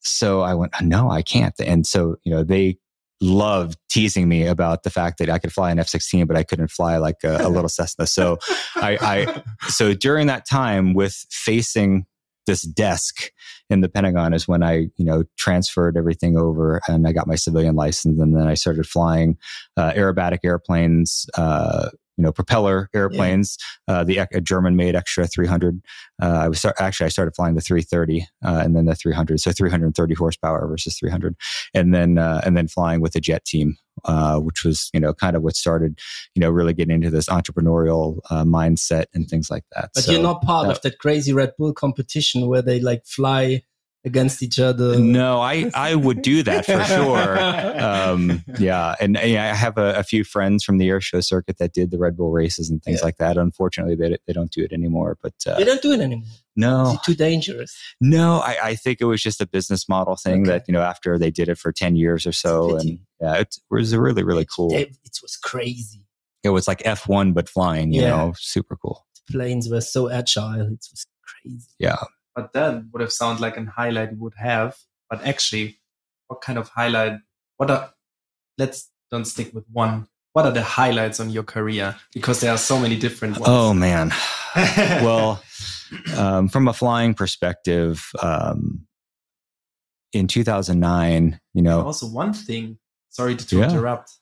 So 0.00 0.40
i 0.40 0.54
went 0.54 0.72
no 0.82 1.10
i 1.10 1.22
can't. 1.22 1.54
And 1.64 1.86
so 1.86 2.16
you 2.24 2.32
know 2.32 2.44
they 2.44 2.78
loved 3.20 3.76
teasing 3.90 4.28
me 4.28 4.46
about 4.46 4.84
the 4.84 4.90
fact 4.90 5.18
that 5.18 5.28
i 5.28 5.38
could 5.38 5.52
fly 5.52 5.72
an 5.72 5.80
f-16 5.80 6.28
but 6.28 6.36
i 6.36 6.44
couldn't 6.44 6.70
fly 6.70 6.98
like 6.98 7.16
a, 7.24 7.38
a 7.40 7.48
little 7.48 7.68
cessna. 7.68 8.06
So 8.06 8.38
I, 8.76 8.98
I 9.00 9.42
so 9.68 9.94
during 9.94 10.28
that 10.28 10.46
time 10.46 10.94
with 10.94 11.26
facing 11.30 12.06
this 12.48 12.62
desk 12.62 13.30
in 13.70 13.82
the 13.82 13.88
Pentagon 13.88 14.34
is 14.34 14.48
when 14.48 14.64
I, 14.64 14.88
you 14.96 15.04
know, 15.04 15.22
transferred 15.36 15.96
everything 15.96 16.36
over 16.36 16.80
and 16.88 17.06
I 17.06 17.12
got 17.12 17.28
my 17.28 17.36
civilian 17.36 17.76
license 17.76 18.18
and 18.18 18.36
then 18.36 18.48
I 18.48 18.54
started 18.54 18.86
flying 18.86 19.36
uh, 19.76 19.92
aerobatic 19.92 20.38
airplanes, 20.42 21.26
uh, 21.36 21.90
you 22.18 22.24
know, 22.24 22.32
propeller 22.32 22.90
airplanes, 22.94 23.56
uh, 23.86 24.02
the 24.04 24.18
ec- 24.18 24.42
German 24.42 24.74
made 24.76 24.96
extra 24.96 25.26
300. 25.26 25.80
Uh, 26.20 26.26
I 26.26 26.48
was 26.48 26.58
start, 26.58 26.74
actually, 26.80 27.06
I 27.06 27.10
started 27.10 27.34
flying 27.36 27.54
the 27.54 27.60
330 27.60 28.26
uh, 28.44 28.60
and 28.64 28.76
then 28.76 28.86
the 28.86 28.94
300. 28.96 29.40
So 29.40 29.52
330 29.52 30.14
horsepower 30.14 30.66
versus 30.66 30.98
300 30.98 31.36
and 31.74 31.94
then, 31.94 32.18
uh, 32.18 32.40
and 32.44 32.56
then 32.56 32.66
flying 32.66 33.00
with 33.00 33.12
the 33.12 33.20
jet 33.20 33.44
team, 33.44 33.76
uh, 34.04 34.38
which 34.40 34.64
was, 34.64 34.90
you 34.92 34.98
know, 35.00 35.14
kind 35.14 35.36
of 35.36 35.42
what 35.42 35.54
started, 35.54 35.98
you 36.34 36.40
know, 36.40 36.50
really 36.50 36.74
getting 36.74 36.96
into 36.96 37.10
this 37.10 37.26
entrepreneurial 37.26 38.18
uh, 38.30 38.42
mindset 38.44 39.04
and 39.14 39.28
things 39.28 39.48
like 39.48 39.64
that. 39.76 39.90
But 39.94 40.04
So- 40.04 40.12
you're 40.12 40.22
not 40.22 40.42
part 40.42 40.68
of 40.68 40.82
that 40.82 40.98
crazy 40.98 41.32
Red 41.32 41.52
Bull 41.56 41.72
competition 41.72 42.48
where 42.48 42.62
they 42.62 42.80
like 42.80 43.06
fly 43.06 43.62
against 44.04 44.42
each 44.42 44.58
other. 44.58 44.98
No, 44.98 45.40
I, 45.40 45.70
I 45.74 45.94
would 45.94 46.22
do 46.22 46.42
that 46.44 46.64
for 46.66 46.82
sure. 46.84 47.38
um, 47.82 48.42
yeah, 48.58 48.94
and 49.00 49.18
yeah, 49.22 49.50
I 49.52 49.54
have 49.56 49.76
a, 49.78 49.94
a 49.94 50.02
few 50.02 50.24
friends 50.24 50.64
from 50.64 50.78
the 50.78 50.88
air 50.88 51.00
show 51.00 51.20
circuit 51.20 51.58
that 51.58 51.72
did 51.72 51.90
the 51.90 51.98
Red 51.98 52.16
Bull 52.16 52.30
races 52.30 52.70
and 52.70 52.82
things 52.82 53.00
Yeah. 53.00 53.04
like 53.06 53.16
that. 53.18 53.36
Unfortunately, 53.36 53.96
they, 53.96 54.16
they 54.26 54.32
don't 54.32 54.50
do 54.50 54.62
it 54.62 54.72
anymore. 54.72 55.18
But 55.22 55.34
uh, 55.46 55.56
They 55.58 55.64
don't 55.64 55.82
do 55.82 55.92
it 55.92 56.00
anymore. 56.00 56.28
no, 56.56 56.92
It's 56.94 57.04
too 57.04 57.14
dangerous. 57.14 57.76
no, 58.00 58.38
I, 58.38 58.56
I 58.62 58.74
think 58.76 59.00
it 59.00 59.04
was 59.04 59.22
just 59.22 59.40
a 59.40 59.46
business 59.46 59.88
model 59.88 60.16
thing 60.16 60.42
Okay. 60.42 60.52
that 60.52 60.64
you 60.68 60.72
know 60.72 60.82
after 60.82 61.18
they 61.18 61.30
did 61.30 61.48
it 61.48 61.58
for 61.58 61.72
ten 61.72 61.96
years 61.96 62.26
or 62.26 62.32
so, 62.32 62.76
and 62.76 63.00
yeah, 63.20 63.34
it 63.34 63.56
was 63.70 63.94
really 63.96 64.22
really 64.22 64.46
cool. 64.46 64.72
It, 64.74 64.96
it 65.04 65.18
was 65.22 65.36
crazy. 65.36 66.04
It 66.44 66.50
was 66.50 66.68
like 66.68 66.82
F 66.84 67.08
one 67.08 67.32
but 67.32 67.48
flying, 67.48 67.92
you 67.92 68.02
Yeah. 68.02 68.10
know, 68.10 68.32
super 68.38 68.76
cool. 68.76 69.04
Planes 69.30 69.68
were 69.68 69.80
so 69.80 70.08
agile. 70.08 70.60
It 70.72 70.86
was 70.90 71.04
crazy. 71.42 71.66
Yeah, 71.78 71.96
but 72.38 72.52
that 72.52 72.84
would 72.92 73.00
have 73.00 73.12
sounded 73.12 73.42
like 73.42 73.56
a 73.56 73.64
highlight 73.64 74.16
would 74.16 74.34
have. 74.36 74.76
But 75.10 75.26
actually, 75.26 75.80
what 76.28 76.40
kind 76.40 76.56
of 76.56 76.68
highlight? 76.68 77.14
What 77.56 77.68
are? 77.68 77.92
Let's 78.56 78.92
don't 79.10 79.24
stick 79.24 79.52
with 79.52 79.64
one. 79.72 80.06
What 80.34 80.44
are 80.46 80.52
the 80.52 80.62
highlights 80.62 81.18
on 81.18 81.30
your 81.30 81.42
career? 81.42 81.96
Because 82.14 82.40
there 82.40 82.52
are 82.52 82.58
so 82.58 82.78
many 82.78 82.96
different 82.96 83.38
ones. 83.38 83.48
Oh 83.48 83.74
man. 83.74 84.12
well, 85.02 85.42
um, 86.16 86.48
from 86.48 86.68
a 86.68 86.72
flying 86.72 87.12
perspective, 87.12 88.08
um, 88.22 88.86
in 90.12 90.28
2009, 90.28 91.40
you 91.54 91.62
know, 91.62 91.82
also 91.82 92.06
one 92.06 92.32
thing. 92.32 92.78
Sorry 93.08 93.34
to 93.34 93.56
Yeah. 93.56 93.64
interrupt. 93.64 94.12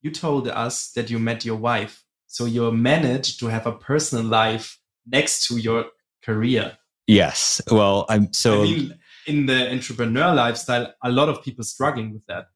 You 0.00 0.10
told 0.10 0.48
us 0.48 0.90
that 0.96 1.08
you 1.08 1.20
met 1.20 1.44
your 1.44 1.56
wife, 1.56 2.04
so 2.26 2.46
you 2.46 2.68
managed 2.72 3.38
to 3.38 3.46
have 3.46 3.64
a 3.64 3.72
personal 3.72 4.24
life 4.24 4.80
next 5.06 5.46
to 5.46 5.56
your 5.56 5.84
career. 6.24 6.78
Yes. 7.06 7.60
Well, 7.70 8.06
I'm 8.08 8.32
so 8.32 8.60
I 8.60 8.64
mean, 8.64 8.98
in 9.26 9.46
the 9.46 9.70
entrepreneur 9.72 10.34
lifestyle, 10.34 10.92
a 11.02 11.10
lot 11.10 11.28
of 11.28 11.42
people 11.42 11.64
struggling 11.64 12.12
with 12.12 12.26
that. 12.26 12.46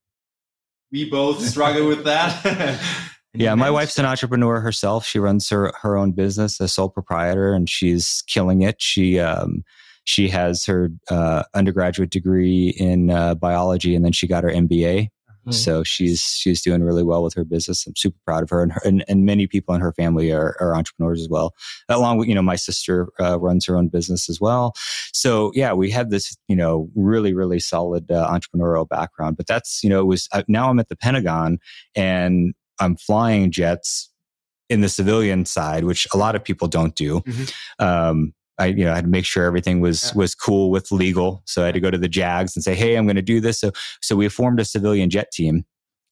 We 0.92 1.08
both 1.10 1.40
struggle 1.48 1.88
with 1.88 2.04
that. 2.04 2.80
Yeah, 3.38 3.54
my 3.54 3.70
wife's 3.70 3.98
an 3.98 4.06
entrepreneur 4.06 4.60
herself. 4.60 5.04
She 5.04 5.18
runs 5.18 5.50
her 5.50 5.70
her 5.82 5.96
own 5.96 6.12
business, 6.12 6.58
a 6.58 6.68
sole 6.68 6.88
proprietor, 6.88 7.52
and 7.52 7.68
she's 7.68 8.22
killing 8.26 8.62
it. 8.62 8.80
She 8.80 9.18
um 9.18 9.62
she 10.04 10.28
has 10.28 10.64
her 10.64 10.90
uh, 11.10 11.42
undergraduate 11.52 12.10
degree 12.10 12.68
in 12.78 13.10
uh, 13.10 13.34
biology, 13.34 13.94
and 13.94 14.04
then 14.04 14.12
she 14.12 14.26
got 14.26 14.44
her 14.44 14.50
MBA. 14.50 15.08
Mhm. 15.46 15.54
So 15.54 15.82
she's 15.84 16.20
she's 16.22 16.60
doing 16.62 16.82
really 16.82 17.02
well 17.02 17.22
with 17.22 17.34
her 17.34 17.44
business. 17.44 17.86
I'm 17.86 17.94
super 17.96 18.18
proud 18.24 18.42
of 18.42 18.50
her, 18.50 18.62
and 18.62 18.72
her, 18.72 18.80
and, 18.84 19.04
and 19.08 19.24
many 19.24 19.46
people 19.46 19.74
in 19.74 19.80
her 19.80 19.92
family 19.92 20.32
are, 20.32 20.56
are 20.60 20.74
entrepreneurs 20.74 21.20
as 21.20 21.28
well. 21.28 21.54
Along 21.88 22.18
with 22.18 22.28
you 22.28 22.34
know, 22.34 22.42
my 22.42 22.56
sister 22.56 23.08
uh, 23.20 23.38
runs 23.38 23.64
her 23.66 23.76
own 23.76 23.88
business 23.88 24.28
as 24.28 24.40
well. 24.40 24.74
So 25.12 25.52
yeah, 25.54 25.72
we 25.72 25.90
have 25.92 26.10
this 26.10 26.36
you 26.48 26.56
know 26.56 26.88
really 26.94 27.32
really 27.34 27.60
solid 27.60 28.10
uh, 28.10 28.28
entrepreneurial 28.30 28.88
background. 28.88 29.36
But 29.36 29.46
that's 29.46 29.82
you 29.84 29.90
know 29.90 30.00
it 30.00 30.06
was 30.06 30.28
uh, 30.32 30.42
now 30.48 30.68
I'm 30.70 30.78
at 30.80 30.88
the 30.88 30.96
Pentagon 30.96 31.58
and 31.94 32.54
I'm 32.80 32.96
flying 32.96 33.50
jets 33.50 34.10
in 34.68 34.80
the 34.80 34.88
civilian 34.88 35.46
side, 35.46 35.84
which 35.84 36.08
a 36.12 36.16
lot 36.16 36.34
of 36.34 36.42
people 36.42 36.66
don't 36.66 36.94
do. 36.96 37.20
Mhm. 37.20 37.52
Um, 37.78 38.34
I, 38.58 38.66
you 38.66 38.84
know, 38.84 38.92
I 38.92 38.96
had 38.96 39.04
to 39.04 39.10
make 39.10 39.24
sure 39.26 39.44
everything 39.44 39.80
was 39.80 40.04
Yeah. 40.04 40.12
was 40.18 40.34
cool 40.34 40.70
with 40.70 40.90
legal. 40.90 41.42
So 41.46 41.62
I 41.62 41.66
had 41.66 41.74
to 41.74 41.80
go 41.80 41.90
to 41.90 41.98
the 41.98 42.08
JAGs 42.08 42.56
and 42.56 42.62
say, 42.64 42.74
"Hey, 42.74 42.96
I'm 42.96 43.06
going 43.06 43.16
to 43.16 43.22
do 43.22 43.40
this." 43.40 43.58
So 43.60 43.72
so 44.02 44.16
we 44.16 44.28
formed 44.28 44.60
a 44.60 44.64
civilian 44.64 45.10
jet 45.10 45.30
team 45.32 45.64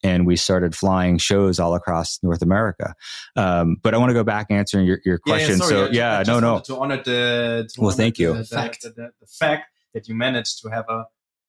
and 0.03 0.27
we 0.27 0.37
started 0.37 0.75
flying 0.77 1.17
shows 1.17 1.59
all 1.59 1.75
across 1.75 2.19
North 2.23 2.43
America. 2.43 2.95
Um, 3.37 3.77
but 3.83 3.95
I 3.95 3.97
want 3.97 4.11
to 4.11 4.15
go 4.15 4.25
back 4.25 4.49
answering 4.51 4.85
your, 4.87 5.01
your 5.07 5.19
question. 5.19 5.57
sorry, 5.57 5.71
so 5.71 5.87
I- 5.87 5.91
yeah, 5.91 6.19
I 6.19 6.25
just 6.25 6.29
no, 6.29 6.41
no. 6.55 6.61
To 6.61 6.77
honor 6.79 6.97
the 7.03 7.67
to 7.73 7.81
Well, 7.81 7.89
honor 7.91 7.97
thank 7.97 8.19
you. 8.19 8.33
The, 8.35 8.39
the, 8.41 8.45
Fact. 8.45 8.83
the, 8.83 8.91
the, 8.91 9.11
the 9.21 9.27
fact 9.27 9.71
that 9.95 10.07
you 10.09 10.15
managed 10.15 10.61
to 10.63 10.69
have 10.69 10.85
a 10.91 11.05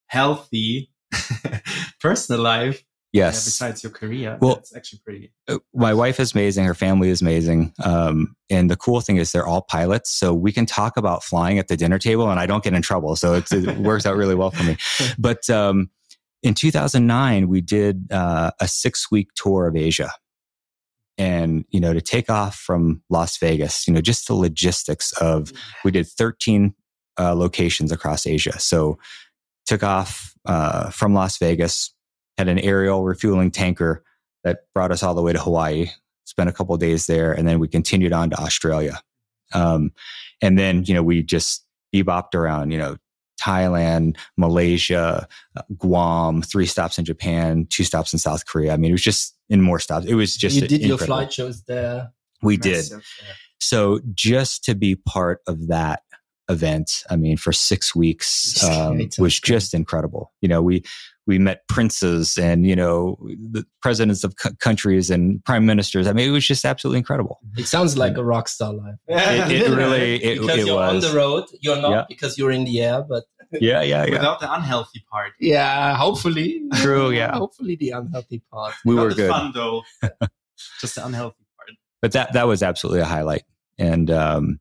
healthy 0.07 0.91
personal 1.99 2.41
life 2.41 2.83
Yes. 3.15 3.45
besides 3.45 3.83
your 3.83 3.91
career. 3.91 4.37
Well- 4.41 4.57
it's 4.57 4.75
actually 4.75 4.99
pretty. 5.03 5.31
Uh, 5.47 5.59
my 5.73 5.93
wife 5.93 6.19
is 6.19 6.33
amazing. 6.33 6.65
Her 6.65 6.73
family 6.73 7.09
is 7.09 7.21
amazing. 7.21 7.73
Um, 7.83 8.35
and 8.49 8.69
the 8.69 8.75
cool 8.75 9.01
thing 9.01 9.17
is 9.17 9.31
they're 9.31 9.47
all 9.47 9.61
pilots. 9.61 10.11
So 10.11 10.33
we 10.33 10.51
can 10.51 10.65
talk 10.65 10.97
about 10.97 11.23
flying 11.23 11.57
at 11.57 11.67
the 11.67 11.77
dinner 11.77 11.97
table 11.97 12.29
and 12.29 12.39
I 12.39 12.45
don't 12.45 12.63
get 12.63 12.73
in 12.73 12.81
trouble. 12.81 13.15
So 13.15 13.33
it's, 13.33 13.51
it 13.51 13.77
works 13.77 14.05
out 14.05 14.17
really 14.17 14.35
well 14.35 14.51
for 14.51 14.63
me. 14.63 14.77
But 15.17 15.49
um, 15.49 15.89
in 16.43 16.53
2009, 16.53 17.47
we 17.47 17.61
did 17.61 18.11
uh, 18.11 18.51
a 18.59 18.67
six 18.67 19.09
week 19.09 19.29
tour 19.35 19.67
of 19.67 19.75
Asia. 19.75 20.11
And, 21.17 21.63
you 21.69 21.79
know, 21.79 21.93
to 21.93 22.01
take 22.01 22.29
off 22.29 22.55
from 22.57 23.01
Las 23.09 23.37
Vegas, 23.37 23.87
you 23.87 23.93
know, 23.93 24.01
just 24.01 24.27
the 24.27 24.33
logistics 24.33 25.13
of, 25.13 25.53
we 25.85 25.91
did 25.91 26.07
13 26.07 26.75
uh, 27.17 27.33
locations 27.33 27.93
across 27.93 28.27
Asia. 28.27 28.59
So 28.59 28.97
took 29.65 29.81
off 29.81 30.33
uh, 30.45 30.89
from 30.89 31.13
Las 31.13 31.37
Vegas, 31.37 31.94
had 32.37 32.47
an 32.47 32.59
aerial 32.59 33.03
refueling 33.03 33.51
tanker 33.51 34.03
that 34.43 34.59
brought 34.73 34.91
us 34.91 35.03
all 35.03 35.13
the 35.13 35.21
way 35.21 35.33
to 35.33 35.39
Hawaii. 35.39 35.89
Spent 36.25 36.49
a 36.49 36.53
couple 36.53 36.73
of 36.73 36.81
days 36.81 37.05
there, 37.05 37.31
and 37.31 37.47
then 37.47 37.59
we 37.59 37.67
continued 37.67 38.13
on 38.13 38.31
to 38.31 38.37
Australia. 38.37 38.99
Um, 39.53 39.91
and 40.41 40.57
then 40.57 40.83
you 40.85 40.93
know 40.93 41.03
we 41.03 41.21
just 41.21 41.65
bebopped 41.93 42.33
around. 42.33 42.71
You 42.71 42.79
know, 42.79 42.97
Thailand, 43.39 44.17
Malaysia, 44.37 45.27
uh, 45.55 45.61
Guam, 45.77 46.41
three 46.41 46.65
stops 46.65 46.97
in 46.97 47.05
Japan, 47.05 47.67
two 47.69 47.83
stops 47.83 48.11
in 48.11 48.19
South 48.19 48.45
Korea. 48.45 48.73
I 48.73 48.77
mean, 48.77 48.89
it 48.89 48.93
was 48.93 49.03
just 49.03 49.35
in 49.49 49.61
more 49.61 49.79
stops. 49.79 50.05
It 50.05 50.15
was 50.15 50.35
just 50.35 50.55
you 50.55 50.67
did 50.67 50.81
your 50.81 50.97
flight 50.97 51.31
shows 51.31 51.63
there. 51.63 52.11
We 52.41 52.57
did. 52.57 52.85
So 53.59 53.99
just 54.13 54.63
to 54.65 54.75
be 54.75 54.95
part 54.95 55.41
of 55.47 55.67
that 55.67 56.03
event, 56.49 57.03
I 57.09 57.15
mean, 57.15 57.37
for 57.37 57.51
six 57.51 57.95
weeks 57.95 58.63
um, 58.63 59.09
was 59.17 59.39
just 59.39 59.73
incredible. 59.73 60.33
You 60.41 60.49
know, 60.49 60.61
we 60.61 60.83
we 61.27 61.39
met 61.39 61.67
princes 61.67 62.37
and 62.37 62.65
you 62.67 62.75
know 62.75 63.17
the 63.51 63.65
presidents 63.81 64.23
of 64.23 64.33
c- 64.39 64.49
countries 64.59 65.09
and 65.09 65.43
prime 65.45 65.65
ministers. 65.65 66.07
I 66.07 66.13
mean, 66.13 66.29
it 66.29 66.31
was 66.31 66.45
just 66.45 66.65
absolutely 66.65 66.99
incredible. 66.99 67.39
It 67.57 67.65
sounds 67.67 67.97
like 67.97 68.17
a 68.17 68.23
rock 68.23 68.47
star 68.47 68.73
life. 68.73 68.95
It, 69.07 69.61
it 69.63 69.69
really, 69.75 70.23
it, 70.23 70.41
because 70.41 70.59
it 70.59 70.67
you're 70.67 70.81
on 70.83 70.99
the 70.99 71.13
road. 71.13 71.45
You're 71.61 71.81
not 71.81 71.91
Yeah. 71.91 72.03
because 72.07 72.37
you're 72.37 72.51
in 72.51 72.63
the 72.65 72.81
air, 72.81 73.01
but 73.07 73.23
Yeah, 73.51 73.81
yeah, 73.81 74.05
yeah. 74.05 74.11
Without 74.11 74.39
the 74.39 74.51
unhealthy 74.53 75.03
part. 75.11 75.31
yeah, 75.39 75.95
hopefully. 75.95 76.61
True, 76.75 77.11
yeah. 77.11 77.35
Hopefully 77.37 77.75
the 77.75 77.91
unhealthy 77.91 78.41
part. 78.51 78.73
We 78.85 78.95
Not 78.95 79.01
were 79.03 79.09
the 79.09 79.15
good. 79.15 79.29
fun 79.29 79.51
though. 79.53 79.83
Just 80.81 80.95
the 80.95 81.05
unhealthy 81.05 81.45
part. 81.57 81.69
but 82.01 82.11
that 82.13 82.33
that 82.33 82.47
was 82.47 82.63
absolutely 82.63 83.01
a 83.01 83.05
highlight. 83.05 83.43
And 83.77 84.09
um, 84.09 84.59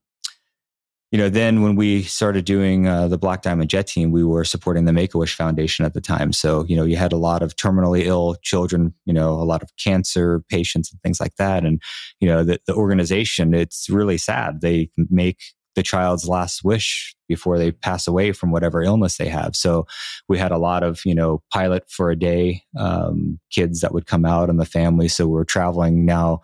you 1.14 1.18
know, 1.18 1.28
then 1.28 1.62
when 1.62 1.76
we 1.76 2.02
started 2.02 2.44
doing 2.44 2.88
uh, 2.88 3.06
the 3.06 3.16
Black 3.16 3.42
Diamond 3.42 3.70
Jet 3.70 3.86
Team, 3.86 4.10
we 4.10 4.24
were 4.24 4.44
supporting 4.44 4.84
the 4.84 4.92
Make 4.92 5.14
a 5.14 5.18
Wish 5.18 5.36
Foundation 5.36 5.84
at 5.84 5.94
the 5.94 6.00
time. 6.00 6.32
So 6.32 6.64
you 6.64 6.74
know, 6.74 6.82
you 6.82 6.96
had 6.96 7.12
a 7.12 7.16
lot 7.16 7.40
of 7.40 7.54
terminally 7.54 8.02
ill 8.02 8.34
children, 8.42 8.92
you 9.04 9.12
know, 9.12 9.30
a 9.30 9.46
lot 9.46 9.62
of 9.62 9.70
cancer 9.76 10.42
patients 10.48 10.90
and 10.90 11.00
things 11.02 11.20
like 11.20 11.36
that. 11.36 11.64
And 11.64 11.80
you 12.18 12.26
know, 12.26 12.42
the, 12.42 12.58
the 12.66 12.74
organization, 12.74 13.54
it's 13.54 13.88
really 13.88 14.18
sad. 14.18 14.60
They 14.60 14.90
make 15.08 15.38
the 15.76 15.84
child's 15.84 16.28
last 16.28 16.64
wish 16.64 17.14
before 17.28 17.58
they 17.58 17.70
pass 17.70 18.08
away 18.08 18.32
from 18.32 18.50
whatever 18.50 18.82
illness 18.82 19.16
they 19.16 19.28
have. 19.28 19.54
So 19.54 19.86
we 20.28 20.36
had 20.36 20.50
a 20.50 20.58
lot 20.58 20.82
of, 20.82 21.00
you 21.04 21.14
know, 21.14 21.42
pilot 21.52 21.84
for 21.88 22.10
a 22.10 22.18
day 22.18 22.62
um, 22.76 23.38
kids 23.52 23.82
that 23.82 23.94
would 23.94 24.06
come 24.06 24.24
out 24.24 24.50
and 24.50 24.58
the 24.58 24.66
family. 24.66 25.06
So 25.06 25.28
we're 25.28 25.44
traveling 25.44 26.04
now 26.04 26.40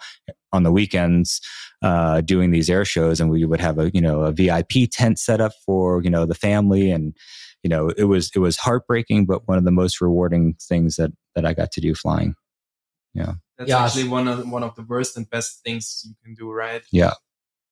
on 0.53 0.63
the 0.63 0.73
weekends 0.73 1.41
uh, 1.83 2.21
doing 2.21 2.51
these 2.51 2.69
air 2.71 2.85
shows, 2.85 3.21
and 3.21 3.31
we 3.31 3.45
would 3.45 3.61
have 3.61 3.79
a 3.79 3.91
you 3.93 4.01
know 4.01 4.23
a 4.23 4.33
VIP 4.33 4.91
tent 4.91 5.19
set 5.19 5.41
up 5.41 5.53
for 5.65 6.03
you 6.03 6.11
know 6.11 6.27
the 6.27 6.35
family, 6.35 6.91
and 6.91 7.17
you 7.63 7.71
know 7.71 7.91
it 7.91 8.05
was 8.05 8.31
it 8.35 8.39
was 8.41 8.57
heartbreaking, 8.57 9.27
but 9.27 9.47
one 9.49 9.59
of 9.59 9.65
the 9.65 9.71
most 9.71 10.01
rewarding 10.01 10.55
things 10.61 10.97
that 10.97 11.13
that 11.35 11.45
I 11.47 11.55
got 11.55 11.71
to 11.73 11.81
do 11.81 11.95
flying. 11.95 12.35
Yeah, 13.15 13.35
that's 13.59 13.69
Yeah. 13.71 13.85
actually 13.85 14.09
one 14.09 14.29
of 14.29 14.49
one 14.51 14.63
of 14.63 14.75
the 14.77 14.83
worst 14.83 15.17
and 15.17 15.29
best 15.29 15.63
things 15.65 16.03
you 16.05 16.15
can 16.25 16.35
do, 16.35 16.51
right? 16.51 16.83
Yeah. 16.93 17.15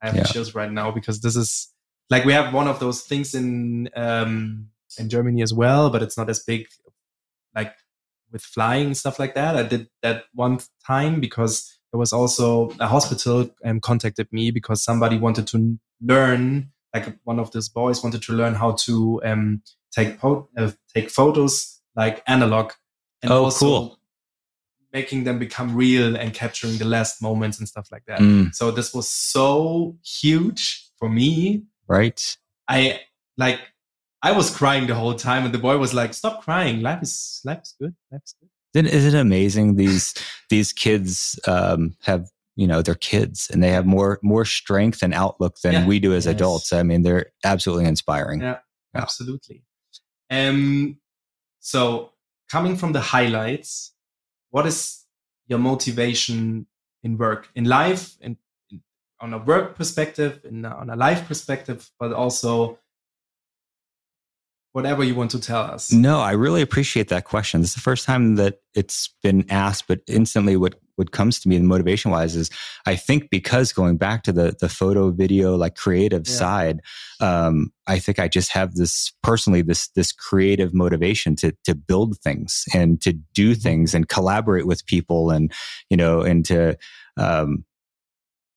I 0.03 0.07
have 0.09 0.16
Yeah. 0.16 0.24
chills 0.24 0.55
right 0.55 0.70
now 0.70 0.91
because 0.91 1.20
this 1.20 1.37
is 1.37 1.72
like 2.11 2.24
we 2.24 2.33
have 2.33 2.55
one 2.55 2.68
of 2.68 2.79
those 2.81 3.03
things 3.03 3.35
in 3.35 3.89
um 3.97 4.68
in 4.99 5.09
Germany 5.09 5.43
as 5.43 5.53
well, 5.53 5.91
but 5.91 6.03
it's 6.03 6.16
not 6.16 6.31
as 6.31 6.43
big 6.43 6.66
like 7.55 7.74
with 8.31 8.43
flying 8.43 8.87
and 8.87 8.97
stuff 8.97 9.18
like 9.18 9.35
that. 9.35 9.57
I 9.57 9.62
did 9.62 9.89
that 10.03 10.24
one 10.35 10.59
time 10.87 11.20
because 11.20 11.78
there 11.93 11.99
was 11.99 12.12
also 12.12 12.70
a 12.80 12.86
hospital 12.86 13.51
um, 13.64 13.80
contacted 13.80 14.28
me 14.32 14.51
because 14.51 14.82
somebody 14.82 15.18
wanted 15.18 15.47
to 15.49 15.78
learn 16.03 16.70
like 16.95 17.18
one 17.24 17.39
of 17.39 17.51
these 17.53 17.68
boys 17.68 18.03
wanted 18.03 18.22
to 18.22 18.32
learn 18.32 18.55
how 18.55 18.72
to 18.72 19.20
um 19.24 19.62
take 19.91 20.18
po- 20.18 20.49
uh, 20.57 20.70
take 20.95 21.11
photos 21.11 21.80
like 21.97 22.22
analog 22.26 22.72
and 23.22 23.32
Oh, 23.32 23.45
also 23.45 23.66
cool. 23.66 23.99
making 24.93 25.24
them 25.24 25.39
become 25.39 25.74
real 25.74 26.16
and 26.16 26.32
capturing 26.34 26.78
the 26.78 26.84
last 26.84 27.20
moments 27.22 27.59
and 27.59 27.68
stuff 27.68 27.89
like 27.93 28.05
that. 28.07 28.20
Mm, 28.20 28.55
So 28.55 28.70
this 28.70 28.95
was 28.95 29.09
so 29.09 29.97
huge 30.05 30.86
for 30.99 31.09
me. 31.09 31.64
right? 31.86 32.36
I 32.68 33.01
like 33.36 33.61
I 34.22 34.32
was 34.32 34.51
crying 34.55 34.86
the 34.86 34.95
whole 34.95 35.14
time 35.14 35.45
and 35.45 35.55
the 35.55 35.59
boy 35.59 35.78
was 35.78 35.95
like, 35.95 36.12
Stop 36.14 36.43
crying. 36.43 36.80
Life 36.82 37.03
is 37.03 37.41
life 37.45 37.61
is 37.62 37.74
good. 37.80 37.95
Life 38.11 38.22
is 38.24 38.34
good. 38.41 38.51
Then 38.75 38.87
is 38.87 39.05
it 39.07 39.14
amazing 39.19 39.77
these 39.77 40.14
these 40.51 40.73
kids 40.73 41.39
um, 41.47 41.97
have 42.03 42.29
you 42.57 42.66
know 42.66 42.83
they're 42.83 42.95
kids 42.95 43.49
and 43.53 43.62
they 43.62 43.71
have 43.71 43.87
more 43.87 44.19
more 44.23 44.45
strength 44.45 45.03
and 45.03 45.14
outlook 45.14 45.57
than 45.62 45.73
Yeah. 45.73 45.87
we 45.87 45.99
do 46.01 46.12
as 46.14 46.27
Yes. 46.27 46.35
adults. 46.35 46.73
I 46.73 46.83
mean, 46.83 47.03
they're 47.03 47.27
absolutely 47.45 47.87
inspiring. 47.87 48.41
Yeah. 48.41 48.59
Yeah. 48.95 49.03
Absolutely. 49.03 49.62
Um 50.31 50.99
so 51.61 52.12
coming 52.51 52.77
from 52.77 52.93
the 52.93 53.01
highlights, 53.01 53.93
what 54.51 54.66
is 54.66 55.05
your 55.47 55.59
motivation 55.59 56.66
in 57.03 57.16
work, 57.19 57.49
in 57.55 57.64
life, 57.64 58.16
in, 58.21 58.37
in 58.71 58.83
on 59.21 59.33
a 59.35 59.39
work 59.39 59.77
perspective, 59.77 60.41
in 60.45 60.64
a, 60.64 60.69
on 60.75 60.91
a 60.91 60.97
life 60.97 61.27
perspective, 61.27 61.91
but 61.99 62.12
also 62.12 62.79
whatever 64.79 65.03
you 65.03 65.16
want 65.16 65.29
to 65.33 65.41
tell 65.41 65.62
us. 65.62 65.93
No, 65.93 66.20
I 66.20 66.31
really 66.33 66.62
appreciate 66.62 67.09
that 67.09 67.24
question. 67.24 67.61
This 67.61 67.70
is 67.70 67.74
the 67.74 67.81
first 67.81 68.07
time 68.07 68.37
that 68.37 68.61
it's 68.76 69.12
been 69.24 69.45
asked, 69.51 69.89
but 69.89 69.99
instantly 70.07 70.57
what 70.57 70.76
what 70.95 71.11
comes 71.11 71.41
to 71.41 71.49
me 71.49 71.59
motivation 71.59 72.12
wise 72.12 72.37
is 72.37 72.49
I 72.87 72.95
think 72.95 73.29
because 73.31 73.72
going 73.72 73.97
back 73.97 74.22
to 74.22 74.33
the 74.33 74.55
the 74.61 74.68
photo 74.68 75.11
video 75.11 75.57
like 75.57 75.74
creative 75.74 76.29
Yeah. 76.29 76.35
side, 76.35 76.81
um, 77.20 77.72
I 77.89 77.99
think 77.99 78.20
I 78.20 78.29
just 78.29 78.53
have 78.53 78.74
this 78.76 79.12
personally 79.20 79.62
this 79.62 79.89
this 79.97 80.12
creative 80.12 80.72
motivation 80.72 81.35
to 81.37 81.53
to 81.64 81.74
build 81.74 82.18
things 82.20 82.64
and 82.72 83.01
to 83.03 83.12
do 83.35 83.57
things 83.57 83.95
and 83.95 84.09
collaborate 84.09 84.66
with 84.68 84.87
people 84.87 85.31
and 85.31 85.53
you 85.91 85.97
know 85.97 86.20
and 86.20 86.45
to 86.45 86.76
um, 87.16 87.64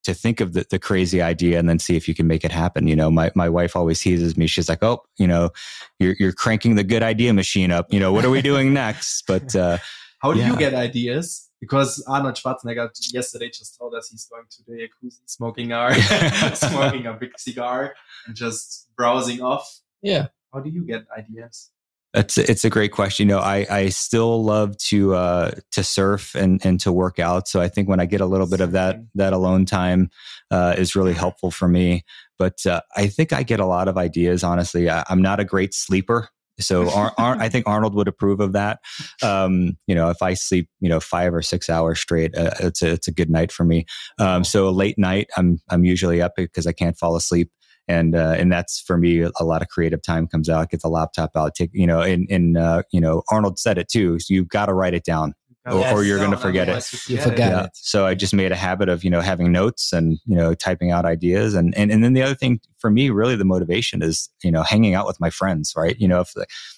to 0.04 0.14
think 0.14 0.39
of 0.41 0.54
the, 0.54 0.66
the 0.70 0.80
crazy 0.80 1.22
idea 1.22 1.60
and 1.60 1.70
then 1.70 1.78
see 1.80 1.95
if 1.95 2.08
you 2.08 2.16
can 2.16 2.28
make 2.28 2.43
it 2.43 2.52
happen. 2.52 2.88
You 2.88 2.95
know, 2.95 3.12
my, 3.12 3.32
my 3.36 3.47
wife 3.49 3.76
always 3.76 3.99
teases 4.02 4.36
me. 4.38 4.47
She's 4.47 4.68
like, 4.70 4.82
Oh, 4.82 5.04
you 5.18 5.28
know, 5.28 5.52
you're, 5.99 6.16
you're 6.20 6.34
cranking 6.34 6.76
the 6.76 6.84
good 6.84 7.04
idea 7.04 7.34
machine 7.34 7.72
up. 7.72 7.91
You 7.93 7.99
know, 7.99 8.12
what 8.12 8.26
are 8.26 8.30
we 8.32 8.41
doing 8.41 8.74
next? 8.86 9.28
But, 9.28 9.56
uh, 9.56 9.78
How 10.20 10.34
do 10.34 10.39
Yeah. 10.39 10.52
you 10.52 10.58
get 10.58 10.74
ideas? 10.74 11.47
Because 11.60 12.04
Arnold 12.08 12.34
Schwarzenegger 12.36 12.89
yesterday 13.14 13.49
just 13.49 13.78
told 13.78 13.93
us 13.93 14.10
he's 14.10 14.26
going 14.26 14.45
to 14.49 14.64
the 14.68 14.74
jacuzzi, 14.74 15.20
smoking 15.28 15.72
our 15.74 15.93
smoking 16.56 17.06
a 17.06 17.14
big 17.14 17.38
cigar 17.38 17.93
and 18.26 18.36
just 18.36 18.88
browsing 18.97 19.41
off. 19.43 19.82
Yeah. 20.02 20.28
How 20.52 20.62
do 20.62 20.72
you 20.72 20.84
get 20.84 21.06
ideas? 21.16 21.70
It's 22.14 22.38
it's 22.38 22.66
a 22.66 22.70
great 22.70 22.91
question. 22.91 23.30
You 23.30 23.36
know, 23.36 23.39
I 23.39 23.66
I 23.70 23.89
still 23.89 24.43
love 24.43 24.78
to 24.89 25.16
uh 25.16 25.51
to 25.72 25.84
surf 25.84 26.36
and 26.36 26.64
and 26.66 26.80
to 26.82 26.91
work 26.91 27.20
out. 27.20 27.47
So 27.47 27.62
I 27.62 27.70
think 27.70 27.88
when 27.88 28.01
I 28.01 28.05
get 28.05 28.20
a 28.20 28.26
little 28.26 28.49
bit 28.49 28.59
of 28.59 28.74
that 28.74 28.97
that 29.16 29.32
alone 29.32 29.66
time 29.66 30.09
uh, 30.51 30.76
is 30.78 30.95
really 30.95 31.14
helpful 31.14 31.51
for 31.51 31.70
me. 31.70 32.03
But 32.38 32.66
uh, 32.66 32.82
I 32.97 33.07
think 33.07 33.32
I 33.32 33.43
get 33.43 33.62
a 33.62 33.66
lot 33.66 33.88
of 33.88 33.97
ideas. 33.97 34.43
Honestly, 34.43 34.89
I, 34.89 35.05
I'm 35.09 35.22
not 35.22 35.39
a 35.39 35.45
great 35.45 35.74
sleeper. 35.74 36.28
So 36.59 36.89
Ar- 36.91 37.14
Ar- 37.18 37.38
I 37.39 37.47
think 37.49 37.66
Arnold 37.66 37.95
would 37.95 38.07
approve 38.09 38.39
of 38.41 38.51
that. 38.53 38.80
Um, 39.24 39.78
you 39.88 39.95
know, 39.95 40.09
if 40.09 40.22
I 40.22 40.34
sleep, 40.34 40.70
you 40.80 40.89
know, 40.89 40.99
five 40.99 41.34
or 41.34 41.41
six 41.41 41.70
hours 41.70 41.99
straight, 41.99 42.36
uh, 42.38 42.51
it's 42.59 42.82
a 42.82 42.91
it's 42.91 43.07
a 43.07 43.14
good 43.14 43.30
night 43.30 43.53
for 43.53 43.64
me. 43.64 43.86
Um, 44.20 44.43
so 44.43 44.70
late 44.70 44.97
night, 44.97 45.30
I'm 45.38 45.59
I'm 45.70 45.86
usually 45.86 46.22
up 46.22 46.34
because 46.36 46.68
I 46.68 46.74
can't 46.74 46.97
fall 46.97 47.16
asleep 47.16 47.51
and 47.92 48.16
uh, 48.16 48.36
and 48.38 48.52
that's 48.52 48.80
for 48.80 48.98
me 48.98 49.22
a 49.22 49.44
lot 49.44 49.62
of 49.62 49.68
creative 49.68 50.02
time 50.02 50.28
comes 50.28 50.48
out 50.50 50.70
get 50.72 50.82
the 50.82 50.88
laptop 50.89 51.32
out 51.36 51.54
take 51.56 51.70
you 51.74 51.86
know 51.86 52.02
and 52.02 52.28
and 52.30 52.58
uh, 52.58 52.82
you 52.92 53.02
know 53.02 53.22
arnold 53.30 53.60
said 53.60 53.78
it 53.78 53.89
too 53.89 54.18
so 54.20 54.34
you've 54.34 54.48
got 54.50 54.68
to 54.68 54.74
write 54.74 54.94
it 54.94 55.04
down 55.04 55.34
Or- 55.66 55.86
or 55.94 56.04
you're 56.04 56.18
gonna 56.18 56.38
forget 56.38 56.68
it. 56.70 56.92
You 57.08 57.18
forget 57.22 57.52
yeah. 57.52 57.64
it. 57.66 57.72
so 57.76 58.08
i 58.08 58.16
just 58.16 58.34
made 58.34 58.52
a 58.52 58.56
habit 58.56 58.89
of 58.89 59.04
you 59.04 59.12
know 59.12 59.22
having 59.22 59.52
notes 59.52 59.94
and 59.94 60.18
you 60.26 60.36
know 60.36 60.56
typing 60.56 60.89
out 60.96 61.06
ideas. 61.06 61.54
And 61.54 61.68
and, 61.78 61.92
and 61.92 62.04
then 62.04 62.14
the 62.14 62.24
other 62.24 62.34
thing 62.42 62.60
for 62.80 62.89
me 62.89 63.12
really 63.12 63.36
the 63.36 63.46
motivation 63.46 64.02
is 64.02 64.30
you 64.44 64.52
know 64.52 64.64
hanging 64.64 64.96
out 64.96 65.06
with 65.06 65.20
my 65.20 65.30
friends 65.30 65.74
right? 65.78 65.96
You 66.00 66.08
know 66.08 66.22
if 66.22 66.34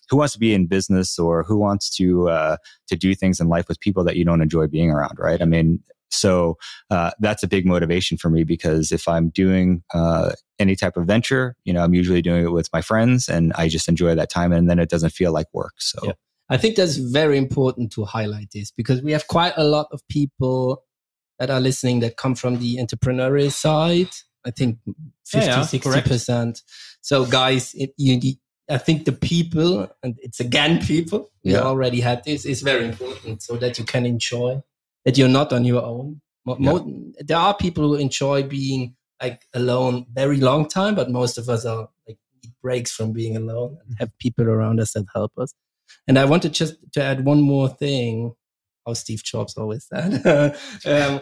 who 0.09 0.17
wants 0.17 0.33
to 0.33 0.39
be 0.39 0.53
in 0.53 0.67
business 0.67 1.17
or 1.17 1.43
who 1.43 1.57
wants 1.57 1.95
to 1.97 2.27
uh 2.29 2.57
to 2.89 2.95
do 2.97 3.15
things 3.15 3.39
in 3.39 3.47
life 3.47 3.67
with 3.69 3.79
people 3.79 4.03
that 4.03 4.17
you 4.17 4.25
don't 4.25 4.41
enjoy 4.41 4.67
being 4.67 4.91
around 4.91 5.17
right? 5.17 5.41
I 5.41 5.45
mean 5.45 5.79
so 6.13 6.57
uh, 6.89 7.11
that's 7.19 7.43
a 7.43 7.47
big 7.47 7.65
motivation 7.65 8.17
for 8.17 8.29
me 8.29 8.43
because 8.43 8.91
if 8.91 9.07
I'm 9.07 9.29
doing 9.29 9.83
uh, 9.93 10.31
any 10.59 10.75
type 10.75 10.95
of 10.97 11.05
venture, 11.05 11.55
you 11.65 11.73
know, 11.73 11.83
I'm 11.83 11.93
usually 11.93 12.21
doing 12.21 12.45
it 12.45 12.51
with 12.51 12.69
my 12.71 12.81
friends, 12.81 13.27
and 13.27 13.51
I 13.53 13.67
just 13.67 13.87
enjoy 13.87 14.15
that 14.15 14.29
time, 14.29 14.53
and 14.53 14.69
then 14.69 14.79
it 14.79 14.89
doesn't 14.89 15.11
feel 15.11 15.31
like 15.31 15.47
work. 15.53 15.73
So 15.79 15.99
Yeah. 16.03 16.13
I 16.49 16.57
think 16.57 16.75
that's 16.75 16.97
very 16.97 17.37
important 17.37 17.91
to 17.93 18.05
highlight 18.05 18.49
this 18.53 18.69
because 18.71 19.01
we 19.01 19.11
have 19.13 19.27
quite 19.27 19.53
a 19.57 19.63
lot 19.63 19.87
of 19.91 20.01
people 20.09 20.83
that 21.39 21.49
are 21.49 21.59
listening 21.59 22.01
that 22.01 22.15
come 22.17 22.35
from 22.35 22.59
the 22.59 22.77
entrepreneurial 22.77 23.51
side. 23.51 24.09
I 24.45 24.51
think 24.51 24.77
50, 25.25 25.47
Yeah, 25.47 25.57
yeah, 25.57 25.63
60%. 25.63 26.61
So 27.01 27.25
guys, 27.25 27.73
it, 27.75 27.93
you 27.97 28.17
need, 28.17 28.37
I 28.69 28.77
think 28.77 29.05
the 29.05 29.13
people, 29.13 29.89
and 30.03 30.15
it's 30.21 30.39
again 30.39 30.79
people, 30.85 31.31
we 31.43 31.53
Yeah. 31.53 31.61
already 31.61 32.01
had 32.01 32.23
this, 32.23 32.45
is 32.45 32.61
very 32.61 32.85
important 32.85 33.41
so 33.41 33.55
that 33.55 33.79
you 33.79 33.85
can 33.85 34.05
enjoy, 34.05 34.61
that 35.05 35.17
you're 35.17 35.27
not 35.27 35.53
on 35.53 35.65
your 35.65 35.83
own. 35.83 36.21
Mo- 36.45 36.57
mo- 36.59 37.11
there 37.19 37.37
are 37.37 37.55
people 37.55 37.89
who 37.89 37.95
enjoy 37.95 38.43
being 38.43 38.95
like 39.21 39.41
alone 39.53 40.05
very 40.13 40.37
long 40.37 40.67
time, 40.67 40.95
but 40.95 41.09
most 41.09 41.37
of 41.37 41.47
us 41.49 41.65
are 41.65 41.87
like 42.07 42.17
need 42.43 42.53
breaks 42.61 42.91
from 42.91 43.13
being 43.13 43.37
alone 43.37 43.77
and 43.85 43.95
have 43.99 44.11
people 44.19 44.45
around 44.45 44.79
us 44.79 44.93
that 44.93 45.05
help 45.13 45.31
us. 45.37 45.53
And 46.07 46.19
I 46.19 46.25
wanted 46.25 46.53
just 46.53 46.75
to 46.93 47.03
add 47.03 47.25
one 47.25 47.41
more 47.41 47.69
thing, 47.69 48.33
how 48.85 48.93
Steve 48.93 49.23
Jobs 49.23 49.55
always 49.55 49.87
said. 49.87 50.25
um, 50.85 51.21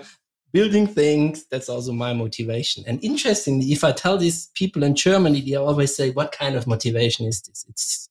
building 0.53 0.87
things, 0.87 1.45
that's 1.49 1.69
also 1.69 1.91
my 1.91 2.13
motivation. 2.13 2.83
And 2.87 3.03
interestingly, 3.03 3.71
if 3.71 3.83
I 3.83 3.91
tell 3.91 4.17
these 4.17 4.49
people 4.55 4.83
in 4.83 4.95
Germany, 4.95 5.41
they 5.41 5.55
always 5.55 5.95
say, 5.95 6.11
What 6.11 6.31
kind 6.31 6.55
of 6.55 6.67
motivation 6.67 7.25
is 7.27 7.41
this? 7.41 7.65
It's 7.69 8.09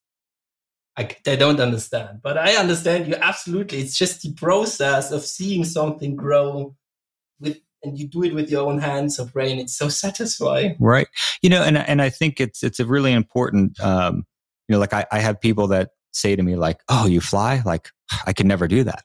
I, 1.00 1.16
they 1.24 1.36
don't 1.36 1.60
understand, 1.60 2.20
but 2.22 2.36
I 2.36 2.56
understand 2.56 3.06
you 3.08 3.14
absolutely. 3.14 3.78
It's 3.78 3.96
just 3.98 4.22
the 4.22 4.32
process 4.34 5.10
of 5.10 5.24
seeing 5.24 5.64
something 5.64 6.14
grow 6.16 6.76
with, 7.40 7.58
and 7.82 7.98
you 7.98 8.06
do 8.06 8.22
it 8.24 8.34
with 8.34 8.50
your 8.50 8.66
own 8.70 8.78
hands 8.78 9.18
or 9.18 9.26
brain. 9.26 9.58
It's 9.58 9.76
so 9.76 9.88
satisfying. 9.88 10.76
Right. 10.78 11.08
You 11.42 11.48
know, 11.50 11.62
and 11.62 11.78
and 11.78 12.02
I 12.02 12.10
think 12.10 12.40
it's 12.40 12.62
it's 12.62 12.80
a 12.80 12.84
really 12.86 13.12
important. 13.12 13.80
Um, 13.80 14.26
you 14.68 14.74
know, 14.74 14.78
like 14.78 14.92
I, 14.92 15.06
I 15.10 15.18
have 15.20 15.40
people 15.40 15.66
that 15.68 15.90
say 16.12 16.36
to 16.36 16.42
me 16.42 16.56
like, 16.56 16.80
"Oh, 16.88 17.06
you 17.06 17.20
fly? 17.20 17.62
Like 17.64 17.88
I 18.26 18.32
can 18.32 18.46
never 18.46 18.68
do 18.68 18.84
that." 18.84 19.02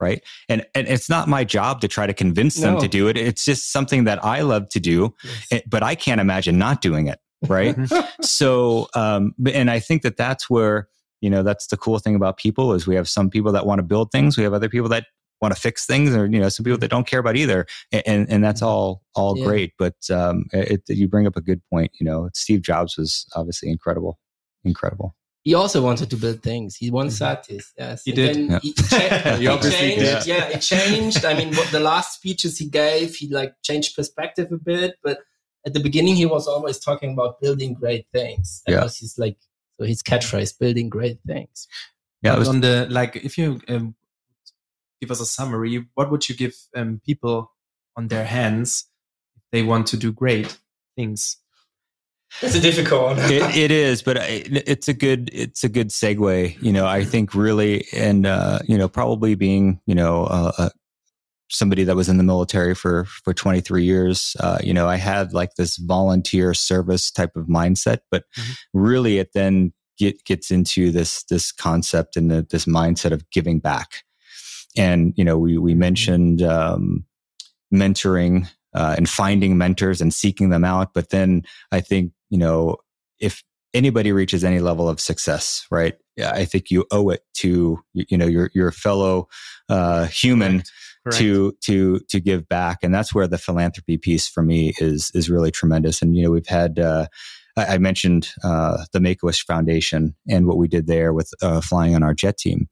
Right. 0.00 0.22
And 0.48 0.64
and 0.74 0.88
it's 0.88 1.08
not 1.10 1.28
my 1.28 1.44
job 1.44 1.80
to 1.82 1.88
try 1.88 2.06
to 2.06 2.14
convince 2.14 2.56
them 2.56 2.74
No. 2.74 2.80
to 2.80 2.88
do 2.88 3.08
it. 3.08 3.16
It's 3.16 3.44
just 3.44 3.72
something 3.72 4.04
that 4.04 4.24
I 4.24 4.40
love 4.40 4.68
to 4.70 4.80
do, 4.80 5.14
it- 5.50 5.68
but 5.68 5.82
I 5.82 5.94
can't 5.94 6.20
imagine 6.20 6.58
not 6.58 6.80
doing 6.80 7.08
it. 7.08 7.18
Right. 7.46 7.76
so, 8.22 8.88
um, 8.94 9.34
and 9.52 9.70
I 9.70 9.78
think 9.80 10.02
that 10.02 10.16
that's 10.16 10.48
where 10.50 10.88
you 11.26 11.30
know 11.34 11.42
that's 11.48 11.66
the 11.72 11.76
cool 11.84 11.98
thing 11.98 12.14
about 12.20 12.36
people 12.46 12.66
is 12.76 12.86
we 12.86 12.94
have 13.00 13.08
some 13.08 13.28
people 13.34 13.52
that 13.56 13.66
want 13.68 13.78
to 13.80 13.82
build 13.92 14.08
things, 14.12 14.36
we 14.38 14.44
have 14.44 14.54
other 14.60 14.68
people 14.76 14.88
that 14.90 15.04
want 15.42 15.54
to 15.54 15.60
fix 15.60 15.84
things, 15.92 16.14
or 16.16 16.24
you 16.34 16.40
know 16.42 16.48
some 16.48 16.64
people 16.64 16.78
that 16.78 16.90
don't 16.94 17.06
care 17.10 17.20
about 17.24 17.36
either, 17.36 17.60
and 18.06 18.22
and 18.32 18.40
that's 18.46 18.62
all 18.62 19.02
all 19.18 19.36
Yeah. 19.36 19.44
great. 19.48 19.70
But 19.82 19.96
um, 20.20 20.44
it, 20.52 20.82
you 20.88 21.06
bring 21.08 21.26
up 21.26 21.36
a 21.36 21.44
good 21.50 21.60
point. 21.72 21.90
You 22.00 22.06
know, 22.08 22.30
Steve 22.34 22.62
Jobs 22.62 22.96
was 22.96 23.12
obviously 23.34 23.68
incredible, 23.70 24.18
incredible. 24.64 25.14
He 25.48 25.54
also 25.54 25.80
wanted 25.88 26.08
to 26.10 26.16
build 26.16 26.42
things. 26.42 26.74
He 26.82 26.90
once 26.90 27.18
said 27.18 27.38
this. 27.48 27.72
Yes, 27.78 28.02
He 28.04 28.10
And 28.12 28.16
did. 28.16 28.34
then 28.36 28.50
Yeah. 28.50 28.58
He, 28.66 28.72
cha- 28.72 29.36
He 29.40 29.44
it 29.46 29.48
obviously 29.54 29.78
changed. 29.90 30.00
did. 30.04 30.26
Yeah, 30.26 30.44
it 30.56 30.60
changed. 30.74 31.24
I 31.24 31.34
mean, 31.38 31.50
what 31.54 31.68
the 31.70 31.78
last 31.92 32.08
speeches 32.18 32.58
he 32.58 32.66
gave, 32.82 33.14
he 33.14 33.26
like 33.40 33.52
changed 33.62 33.94
perspective 33.94 34.48
a 34.50 34.56
bit. 34.72 34.94
But 35.04 35.18
at 35.66 35.72
the 35.74 35.80
beginning, 35.88 36.16
he 36.16 36.26
was 36.26 36.48
always 36.48 36.78
talking 36.80 37.12
about 37.12 37.40
building 37.40 37.74
great 37.74 38.06
things. 38.12 38.62
That 38.66 38.72
Yeah. 38.72 38.82
was 38.82 38.98
his 38.98 39.18
like 39.18 39.36
so 39.78 39.86
his 39.86 40.02
catchphrase: 40.02 40.58
building 40.58 40.88
great 40.88 41.18
things. 41.26 41.66
Yeah, 42.22 42.32
it 42.32 42.34
But 42.34 42.38
was, 42.40 42.48
on 42.48 42.60
the 42.60 42.86
like, 42.90 43.16
if 43.16 43.36
you 43.38 43.60
um, 43.68 43.94
give 45.00 45.10
us 45.10 45.20
a 45.20 45.26
summary, 45.26 45.86
what 45.94 46.10
would 46.10 46.28
you 46.28 46.34
give 46.34 46.54
um, 46.74 47.00
people 47.04 47.52
on 47.96 48.08
their 48.08 48.24
hands 48.24 48.88
if 49.36 49.42
they 49.52 49.62
want 49.62 49.86
to 49.88 49.96
do 49.96 50.12
great 50.12 50.58
things? 50.96 51.36
It's 52.42 52.54
a 52.54 52.60
difficult 52.60 53.02
one. 53.02 53.18
it, 53.20 53.56
it 53.56 53.70
is, 53.70 54.02
but 54.02 54.18
I- 54.18 54.42
it's 54.66 54.88
a 54.88 54.94
good 54.94 55.30
it's 55.32 55.64
a 55.64 55.68
good 55.68 55.88
segue. 55.90 56.60
You 56.62 56.72
know, 56.72 56.86
I 56.86 57.04
think 57.04 57.34
really, 57.34 57.86
and 57.94 58.26
uh, 58.26 58.58
you 58.66 58.76
know, 58.76 58.88
probably 58.88 59.34
being 59.34 59.80
you 59.86 59.94
know 59.94 60.24
uh, 60.24 60.52
uh, 60.58 60.68
somebody 61.48 61.84
that 61.84 61.96
was 61.96 62.08
in 62.08 62.16
the 62.16 62.24
military 62.24 62.74
for 62.74 63.04
for 63.04 63.32
23 63.32 63.84
years. 63.84 64.36
Uh, 64.40 64.58
you 64.62 64.74
know, 64.74 64.88
I 64.88 64.96
had 64.96 65.32
like 65.32 65.54
this 65.56 65.76
volunteer 65.76 66.54
service 66.54 67.10
type 67.10 67.36
of 67.36 67.46
mindset, 67.46 67.98
but 68.10 68.24
Mhm. 68.36 68.56
really, 68.74 69.18
it 69.18 69.30
then 69.34 69.72
get, 69.98 70.24
gets 70.24 70.50
into 70.50 70.90
this 70.90 71.22
this 71.24 71.52
concept 71.52 72.16
and 72.16 72.30
the, 72.30 72.46
this 72.50 72.64
mindset 72.66 73.12
of 73.12 73.28
giving 73.30 73.58
back. 73.60 74.02
And 74.76 75.14
you 75.16 75.24
know, 75.24 75.38
we 75.38 75.56
we 75.58 75.74
mentioned 75.74 76.42
um, 76.42 77.04
mentoring 77.72 78.48
uh, 78.74 78.94
and 78.96 79.08
finding 79.08 79.56
mentors 79.56 80.00
and 80.00 80.12
seeking 80.12 80.50
them 80.50 80.64
out, 80.64 80.92
but 80.94 81.10
then 81.10 81.42
I 81.72 81.80
think 81.80 82.12
you 82.30 82.38
know 82.38 82.76
if 83.18 83.42
anybody 83.74 84.12
reaches 84.12 84.42
any 84.44 84.58
level 84.58 84.88
of 84.88 85.00
success, 85.00 85.66
right? 85.70 85.94
I 86.22 86.46
think 86.46 86.70
you 86.70 86.86
owe 86.90 87.10
it 87.10 87.20
to 87.38 87.78
you 87.92 88.04
you 88.08 88.18
know 88.18 88.26
your 88.26 88.50
your 88.54 88.72
fellow 88.72 89.28
uh, 89.68 90.06
human 90.06 90.62
To 91.12 91.52
to 91.64 92.00
to 92.08 92.20
give 92.20 92.48
back, 92.48 92.78
and 92.82 92.94
that's 92.94 93.14
where 93.14 93.28
the 93.28 93.38
philanthropy 93.38 93.98
piece 93.98 94.28
for 94.28 94.42
me 94.42 94.72
is 94.78 95.10
is 95.14 95.30
really 95.30 95.50
tremendous. 95.50 96.02
And 96.02 96.16
you 96.16 96.24
know, 96.24 96.30
we've 96.30 96.46
had. 96.46 96.78
Uh, 96.78 97.06
I 97.58 97.78
mentioned 97.78 98.28
uh, 98.44 98.84
the 98.92 99.00
Make 99.00 99.22
a 99.22 99.26
Wish 99.26 99.46
Foundation 99.46 100.14
and 100.28 100.46
what 100.46 100.58
we 100.58 100.68
did 100.68 100.86
there 100.86 101.14
with 101.14 101.30
uh, 101.40 101.62
flying 101.62 101.94
on 101.94 102.02
our 102.02 102.12
jet 102.12 102.36
team, 102.36 102.68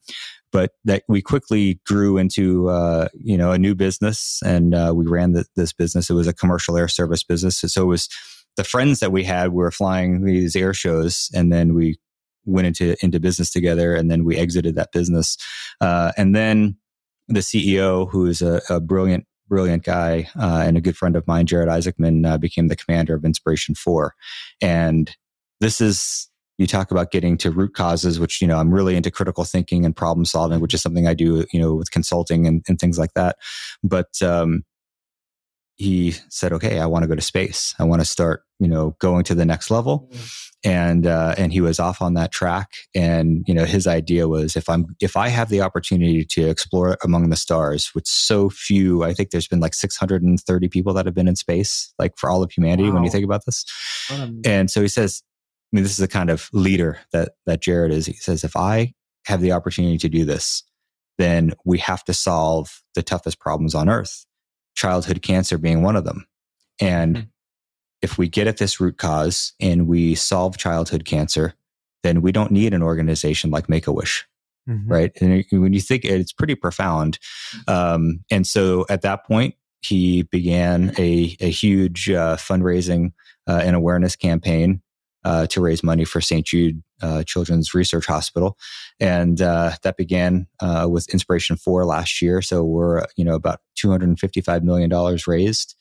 but 0.53 0.73
that 0.85 1.05
we 1.09 1.23
quickly 1.23 1.81
grew 1.87 2.19
into 2.19 2.69
uh, 2.69 3.09
you 3.15 3.39
know 3.39 3.53
a 3.53 3.59
new 3.59 3.75
business, 3.75 4.41
and 4.45 4.75
uh, 4.75 4.93
we 4.95 5.07
ran 5.07 5.33
the, 5.33 5.47
this 5.57 5.73
business. 5.73 6.11
It 6.11 6.15
was 6.15 6.27
a 6.27 6.35
commercial 6.35 6.77
air 6.77 6.89
service 6.89 7.25
business, 7.25 7.61
so 7.61 7.83
it 7.83 7.87
was 7.87 8.09
the 8.57 8.65
friends 8.65 9.01
that 9.01 9.11
we 9.11 9.25
had 9.25 9.53
were 9.53 9.71
flying 9.71 10.25
these 10.25 10.55
air 10.55 10.75
shows, 10.75 11.31
and 11.35 11.53
then 11.53 11.75
we 11.75 11.99
went 12.45 12.67
into 12.67 12.95
into 13.03 13.19
business 13.19 13.51
together, 13.51 13.95
and 13.95 14.11
then 14.11 14.25
we 14.25 14.37
exited 14.37 14.75
that 14.75 14.93
business, 14.93 15.39
uh, 15.81 16.13
and 16.17 16.37
then 16.37 16.77
the 17.29 17.41
CEO, 17.41 18.11
who 18.11 18.27
is 18.27 18.43
a, 18.43 18.61
a 18.69 18.81
brilliant 18.81 19.27
brilliant 19.47 19.85
guy 19.85 20.27
uh, 20.41 20.63
and 20.67 20.77
a 20.77 20.81
good 20.81 20.97
friend 20.97 21.17
of 21.17 21.27
mine, 21.27 21.47
Jared 21.47 21.69
Isaacman, 21.69 22.27
uh, 22.27 22.39
became 22.39 22.69
the 22.69 22.77
commander 22.77 23.15
of 23.15 23.25
Inspiration 23.25 23.75
Four, 23.75 24.15
and 24.61 25.15
this 25.61 25.81
is 25.81 26.29
you 26.59 26.67
talk 26.67 26.91
about 26.91 27.11
getting 27.11 27.37
to 27.39 27.51
root 27.51 27.75
causes, 27.75 28.21
which 28.21 28.41
you 28.41 28.47
know 28.47 28.59
I'm 28.59 28.73
really 28.73 28.97
into 28.97 29.11
critical 29.11 29.45
thinking 29.45 29.85
and 29.85 29.95
problem 29.97 30.25
solving, 30.25 30.61
which 30.61 30.75
is 30.75 30.83
something 30.83 31.07
I 31.07 31.15
do, 31.15 31.45
you 31.53 31.61
know, 31.61 31.75
with 31.75 31.91
consulting 31.91 32.47
and, 32.47 32.65
and 32.69 32.79
things 32.79 32.99
like 32.99 33.15
that. 33.15 33.37
But 33.83 34.23
um, 34.23 34.65
he 35.77 36.15
said, 36.31 36.53
"Okay, 36.53 36.79
I 36.79 36.87
want 36.87 37.03
to 37.03 37.09
go 37.09 37.15
to 37.15 37.21
space. 37.21 37.75
I 37.79 37.85
want 37.85 38.01
to 38.01 38.07
start, 38.07 38.43
you 38.61 38.69
know, 38.69 38.97
going 39.01 39.25
to 39.25 39.35
the 39.35 39.45
next 39.45 39.71
level." 39.71 40.11
And 40.65 41.07
uh, 41.07 41.35
and 41.37 41.53
he 41.53 41.61
was 41.61 41.79
off 41.79 42.01
on 42.01 42.15
that 42.15 42.33
track. 42.33 42.71
And 42.95 43.45
you 43.47 43.53
know, 43.55 43.65
his 43.65 43.87
idea 43.87 44.29
was 44.29 44.57
if 44.57 44.69
I'm 44.69 44.87
if 45.01 45.17
I 45.17 45.29
have 45.29 45.51
the 45.51 45.61
opportunity 45.61 46.25
to 46.25 46.49
explore 46.49 46.97
among 47.05 47.29
the 47.29 47.37
stars, 47.37 47.91
with 47.95 48.07
so 48.07 48.49
few, 48.49 49.05
I 49.05 49.13
think 49.13 49.31
there's 49.31 49.49
been 49.49 49.61
like 49.61 49.75
630 49.75 50.69
people 50.69 50.95
that 50.95 51.05
have 51.07 51.15
been 51.15 51.29
in 51.29 51.37
space, 51.37 51.93
like 51.99 52.17
for 52.17 52.31
all 52.31 52.43
of 52.43 52.51
humanity. 52.51 52.91
When 52.91 53.05
you 53.05 53.11
think 53.11 53.25
about 53.25 53.45
this, 53.45 53.65
Um, 54.11 54.41
and 54.45 54.71
so 54.71 54.81
he 54.81 54.89
says, 54.89 55.23
I 55.73 55.77
mean, 55.77 55.83
this 55.83 55.93
is 55.93 55.99
the 55.99 56.09
kind 56.09 56.31
of 56.31 56.49
leader 56.53 57.01
that 57.13 57.33
that 57.47 57.61
Jared 57.61 57.93
is. 57.93 58.07
He 58.07 58.15
says, 58.15 58.45
if 58.45 58.57
I 58.57 58.95
have 59.27 59.41
the 59.41 59.53
opportunity 59.53 59.99
to 59.99 60.09
do 60.09 60.25
this, 60.25 60.63
then 61.19 61.53
we 61.65 61.79
have 61.79 62.05
to 62.05 62.15
solve 62.15 62.83
the 62.95 63.03
toughest 63.03 63.39
problems 63.39 63.75
on 63.75 63.89
earth, 63.89 64.25
childhood 64.75 65.23
cancer 65.23 65.59
being 65.59 65.83
one 65.83 65.97
of 65.97 66.05
them. 66.05 66.27
And 66.81 67.17
Mhm. 67.17 67.29
if 68.03 68.19
we 68.19 68.29
get 68.29 68.47
at 68.47 68.59
this 68.59 68.81
root 68.81 68.99
cause 68.99 69.53
and 69.61 69.87
we 69.87 70.15
solve 70.15 70.57
childhood 70.57 71.05
cancer, 71.05 71.55
then 72.03 72.21
we 72.23 72.33
don't 72.33 72.51
need 72.51 72.75
an 72.75 72.83
organization 72.83 73.51
like 73.51 73.69
Make 73.69 73.87
a 73.87 73.93
Wish 73.93 74.27
mhm. 74.69 74.85
right? 74.87 75.13
And 75.21 75.45
when 75.51 75.73
you 75.73 75.81
think 75.81 76.05
it, 76.05 76.21
it's 76.21 76.33
pretty 76.33 76.55
profound. 76.55 77.19
Um, 77.69 78.25
and 78.31 78.47
so 78.47 78.87
at 78.89 79.03
that 79.03 79.25
point, 79.27 79.55
he 79.83 80.23
began 80.23 80.95
a, 80.99 81.37
a 81.41 81.51
huge 81.51 82.09
uh, 82.09 82.37
fundraising 82.37 83.13
uh, 83.47 83.61
and 83.63 83.77
awareness 83.77 84.17
campaign 84.17 84.81
uh, 85.25 85.47
to 85.49 85.61
raise 85.61 85.83
money 85.83 86.05
for 86.05 86.21
St. 86.21 86.47
Jude 86.47 86.83
uh, 87.03 87.23
Children's 87.25 87.75
Research 87.75 88.07
Hospital, 88.07 88.57
and 89.01 89.41
uh, 89.43 89.73
that 89.83 89.97
began 89.97 90.47
uh, 90.61 90.87
with 90.91 91.09
Inspiration 91.11 91.57
Four 91.57 91.85
last 91.85 92.23
year. 92.23 92.41
So 92.43 92.65
we're 92.65 93.05
you 93.17 93.25
know 93.25 93.35
about 93.35 93.61
two 93.75 93.91
hundred 93.91 94.09
and 94.09 94.19
fifty 94.19 94.41
five 94.41 94.63
million 94.65 94.91
dollars 94.91 95.27
raised. 95.27 95.77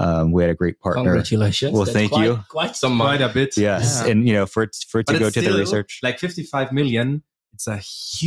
Um, 0.00 0.30
we 0.30 0.42
had 0.44 0.50
a 0.50 0.54
great 0.54 0.78
partner. 0.78 1.02
Congratulations. 1.02 1.72
Well, 1.72 1.84
That's 1.84 1.92
thank 1.96 2.12
quite- 2.12 2.24
you. 2.24 2.44
Quite 2.48 2.76
some 2.76 2.94
money. 2.94 3.18
Quite 3.18 3.30
a 3.30 3.34
bit. 3.34 3.56
Yes, 3.56 4.02
Yeah. 4.04 4.12
and 4.12 4.26
you 4.28 4.34
know 4.34 4.46
for 4.46 4.62
it 4.62 4.76
for 4.88 5.00
it 5.00 5.06
But 5.06 5.14
to 5.14 5.18
go 5.18 5.26
it's 5.26 5.34
to 5.34 5.40
the 5.42 5.58
research. 5.58 5.98
Like 6.02 6.18
55 6.20 6.72
million, 6.72 7.24
it's 7.52 7.66
a 7.66 7.78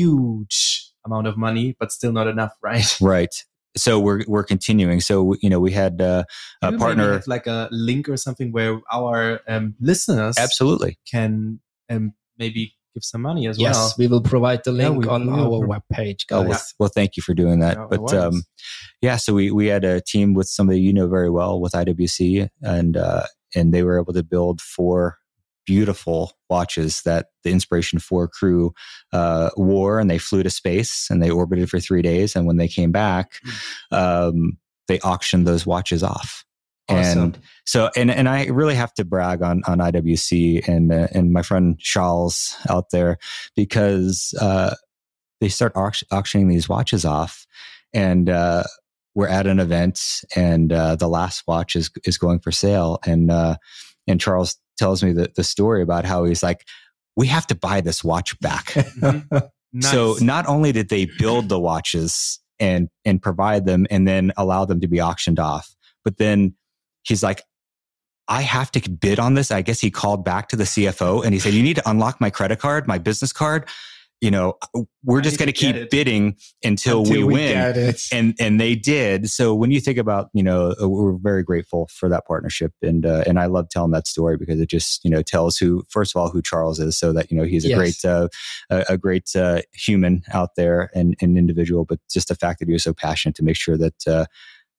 huge 0.02 0.92
amount 1.06 1.28
of 1.28 1.38
money, 1.38 1.76
but 1.80 1.92
still 1.92 2.12
not 2.12 2.28
enough, 2.28 2.54
right? 2.62 2.98
Right. 3.02 3.34
So 3.78 4.00
we're 4.02 4.24
we're 4.28 4.44
continuing. 4.44 5.00
So 5.00 5.36
you 5.42 5.50
know 5.50 5.60
we 5.62 5.72
had 5.72 6.02
uh, 6.02 6.26
a 6.62 6.72
You 6.74 6.78
partner. 6.78 7.14
have 7.14 7.28
like 7.28 7.48
a 7.48 7.70
link 7.72 8.10
or 8.10 8.18
something 8.18 8.52
where 8.52 8.82
our 8.92 9.40
um, 9.48 9.76
listeners 9.80 10.38
Absolutely. 10.38 11.00
can 11.10 11.62
um, 11.90 12.14
maybe 12.42 12.74
give 12.94 13.04
some 13.06 13.22
money 13.22 13.48
as 13.48 13.58
Yes, 13.58 13.76
well. 13.76 13.86
Yes, 13.88 13.98
we 13.98 14.08
will 14.08 14.22
provide 14.22 14.62
the 14.66 14.72
Yeah, 14.74 14.90
link 14.90 15.04
we- 15.04 15.08
on 15.08 15.28
we 15.28 15.40
our 15.40 15.48
pro- 15.48 15.70
webpage, 15.74 16.26
Oh, 16.32 16.42
guys. 16.44 16.50
well, 16.50 16.62
well, 16.80 16.90
thank 16.94 17.16
you 17.16 17.24
for 17.24 17.34
doing 17.34 17.60
that. 17.60 17.78
No, 17.78 17.84
no 17.84 17.88
but 17.90 18.14
um, 18.14 18.44
yeah, 19.02 19.16
so 19.18 19.34
we 19.34 19.52
we 19.52 19.68
had 19.68 19.86
a 19.86 20.02
team 20.02 20.34
with 20.34 20.48
somebody 20.50 20.82
you 20.82 20.92
know 20.92 21.08
very 21.08 21.30
well 21.30 21.62
with 21.62 21.74
IWC, 21.74 22.50
and 22.62 22.98
uh, 22.98 23.24
and 23.56 23.74
they 23.74 23.84
were 23.84 23.98
able 24.02 24.14
to 24.14 24.24
build 24.24 24.60
four 24.60 25.18
beautiful 25.68 26.34
watches 26.50 27.04
that 27.04 27.28
the 27.44 27.52
Inspiration 27.52 28.00
4 28.00 28.28
crew 28.28 28.74
uh, 29.14 29.52
wore 29.56 30.00
and 30.00 30.10
they 30.10 30.18
flew 30.18 30.42
to 30.44 30.50
space 30.50 31.08
and 31.10 31.22
they 31.22 31.30
orbited 31.30 31.70
for 31.70 31.80
three 31.80 32.02
days. 32.02 32.36
And 32.36 32.48
when 32.48 32.58
they 32.58 32.68
came 32.68 32.92
back, 32.92 33.34
um, 33.92 34.58
they 34.88 35.00
auctioned 35.02 35.46
those 35.48 35.66
watches 35.66 36.02
off. 36.04 36.44
Awesome. 36.90 37.20
And 37.24 37.40
so, 37.66 37.90
and, 37.96 38.12
and 38.12 38.28
I 38.28 38.46
really 38.48 38.76
have 38.76 38.94
to 38.96 39.06
brag 39.06 39.42
on, 39.42 39.62
on 39.66 39.78
IWC 39.80 40.68
and, 40.68 40.92
uh, 40.92 41.08
and 41.14 41.32
my 41.32 41.42
friend 41.42 41.80
Charles 41.80 42.56
out 42.70 42.90
there 42.92 43.18
because, 43.56 44.34
uh, 44.42 44.76
they 45.40 45.50
start 45.50 45.74
auct- 45.76 46.04
auctioning 46.12 46.48
these 46.48 46.68
watches 46.68 47.06
off 47.06 47.46
and, 47.94 48.30
uh, 48.30 48.64
we're 49.16 49.28
at 49.28 49.48
an 49.48 49.60
event 49.60 50.00
and, 50.36 50.72
uh, 50.74 50.96
the 50.96 51.08
last 51.10 51.44
watch 51.48 51.76
is, 51.76 51.90
is 52.06 52.18
going 52.18 52.40
for 52.40 52.52
sale. 52.52 53.00
And, 53.06 53.32
uh, 53.32 53.56
and 54.08 54.20
Charles 54.20 54.58
tells 54.78 55.04
me 55.04 55.14
the, 55.14 55.32
the 55.36 55.44
story 55.44 55.82
about 55.82 56.06
how 56.06 56.26
he's 56.26 56.44
like, 56.44 56.68
we 57.16 57.28
have 57.28 57.46
to 57.48 57.56
buy 57.56 57.82
this 57.82 58.04
watch 58.04 58.40
back. 58.40 58.74
Mhm. 59.74 59.84
So 59.84 60.18
not 60.20 60.48
only 60.48 60.72
did 60.74 60.90
they 60.90 61.06
build 61.18 61.48
the 61.48 61.60
watches 61.60 62.40
and 62.60 62.90
and 63.06 63.22
provide 63.22 63.66
them 63.66 63.88
and 63.90 64.06
then 64.08 64.34
allow 64.36 64.66
them 64.66 64.82
to 64.82 64.88
be 64.88 65.00
auctioned 65.00 65.40
off, 65.40 65.74
but 66.04 66.18
then 66.18 66.56
he's 67.04 67.24
like, 67.24 67.44
I 68.28 68.42
have 68.42 68.72
to 68.72 68.90
bid 68.90 69.20
on 69.20 69.34
this. 69.34 69.52
I 69.52 69.62
guess 69.62 69.82
he 69.82 69.92
called 69.92 70.24
back 70.24 70.48
to 70.50 70.56
the 70.56 70.64
CFO 70.64 71.24
and 71.26 71.34
he 71.34 71.40
said, 71.40 71.54
You 71.54 71.64
need 71.64 71.76
to 71.78 71.90
unlock 71.90 72.22
my 72.22 72.30
credit 72.30 72.60
card, 72.60 72.88
my 72.88 72.98
business 72.98 73.34
card. 73.34 73.68
You 74.22 74.30
know, 74.30 74.54
we're 75.04 75.22
just 75.22 75.40
going 75.40 75.48
to 75.48 75.52
keep 75.52 75.90
bidding 75.90 76.38
until, 76.64 77.00
Until 77.00 77.26
we, 77.26 77.34
win 77.34 77.54
get 77.54 77.76
it. 77.76 78.02
and 78.14 78.36
and 78.40 78.62
they 78.62 78.76
did. 78.76 79.32
So 79.32 79.56
when 79.56 79.72
you 79.72 79.82
think 79.82 79.98
about, 79.98 80.30
you 80.32 80.44
know, 80.44 80.76
uh, 80.80 80.88
we're 80.88 81.18
very 81.18 81.42
grateful 81.42 81.90
for 81.92 82.08
that 82.08 82.28
partnership, 82.28 82.72
and 82.84 83.04
uh, 83.04 83.24
and 83.26 83.40
I 83.40 83.48
love 83.48 83.70
telling 83.70 83.90
that 83.94 84.06
story 84.06 84.38
because 84.38 84.60
it 84.62 84.70
just 84.70 85.04
you 85.04 85.10
know 85.10 85.24
tells 85.24 85.58
who 85.58 85.84
first 85.90 86.16
of 86.16 86.22
all 86.22 86.30
who 86.30 86.44
Charles 86.44 86.80
is, 86.80 86.96
so 86.96 87.12
that 87.14 87.32
you 87.32 87.38
know 87.38 87.44
he's 87.46 87.66
a 87.66 87.70
Yes. 87.70 87.78
great 87.78 88.06
uh, 88.06 88.28
a, 88.70 88.86
a 88.90 88.98
great 89.00 89.36
uh, 89.36 89.64
human 89.74 90.22
out 90.32 90.52
there 90.56 90.92
and 90.94 91.16
an 91.20 91.36
individual, 91.36 91.84
but 91.84 92.00
just 92.08 92.28
the 92.28 92.36
fact 92.36 92.60
that 92.60 92.68
he 92.68 92.74
was 92.74 92.84
so 92.84 92.94
passionate 92.94 93.36
to 93.38 93.44
make 93.44 93.56
sure 93.56 93.76
that 93.76 94.08
uh, 94.08 94.26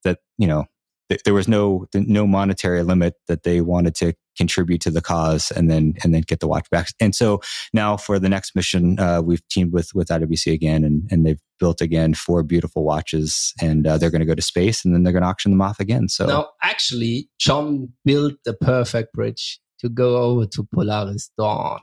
that 0.05 0.21
you 0.39 0.47
know 0.47 0.67
th- 1.13 1.23
there 1.25 1.35
was 1.35 1.49
no 1.49 1.87
no 1.95 2.27
monetary 2.27 2.83
limit 2.83 3.15
that 3.29 3.43
they 3.43 3.61
wanted 3.61 3.95
to 3.95 4.15
contribute 4.37 4.81
to 4.81 4.91
the 4.91 5.03
cause 5.03 5.51
and 5.51 5.71
then 5.71 5.95
and 6.03 6.15
then 6.15 6.23
get 6.23 6.41
the 6.41 6.49
watch 6.49 6.69
back 6.71 6.89
and 7.01 7.15
so 7.15 7.41
now 7.75 7.97
for 7.99 8.19
the 8.19 8.31
next 8.31 8.57
mission 8.57 8.99
uh, 8.99 9.21
we've 9.21 9.47
teamed 9.49 9.73
with 9.73 9.91
with 9.95 10.09
IWC 10.09 10.53
again 10.53 10.85
and 10.85 11.07
and 11.11 11.27
they've 11.27 11.41
built 11.61 11.81
again 11.83 12.15
four 12.15 12.43
beautiful 12.43 12.83
watches 12.83 13.53
and 13.61 13.87
uh, 13.87 13.99
they're 13.99 14.11
going 14.11 14.21
to 14.21 14.27
go 14.27 14.35
to 14.35 14.43
space 14.43 14.85
and 14.85 14.95
then 14.95 15.03
they're 15.03 15.13
going 15.13 15.23
to 15.23 15.29
auction 15.29 15.53
them 15.53 15.61
off 15.61 15.79
again 15.79 16.09
so 16.09 16.27
Now, 16.27 16.49
actually, 16.63 17.29
John 17.39 17.93
built 18.05 18.35
the 18.45 18.55
perfect 18.55 19.13
bridge 19.13 19.61
to 19.81 19.89
go 19.89 20.17
over 20.17 20.47
to 20.47 20.65
Polaris 20.65 21.31
Dawn. 21.37 21.81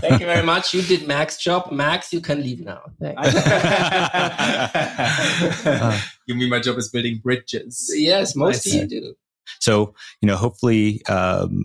Thank 0.00 0.20
you 0.20 0.26
very 0.26 0.44
much. 0.44 0.74
You 0.74 0.82
did 0.82 1.06
Max 1.06 1.36
job. 1.36 1.70
Max, 1.72 2.12
you 2.12 2.20
can 2.20 2.42
leave 2.42 2.60
now. 2.60 2.82
Thanks. 3.00 3.22
you 6.26 6.34
mean 6.34 6.50
my 6.50 6.60
job 6.60 6.78
is 6.78 6.88
building 6.88 7.20
bridges? 7.22 7.90
yes, 7.94 8.36
mostly 8.36 8.78
I 8.78 8.82
you 8.82 8.88
do. 8.88 9.14
so 9.60 9.94
you 10.20 10.26
know 10.26 10.36
hopefully 10.36 11.04
um, 11.06 11.64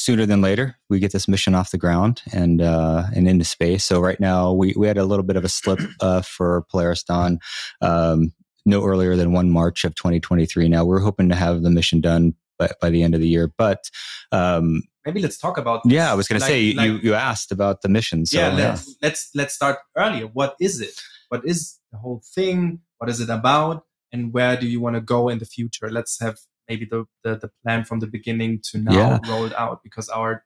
sooner 0.00 0.26
than 0.26 0.40
later 0.40 0.76
we 0.88 0.98
get 0.98 1.12
this 1.12 1.28
mission 1.28 1.54
off 1.54 1.70
the 1.70 1.78
ground 1.78 2.22
and 2.32 2.62
uh, 2.62 3.04
and 3.14 3.28
into 3.28 3.44
space 3.44 3.84
so 3.84 4.00
right 4.00 4.18
now 4.18 4.52
we, 4.52 4.74
we 4.76 4.86
had 4.86 4.98
a 4.98 5.04
little 5.04 5.24
bit 5.24 5.36
of 5.36 5.44
a 5.44 5.48
slip 5.48 5.78
uh, 6.00 6.22
for 6.22 6.64
polaris 6.70 7.02
dawn 7.02 7.38
um, 7.82 8.32
no 8.64 8.84
earlier 8.84 9.16
than 9.16 9.32
1 9.32 9.50
march 9.50 9.84
of 9.84 9.94
2023 9.94 10.68
now 10.68 10.84
we're 10.84 11.00
hoping 11.00 11.28
to 11.28 11.34
have 11.34 11.62
the 11.62 11.70
mission 11.70 12.00
done 12.00 12.34
by, 12.58 12.70
by 12.80 12.90
the 12.90 13.02
end 13.02 13.14
of 13.14 13.20
the 13.20 13.28
year 13.28 13.52
but 13.58 13.90
um, 14.32 14.82
Maybe 15.06 15.20
let's 15.22 15.38
talk 15.38 15.56
about. 15.58 15.80
yeah 15.86 16.10
i 16.12 16.14
was 16.14 16.28
going 16.28 16.40
to 16.40 16.46
say 16.46 16.72
like- 16.74 16.86
you, 16.86 16.98
you 17.02 17.14
asked 17.14 17.50
about 17.52 17.80
the 17.82 17.88
mission 17.88 18.26
so 18.26 18.38
yeah, 18.38 18.48
let's 18.54 18.96
let's 19.02 19.30
let's 19.34 19.54
start 19.54 19.78
earlier. 19.96 20.26
What 20.26 20.56
is 20.60 20.80
it? 20.80 20.94
What 21.30 21.42
is 21.44 21.78
the 21.92 21.98
whole 21.98 22.20
thing? 22.34 22.80
What 22.98 23.08
is 23.10 23.20
it 23.20 23.30
about? 23.30 23.84
And 24.12 24.32
where 24.34 24.56
do 24.56 24.66
you 24.66 24.80
want 24.80 24.96
to 24.96 25.00
go 25.00 25.28
in 25.28 25.38
the 25.38 25.46
future? 25.46 25.88
Let's 25.90 26.20
have 26.20 26.36
maybe 26.68 26.84
the 26.84 27.04
the, 27.24 27.36
the 27.36 27.50
plan 27.62 27.84
from 27.84 28.00
the 28.00 28.06
beginning 28.06 28.60
to 28.70 28.78
now 28.78 28.92
Yeah. 28.92 29.18
rolled 29.28 29.54
out 29.56 29.82
because 29.82 30.08
our 30.08 30.44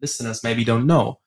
listeners 0.00 0.42
maybe 0.44 0.64
don't 0.64 0.86
know. 0.86 1.20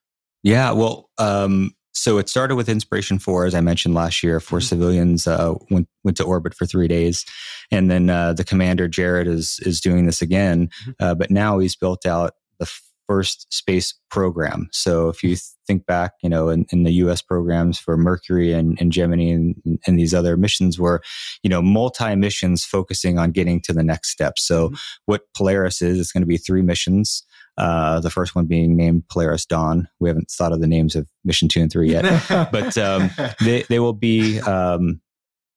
Yeah, 0.43 0.71
well, 0.71 1.09
um, 1.17 1.71
so 1.93 2.17
it 2.17 2.27
started 2.27 2.55
with 2.55 2.67
Inspiration 2.67 3.19
Four, 3.19 3.45
as 3.45 3.55
I 3.55 3.61
mentioned 3.61 3.93
last 3.95 4.23
year. 4.23 4.39
4 4.39 4.59
Mhm. 4.59 4.63
civilians 4.67 5.27
uh, 5.27 5.53
went 5.69 5.87
went 6.03 6.17
to 6.17 6.23
orbit 6.23 6.53
for 6.55 6.65
three 6.65 6.87
days, 6.87 7.25
and 7.71 7.89
then 7.89 8.09
uh, 8.09 8.33
the 8.33 8.43
commander 8.43 8.87
Jared 8.87 9.27
is 9.27 9.59
is 9.61 9.79
doing 9.79 10.05
this 10.05 10.21
again, 10.21 10.69
Mhm. 10.85 10.93
uh, 10.99 11.15
but 11.15 11.29
now 11.31 11.59
he's 11.59 11.75
built 11.75 12.05
out 12.05 12.33
the 12.59 12.69
first 13.07 13.51
space 13.53 13.93
program. 14.09 14.69
So 14.71 15.09
if 15.09 15.23
you 15.23 15.35
think 15.67 15.85
back, 15.85 16.13
you 16.23 16.29
know, 16.29 16.47
in, 16.47 16.65
in 16.71 16.83
the 16.83 16.93
U.S. 16.93 17.21
programs 17.21 17.77
for 17.77 17.97
Mercury 17.97 18.53
and, 18.53 18.77
and 18.79 18.93
Gemini 18.93 19.29
and, 19.29 19.55
and 19.85 19.99
these 19.99 20.13
other 20.13 20.37
missions 20.37 20.79
were, 20.79 21.01
you 21.43 21.49
know, 21.49 21.61
multi 21.61 22.15
missions 22.15 22.63
focusing 22.63 23.19
on 23.19 23.31
getting 23.31 23.59
to 23.61 23.73
the 23.73 23.83
next 23.83 24.09
step. 24.09 24.39
So 24.39 24.69
Mhm. 24.69 24.79
what 25.05 25.23
Polaris 25.35 25.81
is, 25.81 25.99
it's 25.99 26.13
going 26.13 26.23
to 26.23 26.27
be 26.27 26.37
three 26.37 26.61
missions. 26.61 27.23
Uh, 27.57 27.99
the 27.99 28.09
first 28.09 28.35
one 28.35 28.45
being 28.45 28.75
named 28.77 29.03
Polaris 29.11 29.45
Dawn. 29.45 29.87
We 29.99 30.09
haven't 30.09 30.31
thought 30.31 30.53
of 30.53 30.61
the 30.61 30.67
names 30.67 30.95
of 30.95 31.07
mission 31.25 31.49
two 31.49 31.61
and 31.61 31.71
three 31.71 31.91
yet. 31.91 32.05
But, 32.51 32.77
um, 32.77 33.11
they, 33.41 33.63
they 33.63 33.79
will 33.79 33.93
be 33.93 34.39
um, 34.39 35.01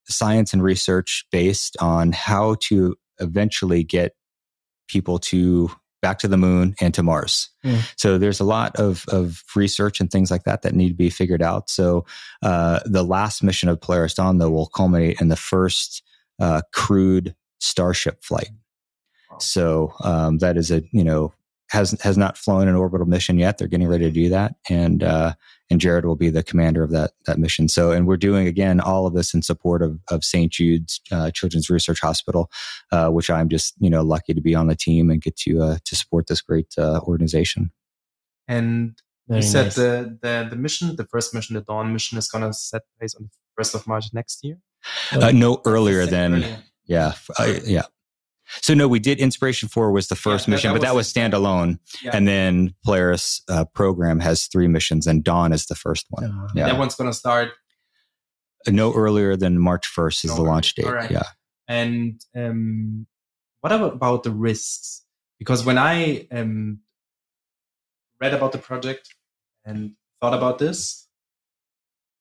science 0.09 0.53
and 0.53 0.63
research 0.63 1.27
based 1.31 1.77
on 1.81 2.13
how 2.13 2.57
to 2.69 2.97
eventually 3.21 3.83
get 3.85 4.13
people 4.89 5.19
to 5.21 5.71
back 6.07 6.21
to 6.21 6.29
the 6.29 6.37
moon 6.37 6.73
and 6.81 6.95
to 6.95 7.03
Mars. 7.03 7.51
Mm. 7.65 7.81
So 7.97 8.17
there's 8.17 8.39
a 8.39 8.45
lot 8.45 8.77
of, 8.77 9.05
of 9.09 9.43
research 9.57 9.99
and 9.99 10.09
things 10.09 10.31
like 10.31 10.45
that 10.45 10.63
that 10.63 10.73
need 10.73 10.91
to 10.91 10.95
be 10.95 11.11
figured 11.11 11.43
out. 11.43 11.69
So 11.69 12.07
uh, 12.45 12.79
the 12.85 13.03
last 13.03 13.43
mission 13.43 13.69
of 13.69 13.81
Polaris 13.81 14.15
Dawn, 14.15 14.39
though, 14.39 14.51
will 14.51 14.69
culminate 14.69 15.21
in 15.21 15.31
the 15.31 15.37
first 15.37 16.05
uh, 16.39 16.61
crewed 16.73 17.35
Starship 17.59 18.23
flight. 18.23 18.51
Wow. 19.33 19.39
So 19.39 19.95
um, 20.05 20.39
that 20.39 20.57
is 20.57 20.71
a 20.71 20.83
you 20.93 21.03
know 21.03 21.33
has 21.71 21.93
has 22.03 22.17
not 22.17 22.37
flown 22.37 22.69
an 22.69 22.75
orbital 22.75 23.07
mission 23.07 23.39
yet. 23.39 23.59
They're 23.59 23.69
getting 23.69 23.89
ready 23.89 24.05
to 24.05 24.11
do 24.11 24.29
that, 24.29 24.55
and 24.69 25.03
uh, 25.03 25.35
and 25.71 25.81
Jared 25.81 26.05
will 26.05 26.17
be 26.17 26.31
the 26.31 26.43
commander 26.43 26.83
of 26.83 26.91
that 26.93 27.13
that 27.27 27.39
mission. 27.39 27.69
So, 27.69 27.91
and 27.91 28.07
we're 28.07 28.17
doing 28.17 28.47
again 28.47 28.81
all 28.81 29.07
of 29.07 29.15
this 29.15 29.35
in 29.35 29.43
support 29.43 29.83
of 29.83 29.99
of 30.11 30.25
St. 30.25 30.53
Jude's 30.53 31.01
uh, 31.11 31.31
Children's 31.33 31.69
Research 31.69 32.01
Hospital, 32.01 32.51
uh, 32.93 33.09
which 33.09 33.31
I'm 33.31 33.49
just 33.49 33.75
you 33.79 33.91
know 33.91 34.03
lucky 34.03 34.35
to 34.35 34.41
be 34.41 34.55
on 34.55 34.69
the 34.69 34.77
team 34.77 35.11
and 35.11 35.21
get 35.21 35.37
to 35.39 35.63
uh, 35.63 35.79
to 35.85 35.97
support 35.97 36.29
this 36.29 36.41
great 36.41 36.73
uh, 36.79 37.01
organization. 37.01 37.73
and 38.47 39.01
Very 39.29 39.41
you 39.41 39.47
said 39.47 39.65
nice. 39.65 39.75
the, 39.75 40.19
the 40.23 40.47
the 40.51 40.57
mission, 40.57 40.95
the 40.97 41.07
first 41.07 41.35
mission, 41.35 41.55
the 41.55 41.63
Dawn 41.63 41.93
mission, 41.93 42.17
is 42.19 42.29
gonna 42.29 42.53
set 42.53 42.83
place 42.99 43.15
on 43.15 43.25
the 43.25 43.31
first 43.57 43.75
of 43.75 43.87
March 43.87 44.07
next 44.13 44.45
year. 44.45 44.59
Uh, 45.11 45.33
no 45.33 45.61
earlier 45.65 46.07
than 46.07 46.35
earlier. 46.35 46.59
yeah 46.85 47.15
uh, 47.39 47.55
yeah. 47.65 47.83
So 48.63 48.75
no, 48.75 48.87
we 48.89 48.99
did 48.99 49.19
Inspiration 49.19 49.69
Four 49.69 49.91
was 49.93 50.09
the 50.09 50.17
first 50.17 50.47
that- 50.47 50.51
mission, 50.53 50.69
that 50.73 50.75
but 50.81 50.83
that 50.87 50.95
was 50.95 51.07
was 51.07 51.13
standalone, 51.15 51.79
Yeah. 52.03 52.13
and 52.15 52.27
then 52.29 52.75
Polaris 52.85 53.43
uh, 53.49 53.65
program 53.67 54.21
has 54.21 54.47
three 54.47 54.69
missions, 54.69 55.07
and 55.07 55.25
Dawn 55.25 55.53
is 55.53 55.67
the 55.67 55.75
first 55.75 56.07
one. 56.11 56.25
Uh, 56.25 56.49
Yeah. 56.55 56.67
That 56.67 56.79
one's 56.79 56.95
gonna 56.95 57.13
start 57.13 57.51
No 58.69 58.93
earlier 58.95 59.37
than 59.37 59.59
March 59.59 59.87
1st 59.87 60.25
is 60.25 60.31
No 60.31 60.37
the 60.37 60.43
launch 60.43 60.75
date. 60.75 60.87
Alright. 60.87 61.11
Yeah. 61.11 61.23
And 61.69 62.21
um, 62.37 63.07
what 63.61 63.73
about, 63.73 63.95
about 63.95 64.23
the 64.23 64.31
risks? 64.31 65.05
Because 65.39 65.65
when 65.65 65.79
I 65.79 66.27
um, 66.31 66.81
read 68.21 68.33
about 68.35 68.53
the 68.53 68.59
project 68.59 69.15
and 69.65 69.93
thought 70.21 70.35
about 70.35 70.59
this, 70.59 71.07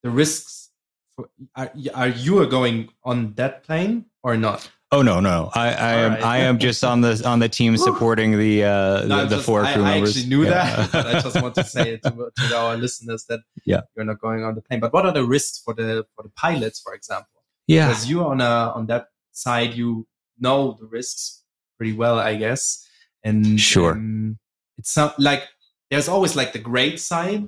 the 0.04 0.10
risks 0.10 0.70
for, 1.16 1.30
are, 1.56 1.72
are 1.94 2.08
you 2.10 2.46
going 2.48 2.90
on 3.04 3.34
that 3.36 3.64
plane 3.64 4.06
or 4.24 4.36
not? 4.38 4.70
Oh 4.96 5.02
no, 5.02 5.20
no. 5.20 5.50
I, 5.54 5.68
I 5.74 5.94
am 5.94 6.12
Alright. 6.12 6.24
I 6.24 6.38
am 6.50 6.58
just 6.58 6.82
on 6.84 7.02
the 7.02 7.22
on 7.28 7.40
the 7.40 7.50
team 7.50 7.76
supporting 7.88 8.38
the 8.40 8.64
uh 8.64 9.06
No, 9.06 9.26
the, 9.26 9.36
just- 9.36 9.46
four 9.46 9.64
I, 9.66 9.74
crew 9.74 9.84
I 9.84 9.92
members. 9.92 10.16
actually 10.16 10.30
knew 10.30 10.44
Yeah. 10.46 10.52
that, 10.88 10.92
but 10.92 11.06
I 11.08 11.14
just 11.20 11.42
want 11.42 11.56
to 11.56 11.64
say 11.66 11.86
it 11.96 12.04
to, 12.04 12.12
to 12.50 12.56
our 12.58 12.78
listeners 12.78 13.26
that 13.30 13.42
Yeah. 13.66 13.82
you're 13.96 14.06
not 14.06 14.20
going 14.22 14.44
on 14.46 14.56
the 14.56 14.62
plane. 14.62 14.80
But 14.80 14.94
what 14.94 15.06
are 15.06 15.12
the 15.20 15.26
risks 15.26 15.62
for 15.64 15.74
the 15.74 16.06
for 16.16 16.24
the 16.24 16.30
pilots, 16.44 16.80
for 16.86 16.94
example? 16.94 17.28
yeah. 17.68 17.88
because 17.90 18.08
you 18.10 18.24
on 18.24 18.40
a 18.42 18.54
on 18.78 18.86
that 18.88 19.08
side 19.32 19.74
you 19.74 20.08
know 20.40 20.78
the 20.80 20.86
risks 20.86 21.44
pretty 21.78 21.94
well 22.02 22.18
i 22.20 22.34
guess 22.36 22.86
and 23.24 23.60
Sure. 23.60 23.94
um, 23.94 24.38
it's 24.78 24.96
not 24.96 25.20
like 25.20 25.44
there's 25.90 26.08
always 26.08 26.36
like 26.40 26.52
the 26.54 26.60
great 26.72 27.00
side 27.00 27.42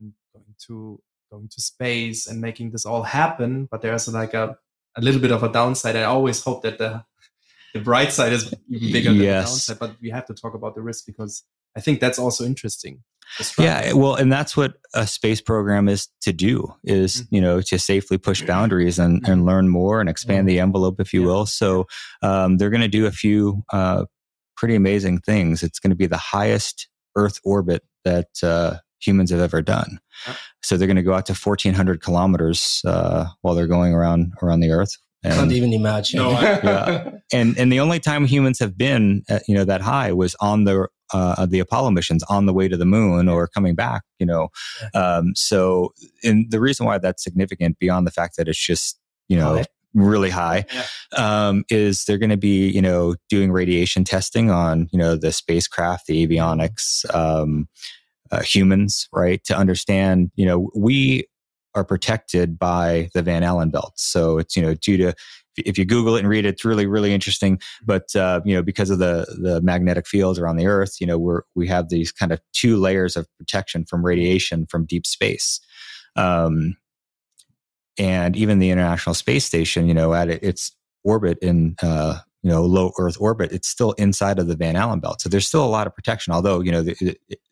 and 0.00 0.12
going 0.32 0.54
to 0.66 1.00
going 1.30 1.48
to 1.48 1.60
space 1.60 2.20
and 2.28 2.40
making 2.40 2.70
this 2.70 2.86
all 2.86 3.02
happen 3.02 3.66
but 3.70 3.82
there's 3.82 4.06
like 4.08 4.32
a 4.32 4.56
a 4.96 5.00
little 5.00 5.20
bit 5.20 5.30
of 5.32 5.42
a 5.42 5.48
downside 5.50 5.96
i 5.96 6.04
always 6.04 6.42
hope 6.42 6.62
that 6.62 6.78
the 6.78 7.02
the 7.74 7.80
bright 7.80 8.12
side 8.12 8.32
is 8.32 8.54
even 8.68 8.92
bigger 8.92 9.08
than 9.10 9.18
the 9.18 9.24
downside 9.26 9.78
but 9.78 9.96
we 10.00 10.10
have 10.10 10.26
to 10.26 10.34
talk 10.34 10.54
about 10.54 10.74
the 10.74 10.80
risk 10.82 11.06
because 11.06 11.44
i 11.76 11.80
think 11.80 12.00
that's 12.00 12.18
also 12.18 12.44
interesting. 12.44 13.02
Yeah, 13.58 13.94
well, 13.94 14.14
and 14.16 14.30
that's 14.30 14.54
what 14.54 14.74
a 14.92 15.06
space 15.06 15.40
program 15.40 15.88
is 15.88 16.08
to 16.20 16.32
do 16.32 16.74
is, 16.84 17.22
Mhm. 17.22 17.26
you 17.30 17.40
know, 17.40 17.60
to 17.62 17.78
safely 17.78 18.18
push 18.18 18.42
boundaries 18.42 18.98
and, 18.98 19.26
and 19.26 19.46
learn 19.46 19.70
more 19.70 19.98
and 20.00 20.10
expand 20.10 20.46
the 20.46 20.60
envelope, 20.60 21.00
if 21.00 21.14
you 21.14 21.22
Yeah. 21.22 21.26
will. 21.28 21.46
So 21.46 21.86
um, 22.22 22.58
they're 22.58 22.68
going 22.70 22.82
to 22.82 22.86
do 22.98 23.06
a 23.06 23.10
few 23.10 23.64
uh, 23.72 24.04
pretty 24.58 24.74
amazing 24.74 25.20
things. 25.20 25.62
It's 25.62 25.80
going 25.80 25.90
to 25.90 25.96
be 25.96 26.06
the 26.06 26.18
highest 26.18 26.86
Earth 27.16 27.40
orbit 27.44 27.82
that 28.04 28.28
uh, 28.42 28.76
humans 29.04 29.30
have 29.30 29.40
ever 29.40 29.62
done. 29.62 29.98
So 30.62 30.76
they're 30.76 30.86
going 30.88 30.96
to 30.96 31.02
go 31.02 31.14
out 31.14 31.26
to 31.26 31.34
1,400 31.34 32.00
kilometers 32.00 32.80
uh, 32.86 33.26
while 33.42 33.54
they're 33.54 33.66
going 33.66 33.92
around 33.94 34.32
around 34.42 34.60
the 34.60 34.70
Earth. 34.70 34.96
Can't 35.24 35.38
And, 35.40 35.52
even 35.52 35.72
imagine. 35.72 36.18
No, 36.18 36.30
Yeah. 36.40 37.10
and 37.32 37.56
and 37.58 37.72
the 37.72 37.80
only 37.80 37.98
time 37.98 38.26
humans 38.26 38.58
have 38.58 38.76
been 38.76 39.22
uh, 39.30 39.38
you 39.48 39.54
know 39.54 39.64
that 39.64 39.80
high 39.80 40.12
was 40.12 40.34
on 40.40 40.64
the 40.64 40.86
uh, 41.12 41.46
the 41.46 41.60
Apollo 41.60 41.90
missions 41.92 42.22
on 42.24 42.46
the 42.46 42.52
way 42.52 42.66
to 42.68 42.76
the 42.76 42.84
moon 42.84 43.28
or 43.28 43.46
coming 43.46 43.74
back. 43.74 44.02
You 44.18 44.26
know, 44.26 44.48
um, 44.94 45.32
so 45.34 45.92
and 46.22 46.50
the 46.50 46.60
reason 46.60 46.84
why 46.86 46.98
that's 46.98 47.22
significant 47.24 47.78
beyond 47.78 48.06
the 48.06 48.10
fact 48.10 48.36
that 48.36 48.48
it's 48.48 48.58
just 48.64 48.98
you 49.28 49.36
know 49.38 49.56
High. 49.56 49.64
really 49.94 50.28
high 50.30 50.66
um, 51.16 51.64
is 51.70 52.04
they're 52.04 52.18
going 52.18 52.28
to 52.30 52.36
be 52.36 52.68
you 52.68 52.82
know 52.82 53.14
doing 53.30 53.50
radiation 53.50 54.04
testing 54.04 54.50
on 54.50 54.88
you 54.92 54.98
know 54.98 55.16
the 55.16 55.32
spacecraft, 55.32 56.06
the 56.06 56.26
avionics, 56.26 57.02
um, 57.14 57.66
uh, 58.30 58.42
humans, 58.42 59.08
right? 59.12 59.42
To 59.44 59.56
understand, 59.56 60.30
you 60.36 60.46
know, 60.46 60.70
we 60.74 61.26
are 61.74 61.84
protected 61.84 62.58
by 62.58 63.08
the 63.14 63.22
Van 63.22 63.42
Allen 63.42 63.70
belt. 63.70 63.92
So 63.96 64.38
it's 64.38 64.56
you 64.56 64.62
know 64.62 64.74
due 64.74 64.96
to 64.98 65.14
if 65.56 65.78
you 65.78 65.84
Google 65.84 66.16
it 66.16 66.20
and 66.20 66.28
read 66.28 66.44
it, 66.44 66.50
it's 66.50 66.64
really 66.64 66.86
really 66.86 67.12
interesting. 67.12 67.60
But 67.84 68.14
uh, 68.14 68.40
you 68.44 68.54
know 68.54 68.62
because 68.62 68.90
of 68.90 68.98
the 68.98 69.26
the 69.40 69.60
magnetic 69.60 70.06
fields 70.06 70.38
around 70.38 70.56
the 70.56 70.66
Earth, 70.66 71.00
you 71.00 71.06
know 71.06 71.18
we're 71.18 71.42
we 71.54 71.66
have 71.68 71.88
these 71.88 72.12
kind 72.12 72.32
of 72.32 72.40
two 72.52 72.76
layers 72.76 73.16
of 73.16 73.26
protection 73.38 73.84
from 73.84 74.04
radiation 74.04 74.66
from 74.66 74.86
deep 74.86 75.06
space. 75.06 75.60
Um, 76.16 76.76
and 77.98 78.36
even 78.36 78.58
the 78.58 78.70
International 78.70 79.14
Space 79.14 79.44
Station, 79.44 79.86
you 79.86 79.94
know, 79.94 80.14
at 80.14 80.28
its 80.28 80.72
orbit 81.04 81.38
in 81.40 81.76
uh, 81.80 82.18
you 82.44 82.50
know 82.50 82.62
low 82.64 82.92
Earth 82.98 83.16
orbit, 83.18 83.50
it's 83.52 83.66
still 83.68 83.92
inside 83.92 84.38
of 84.38 84.46
the 84.46 84.54
Van 84.54 84.76
Allen 84.76 85.00
belt. 85.00 85.20
So 85.22 85.28
there's 85.28 85.48
still 85.48 85.64
a 85.64 85.66
lot 85.66 85.86
of 85.88 85.94
protection, 85.94 86.32
although 86.32 86.60
you 86.60 86.70
know 86.70 86.82
they- 86.82 86.94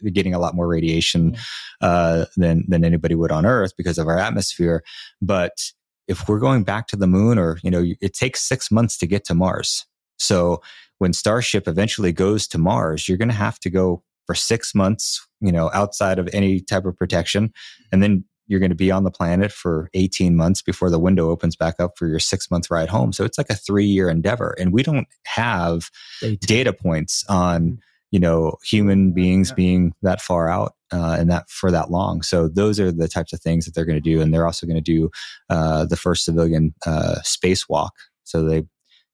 they're 0.00 0.10
getting 0.12 0.34
a 0.34 0.38
lot 0.38 0.54
more 0.54 0.68
radiation 0.68 1.36
uh, 1.80 2.26
than 2.36 2.64
than 2.68 2.84
anybody 2.84 3.14
would 3.16 3.32
on 3.32 3.46
Earth 3.46 3.72
because 3.76 3.98
of 3.98 4.06
our 4.06 4.18
atmosphere. 4.18 4.84
But 5.20 5.72
if 6.08 6.28
we're 6.28 6.38
going 6.38 6.62
back 6.64 6.86
to 6.88 6.96
the 6.96 7.06
moon, 7.06 7.38
or 7.38 7.58
you 7.62 7.70
know, 7.70 7.84
it 8.00 8.12
takes 8.14 8.42
six 8.42 8.70
months 8.70 8.98
to 8.98 9.06
get 9.06 9.24
to 9.24 9.34
Mars. 9.34 9.86
So 10.18 10.62
when 10.98 11.12
Starship 11.12 11.66
eventually 11.66 12.12
goes 12.12 12.46
to 12.48 12.58
Mars, 12.58 13.08
you're 13.08 13.18
going 13.18 13.28
to 13.28 13.34
have 13.34 13.58
to 13.60 13.70
go 13.70 14.04
for 14.26 14.34
six 14.36 14.74
months, 14.74 15.26
you 15.40 15.50
know, 15.50 15.70
outside 15.74 16.18
of 16.18 16.28
any 16.32 16.60
type 16.60 16.84
of 16.84 16.96
protection, 16.96 17.52
and 17.90 18.02
then 18.02 18.24
you're 18.52 18.60
going 18.60 18.70
to 18.70 18.76
be 18.76 18.90
on 18.90 19.02
the 19.02 19.10
planet 19.10 19.50
for 19.50 19.88
18 19.94 20.36
months 20.36 20.62
before 20.62 20.90
the 20.90 20.98
window 20.98 21.30
opens 21.30 21.56
back 21.56 21.80
up 21.80 21.96
for 21.96 22.06
your 22.06 22.18
six 22.20 22.50
month 22.50 22.70
ride 22.70 22.90
home. 22.90 23.12
So 23.12 23.24
it's 23.24 23.38
like 23.38 23.50
a 23.50 23.54
three 23.56 23.86
year 23.86 24.08
endeavor, 24.10 24.54
and 24.60 24.72
we 24.72 24.82
don't 24.82 25.08
have 25.26 25.90
Data. 26.20 26.46
data 26.46 26.72
points 26.72 27.24
on 27.28 27.78
you 28.10 28.20
know 28.20 28.56
human 28.62 29.12
beings 29.12 29.48
Yeah. 29.48 29.54
being 29.54 29.92
that 30.02 30.20
far 30.20 30.48
out 30.50 30.74
uh, 30.92 31.16
and 31.18 31.30
that 31.30 31.48
for 31.48 31.70
that 31.70 31.90
long 31.90 32.20
so 32.20 32.46
those 32.46 32.78
are 32.78 32.92
the 32.92 33.08
types 33.08 33.32
of 33.32 33.40
things 33.40 33.64
that 33.64 33.74
they're 33.74 33.86
going 33.86 33.96
to 34.02 34.02
do 34.02 34.20
and 34.20 34.34
they're 34.34 34.44
also 34.44 34.66
going 34.66 34.76
to 34.76 34.82
do 34.82 35.08
uh, 35.48 35.86
the 35.86 35.96
first 35.96 36.26
civilian 36.26 36.74
uh, 36.84 37.14
spacewalk 37.24 37.88
so 38.24 38.42
they 38.44 38.64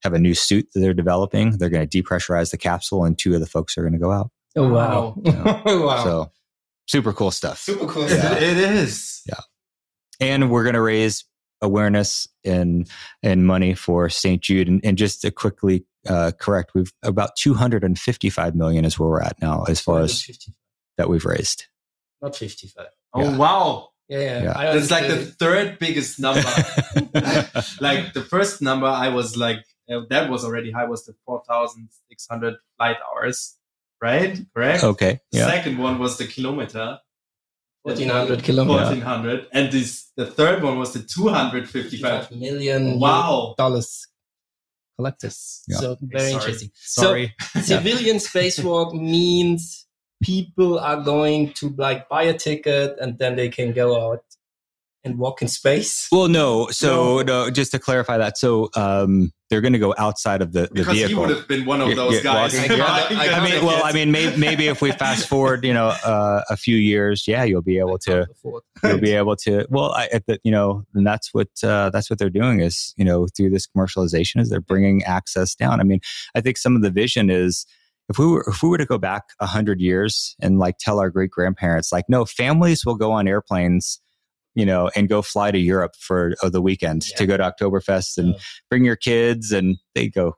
have 0.03 0.14
a 0.14 0.18
new 0.18 0.34
suit 0.34 0.66
that 0.74 0.80
they're 0.80 0.93
developing 0.95 1.57
they're 1.59 1.70
going 1.70 1.89
to 1.89 2.03
depressurize 2.03 2.51
the 2.51 2.59
capsule 2.59 3.05
and 3.05 3.16
two 3.20 3.34
of 3.34 3.41
the 3.41 3.47
folks 3.47 3.78
are 3.78 3.82
going 3.82 3.93
to 3.93 4.01
go 4.01 4.11
out 4.11 4.30
Oh 4.57 4.68
wow! 4.68 5.14
wow! 5.24 6.03
so 6.03 6.32
super 6.89 7.12
cool 7.12 7.30
stuff 7.30 7.59
Super 7.61 7.86
cool. 7.86 8.05
It- 8.05 8.18
stuff. 8.18 8.41
it 8.43 8.57
is. 8.59 9.22
Yeah. 9.26 9.41
And 10.20 10.51
we're 10.51 10.64
going 10.64 10.74
to 10.74 10.80
raise 10.80 11.24
awareness 11.62 12.26
and 12.45 12.89
and 13.22 13.47
money 13.47 13.74
for 13.74 14.09
St. 14.09 14.43
Jude. 14.43 14.66
And, 14.68 14.80
and 14.84 14.99
just 14.99 15.22
to 15.22 15.30
quickly 15.30 15.84
uh, 16.09 16.32
correct, 16.41 16.72
we've 16.74 16.93
about 17.03 17.36
255 17.36 18.55
million 18.57 18.84
is 18.84 18.99
where 18.99 19.09
we're 19.09 19.22
at 19.22 19.41
now 19.41 19.64
as 19.64 19.80
far 19.80 20.01
as 20.01 20.26
that 20.97 21.09
we've 21.09 21.24
raised. 21.24 21.66
not 22.22 22.34
fifty-five. 22.34 22.86
Oh 23.14 23.22
Yeah. 23.22 23.36
wow, 23.36 23.89
Yeah, 24.09 24.18
yeah. 24.20 24.43
Yeah. 24.43 24.53
I 24.59 24.64
that's 24.74 24.91
like 24.91 25.07
the 25.09 25.16
third 25.24 25.78
biggest 25.78 26.18
number. 26.18 26.41
like 27.80 28.12
the 28.14 28.26
first 28.28 28.61
number, 28.62 28.86
I 28.86 29.09
was 29.09 29.36
like 29.36 29.64
uh, 29.91 30.01
that 30.11 30.30
was 30.30 30.45
already 30.45 30.70
high. 30.70 30.84
Was 30.86 31.05
the 31.07 31.14
four 31.24 31.43
thousand 31.49 31.89
six 32.09 32.26
hundred 32.28 32.55
flight 32.76 32.97
hours, 33.09 33.57
right? 34.03 34.38
Correct. 34.55 34.84
okay. 34.84 35.20
The 35.32 35.38
Yeah. 35.38 35.46
second 35.51 35.78
one 35.78 35.99
was 35.99 36.16
the 36.18 36.26
kilometer. 36.26 36.99
1400 37.82 38.42
kilometers. 38.42 38.86
Fourteen 38.88 39.03
hundred, 39.03 39.46
and 39.53 39.72
this 39.72 40.11
the 40.16 40.26
third 40.26 40.62
one 40.62 40.78
was 40.78 40.92
the 40.92 41.01
two 41.01 41.28
hundred 41.28 41.68
fifty-five. 41.70 42.28
55 42.28 42.38
million 42.38 42.99
Wow. 43.01 43.55
dollars 43.57 44.07
collected. 44.99 45.32
Yeah. 45.68 45.76
So 45.78 45.96
very 46.03 46.20
Sorry. 46.30 46.32
interesting. 46.34 46.70
Sorry. 46.74 47.34
So 47.55 47.61
civilian 47.62 48.16
spacewalk 48.18 48.92
means 48.92 49.86
people 50.22 50.78
are 50.80 51.01
going 51.01 51.53
to 51.55 51.72
like 51.78 52.09
buy 52.09 52.24
a 52.24 52.36
ticket 52.36 52.96
and 53.01 53.16
then 53.18 53.36
they 53.36 53.49
can 53.49 53.72
go 53.72 53.88
out 54.11 54.24
and 55.05 55.16
walk 55.18 55.40
in 55.42 55.49
space. 55.49 56.09
Well, 56.11 56.28
no. 56.28 56.68
So 56.70 57.18
No. 57.18 57.44
no. 57.44 57.51
just 57.51 57.70
to 57.72 57.78
clarify 57.78 58.18
that, 58.18 58.36
so 58.36 58.68
um, 58.74 59.32
they're 59.49 59.61
going 59.61 59.72
to 59.72 59.78
go 59.78 59.94
outside 59.96 60.42
of 60.42 60.53
the, 60.53 60.62
the 60.62 60.68
because 60.74 60.99
he 60.99 61.14
would 61.14 61.30
have 61.30 61.46
been 61.49 61.64
one 61.64 61.80
of 61.80 61.94
those 61.96 62.16
yeah, 62.16 62.20
guys. 62.22 62.55
walking. 62.55 62.70
Yeah. 62.78 62.86
buying 62.86 63.16
I- 63.18 63.26
the 63.28 63.32
I 63.34 63.38
mean, 63.40 63.46
tickets. 63.51 63.64
well, 63.64 63.84
I 63.84 63.92
mean, 63.92 64.11
maybe, 64.11 64.36
maybe 64.36 64.66
if 64.68 64.82
we 64.82 64.90
fast 64.92 65.26
forward, 65.28 65.64
you 65.64 65.72
know, 65.72 65.86
uh, 66.05 66.42
a 66.51 66.57
few 66.57 66.76
years, 66.76 67.26
yeah, 67.28 67.44
you'll 67.44 67.62
be 67.62 67.78
able 67.78 67.99
to, 68.01 68.26
you'll 68.82 68.99
be 69.01 69.12
able 69.12 69.36
to. 69.36 69.66
Well, 69.70 69.92
I, 69.92 70.09
at 70.12 70.26
the, 70.26 70.38
you 70.44 70.51
know, 70.51 70.84
and 70.94 71.07
that's 71.07 71.32
what 71.32 71.49
uh, 71.62 71.90
that's 71.90 72.11
what 72.11 72.18
they're 72.18 72.28
doing 72.28 72.61
is, 72.61 72.92
you 72.96 73.05
know, 73.05 73.28
through 73.36 73.51
this 73.51 73.66
commercialization, 73.66 74.40
is 74.40 74.51
they're 74.51 74.61
bringing 74.61 75.03
access 75.05 75.55
down. 75.55 75.80
I 75.80 75.84
mean, 75.84 76.01
I 76.34 76.40
think 76.40 76.57
some 76.59 76.74
of 76.76 76.82
the 76.82 76.90
vision 76.90 77.30
is 77.30 77.64
if 78.11 78.18
we 78.18 78.26
were 78.26 78.44
if 78.49 78.62
we 78.62 78.68
were 78.68 78.78
to 78.78 78.86
go 78.86 78.99
back 78.99 79.24
a 79.40 79.46
hundred 79.46 79.80
years 79.80 80.34
and 80.40 80.59
like 80.59 80.78
tell 80.78 80.99
our 80.99 81.09
great 81.09 81.30
grandparents, 81.30 81.92
like, 81.92 82.07
no, 82.09 82.24
families 82.24 82.84
will 82.84 82.96
go 82.96 83.12
on 83.12 83.28
airplanes. 83.28 84.01
You 84.59 84.66
know, 84.66 84.90
and 84.96 85.09
go 85.09 85.22
fly 85.22 85.52
to 85.52 85.59
Europe 85.59 85.94
for 85.96 86.34
uh, 86.42 86.48
the 86.48 86.61
weekend 86.61 87.06
Yeah. 87.09 87.16
to 87.18 87.26
go 87.26 87.36
to 87.36 87.44
Oktoberfest 87.44 88.18
and 88.18 88.28
Yeah. 88.34 88.40
bring 88.68 88.84
your 88.84 88.96
kids, 88.96 89.52
and 89.52 89.76
they 89.94 90.09
go 90.09 90.36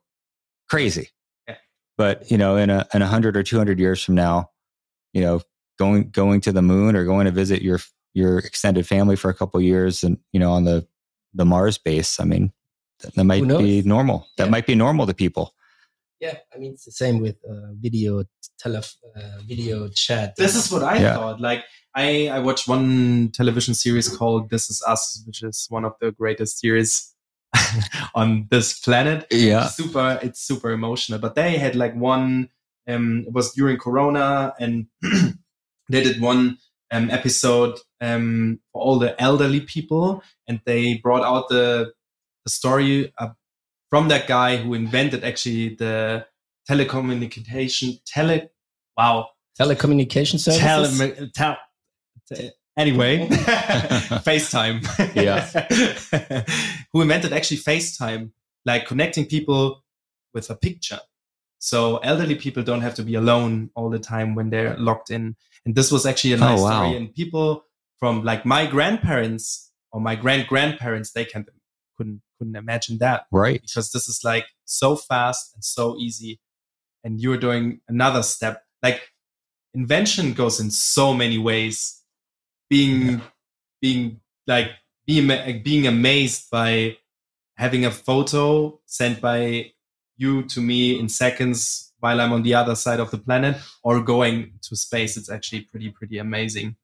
crazy. 0.68 1.08
Yeah. 1.48 1.56
But 1.96 2.30
you 2.30 2.36
know, 2.36 2.56
in 2.56 2.68
a 2.68 2.86
in 2.92 3.00
a 3.02 3.06
hundred 3.06 3.34
or 3.36 3.42
two 3.42 3.56
hundred 3.56 3.78
years 3.80 4.02
from 4.04 4.14
now, 4.16 4.50
you 5.14 5.22
know, 5.22 5.40
going 5.78 6.10
going 6.10 6.40
to 6.42 6.52
the 6.52 6.60
moon 6.62 6.96
or 6.96 7.04
going 7.04 7.24
to 7.24 7.30
visit 7.32 7.62
your 7.62 7.78
your 8.12 8.38
extended 8.38 8.86
family 8.86 9.16
for 9.16 9.30
a 9.30 9.34
couple 9.34 9.58
of 9.58 9.64
years, 9.64 10.04
and 10.04 10.18
you 10.32 10.40
know, 10.40 10.52
on 10.52 10.64
the 10.64 10.86
the 11.32 11.44
Mars 11.46 11.78
base, 11.78 12.20
I 12.20 12.24
mean, 12.24 12.52
that, 13.00 13.14
that 13.14 13.24
might 13.24 13.46
be 13.48 13.82
normal. 13.82 14.26
That 14.36 14.50
might 14.50 14.66
be 14.66 14.74
normal 14.74 15.06
to 15.06 15.14
people. 15.14 15.54
Yeah, 16.20 16.36
I 16.54 16.58
mean 16.58 16.72
it's 16.72 16.84
the 16.84 16.92
same 16.92 17.20
with 17.20 17.36
uh, 17.48 17.72
video 17.80 18.24
tele 18.58 18.82
uh, 19.16 19.38
video 19.48 19.88
chat. 19.88 20.36
This 20.36 20.54
is 20.54 20.70
what 20.70 20.82
I 20.82 20.98
Yeah. 20.98 21.14
thought. 21.14 21.40
Like 21.40 21.64
I, 21.94 22.28
I 22.28 22.38
watched 22.38 22.68
one 22.68 23.30
television 23.32 23.74
series 23.74 24.08
called 24.08 24.50
This 24.50 24.70
Is 24.70 24.82
Us, 24.86 25.22
which 25.26 25.42
is 25.42 25.66
one 25.70 25.84
of 25.84 25.94
the 26.00 26.12
greatest 26.12 26.58
series 26.58 27.14
on 28.14 28.46
this 28.50 28.78
planet. 28.78 29.26
Yeah. 29.30 29.66
Super, 29.66 30.18
it's 30.22 30.40
super 30.40 30.70
emotional. 30.70 31.18
But 31.18 31.34
they 31.34 31.58
had 31.58 31.74
like 31.74 31.94
one. 31.94 32.50
Um, 32.88 33.24
it 33.26 33.32
was 33.32 33.52
during 33.52 33.76
Corona, 33.78 34.54
and 34.58 34.86
they 35.88 36.02
did 36.02 36.20
one 36.20 36.58
um, 36.90 37.10
episode 37.10 37.78
um, 38.00 38.60
for 38.72 38.82
all 38.82 38.98
the 38.98 39.20
elderly 39.20 39.60
people, 39.60 40.22
and 40.48 40.60
they 40.64 40.96
brought 40.96 41.22
out 41.22 41.48
the 41.48 41.92
the 42.44 42.50
story 42.50 43.12
uh, 43.18 43.28
from 43.90 44.08
that 44.08 44.26
guy 44.26 44.56
who 44.56 44.74
invented 44.74 45.22
actually 45.24 45.74
the 45.76 46.26
telecommunication 46.68 48.00
tele. 48.06 48.48
Wow, 48.96 49.28
telecommunication 49.60 50.40
services. 50.40 50.98
Tele- 50.98 51.30
tel- 51.34 51.54
te- 51.54 51.60
anyway, 52.76 53.26
FaceTime. 54.24 54.82
Yeah. 55.14 55.46
Who 56.92 57.02
invented 57.02 57.32
actually 57.32 57.58
FaceTime, 57.58 58.30
like 58.64 58.86
connecting 58.86 59.26
people 59.26 59.84
with 60.34 60.50
a 60.50 60.54
picture. 60.54 61.00
So 61.58 61.98
elderly 61.98 62.36
people 62.36 62.62
don't 62.62 62.80
have 62.80 62.94
to 62.94 63.02
be 63.02 63.14
alone 63.14 63.70
all 63.74 63.90
the 63.90 63.98
time 63.98 64.34
when 64.34 64.50
they're 64.50 64.76
locked 64.78 65.10
in. 65.10 65.36
And 65.66 65.74
this 65.74 65.92
was 65.92 66.06
actually 66.06 66.32
a 66.32 66.36
Oh, 66.36 66.40
nice 66.40 66.60
wow. 66.60 66.84
story. 66.84 66.96
And 66.96 67.14
people 67.14 67.64
from 67.98 68.24
like 68.24 68.46
my 68.46 68.66
grandparents 68.66 69.70
or 69.92 70.00
my 70.00 70.14
grand 70.16 70.46
grandparents, 70.46 71.12
they 71.12 71.24
can 71.24 71.44
couldn't 71.96 72.22
couldn't 72.38 72.56
imagine 72.56 72.96
that 72.98 73.24
Right. 73.30 73.60
because 73.60 73.90
this 73.92 74.08
is 74.08 74.20
like 74.24 74.46
so 74.64 74.96
fast 74.96 75.52
and 75.54 75.62
so 75.62 75.98
easy 75.98 76.40
and 77.04 77.20
you're 77.20 77.36
doing 77.36 77.80
another 77.88 78.22
step 78.22 78.62
like 78.82 79.10
invention 79.74 80.32
goes 80.32 80.58
in 80.60 80.70
so 80.70 81.12
many 81.12 81.36
ways 81.36 81.99
being 82.70 83.20
being 83.82 84.20
like 84.46 84.70
being 85.06 85.28
being 85.62 85.86
amazed 85.86 86.50
by 86.50 86.96
having 87.56 87.84
a 87.84 87.90
photo 87.90 88.80
sent 88.86 89.20
by 89.20 89.72
you 90.16 90.44
to 90.44 90.60
me 90.60 90.98
in 90.98 91.08
seconds 91.08 91.92
while 91.98 92.20
i'm 92.20 92.32
on 92.32 92.42
the 92.42 92.54
other 92.54 92.74
side 92.74 93.00
of 93.00 93.10
the 93.10 93.18
planet 93.18 93.56
or 93.82 94.00
going 94.00 94.52
to 94.62 94.76
space. 94.76 95.16
It's 95.16 95.30
actually 95.30 95.62
pretty 95.62 95.90
pretty 95.90 96.18
amazing. 96.18 96.76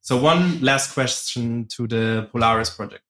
So 0.00 0.16
one 0.16 0.60
last 0.60 0.94
question 0.94 1.66
to 1.76 1.86
the 1.86 2.28
polaris 2.32 2.70
project. 2.70 3.04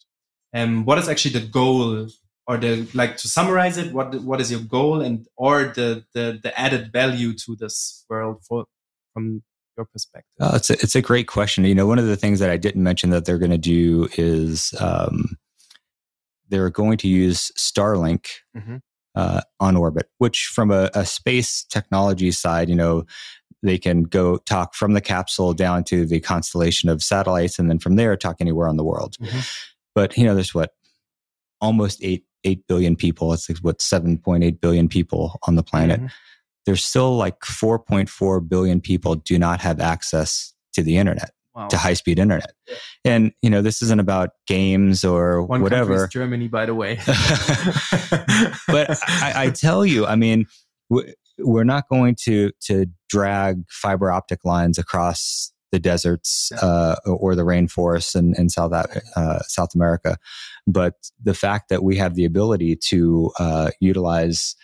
Um, 0.54 0.84
what 0.84 0.98
is 0.98 1.08
actually 1.08 1.38
the 1.40 1.46
goal? 1.46 2.08
Or 2.46 2.56
the 2.56 2.88
like 2.94 3.18
to 3.18 3.28
summarize 3.28 3.76
it 3.76 3.92
what 3.92 4.14
what 4.22 4.40
is 4.40 4.50
your 4.50 4.62
goal 4.62 5.02
and 5.02 5.26
or 5.36 5.64
the 5.64 6.06
the, 6.14 6.40
the 6.42 6.58
added 6.58 6.90
value 6.90 7.34
to 7.34 7.54
this 7.56 8.06
world 8.08 8.42
for 8.42 8.64
from 9.12 9.42
your 9.78 9.86
perspective? 9.86 10.30
Oh, 10.40 10.56
it's 10.56 10.68
a, 10.68 10.74
it's 10.74 10.94
a 10.94 11.00
great 11.02 11.26
question. 11.28 11.64
You 11.64 11.74
know, 11.74 11.86
one 11.86 11.98
of 11.98 12.06
the 12.06 12.16
things 12.16 12.40
that 12.40 12.50
I 12.50 12.56
didn't 12.58 12.82
mention 12.82 13.10
that 13.10 13.24
they're 13.24 13.38
going 13.38 13.50
to 13.52 13.58
do 13.58 14.08
is 14.18 14.74
um, 14.80 15.38
they're 16.48 16.70
going 16.70 16.98
to 16.98 17.08
use 17.08 17.50
Starlink 17.56 18.26
Mhm. 18.56 18.80
uh, 19.14 19.40
on 19.60 19.76
orbit, 19.76 20.10
which 20.18 20.50
from 20.52 20.70
a, 20.70 20.90
a 20.94 21.06
space 21.06 21.64
technology 21.64 22.30
side, 22.30 22.68
you 22.68 22.74
know, 22.76 23.04
they 23.62 23.78
can 23.78 24.02
go 24.04 24.36
talk 24.38 24.74
from 24.74 24.92
the 24.92 25.00
capsule 25.00 25.52
down 25.52 25.82
to 25.84 26.06
the 26.06 26.20
constellation 26.20 26.88
of 26.88 27.02
satellites, 27.02 27.58
and 27.58 27.68
then 27.70 27.78
from 27.78 27.96
there 27.96 28.16
talk 28.16 28.36
anywhere 28.40 28.68
on 28.68 28.76
the 28.76 28.84
world. 28.84 29.16
Mhm. 29.20 29.48
But 29.94 30.16
you 30.16 30.24
know, 30.24 30.34
there's 30.34 30.54
what 30.54 30.72
almost 31.60 31.98
eight 32.02 32.24
eight 32.44 32.64
billion 32.68 32.94
people. 32.94 33.32
It's 33.32 33.48
like 33.50 33.58
what 33.58 33.82
seven 33.82 34.16
point 34.16 34.44
eight 34.44 34.60
billion 34.60 34.88
people 34.88 35.40
on 35.42 35.56
the 35.56 35.62
planet. 35.64 36.00
Mhm. 36.00 36.10
There's 36.68 36.84
still 36.84 37.16
like 37.16 37.40
4.4 37.40 38.46
billion 38.46 38.82
people 38.82 39.14
do 39.14 39.38
not 39.38 39.62
have 39.62 39.80
access 39.80 40.52
to 40.74 40.82
the 40.82 40.98
internet 40.98 41.30
Wow. 41.54 41.68
to 41.68 41.78
high 41.78 41.94
speed 41.94 42.18
internet. 42.18 42.52
And, 43.06 43.32
you 43.40 43.48
know, 43.48 43.62
this 43.62 43.80
isn't 43.80 43.98
about 43.98 44.30
games 44.46 45.02
or 45.02 45.42
One 45.42 45.62
whatever. 45.62 46.06
Germany, 46.06 46.46
by 46.46 46.66
the 46.66 46.74
way. 46.74 46.96
but 48.68 48.90
I, 49.08 49.32
I 49.34 49.50
tell 49.50 49.86
you, 49.86 50.04
I 50.04 50.14
mean, 50.14 50.44
we're 51.38 51.64
not 51.64 51.88
going 51.88 52.16
to 52.24 52.52
to 52.66 52.84
drag 53.08 53.64
fiber 53.70 54.12
optic 54.12 54.44
lines 54.44 54.76
across 54.76 55.50
the 55.72 55.78
deserts 55.78 56.52
uh, 56.62 56.96
or 57.06 57.34
the 57.34 57.44
rainforests 57.44 58.14
in, 58.14 58.34
in 58.36 58.50
South 58.50 58.72
uh, 59.16 59.38
South 59.44 59.74
America, 59.74 60.18
but 60.66 60.94
the 61.24 61.34
fact 61.34 61.70
that 61.70 61.82
we 61.82 61.96
have 61.96 62.14
the 62.14 62.26
ability 62.26 62.76
to 62.76 63.32
uh, 63.38 63.70
utilize 63.80 64.54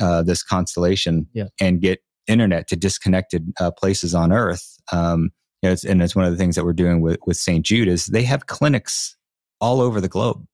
uh, 0.00 0.22
this 0.22 0.42
constellation 0.42 1.26
Yeah. 1.32 1.48
and 1.60 1.80
get 1.80 2.00
internet 2.26 2.68
to 2.68 2.76
disconnected 2.76 3.52
uh, 3.60 3.70
places 3.70 4.14
on 4.14 4.32
Earth, 4.32 4.78
um, 4.92 5.30
you 5.62 5.68
know, 5.68 5.72
it's, 5.72 5.84
and 5.84 6.02
it's 6.02 6.16
one 6.16 6.24
of 6.24 6.30
the 6.32 6.36
things 6.38 6.56
that 6.56 6.64
we're 6.64 6.72
doing 6.72 7.00
with 7.00 7.18
with 7.26 7.36
St. 7.36 7.64
Jude 7.64 7.88
is 7.88 8.06
they 8.06 8.22
have 8.24 8.46
clinics 8.46 9.16
all 9.60 9.80
over 9.80 10.00
the 10.00 10.08
globe 10.08 10.44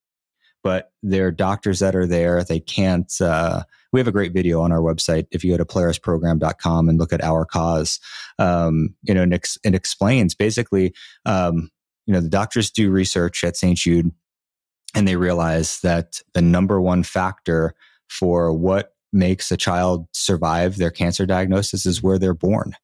but 0.65 0.91
there 1.05 1.29
are 1.29 1.31
doctors 1.31 1.79
that 1.79 1.95
are 1.95 2.05
there. 2.07 2.43
They 2.43 2.59
can't. 2.59 3.11
Uh, 3.21 3.63
we 3.93 4.01
have 4.01 4.09
a 4.09 4.13
great 4.13 4.33
video 4.33 4.61
on 4.61 4.73
our 4.73 4.81
website. 4.81 5.27
If 5.31 5.45
you 5.45 5.53
go 5.53 5.57
to 5.57 5.65
polarisprogram.com 5.65 6.89
and 6.89 6.99
look 6.99 7.13
at 7.13 7.23
our 7.23 7.45
cause, 7.45 8.01
um, 8.41 8.95
you 9.03 9.15
know, 9.15 9.23
and 9.23 9.33
ex- 9.33 9.57
it 9.65 9.75
explains 9.75 10.35
basically, 10.35 10.93
um, 11.25 11.71
you 12.07 12.13
know, 12.13 12.21
the 12.21 12.29
doctors 12.29 12.71
do 12.73 12.91
research 12.91 13.45
at 13.45 13.57
St. 13.57 13.79
Jude 13.79 14.11
and 14.97 15.07
they 15.07 15.17
realize 15.17 15.81
that 15.83 16.21
the 16.35 16.43
number 16.43 16.81
one 16.81 17.03
factor 17.05 17.75
for 18.09 18.53
what 18.53 18.95
makes 19.13 19.51
a 19.51 19.57
child 19.57 20.07
survive 20.13 20.77
their 20.77 20.91
cancer 20.91 21.27
diagnosis 21.27 21.87
is 21.87 22.03
where 22.03 22.19
they're 22.19 22.35
born. 22.35 22.75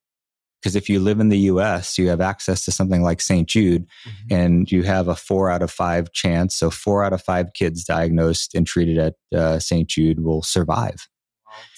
Because 0.61 0.77
if 0.77 0.89
you 0.89 0.99
live 0.99 1.21
in 1.21 1.29
the 1.29 1.39
US, 1.41 1.99
you 1.99 2.09
have 2.09 2.23
access 2.23 2.65
to 2.65 2.73
something 2.73 3.03
like 3.03 3.21
St. 3.21 3.47
Jude, 3.47 3.87
and 4.31 4.71
you 4.73 4.83
have 4.83 5.09
a 5.09 5.15
four 5.15 5.51
out 5.51 5.61
of 5.61 5.71
five 5.71 6.11
chance. 6.13 6.57
So, 6.57 6.71
four 6.71 7.05
out 7.05 7.13
of 7.13 7.21
five 7.23 7.53
kids 7.53 7.85
diagnosed 7.85 8.55
and 8.55 8.67
treated 8.67 8.97
at 8.97 9.15
uh, 9.39 9.59
St. 9.59 9.87
Jude 9.87 10.21
will 10.25 10.43
survive. 10.43 11.07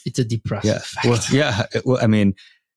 It's 0.04 0.20
a 0.20 0.24
depressive 0.24 0.70
Yeah. 0.74 0.78
fact. 0.78 1.06
Well, 1.06 1.20
yeah. 1.32 1.66
Well, 1.84 1.98
I 2.00 2.06
mean, 2.06 2.34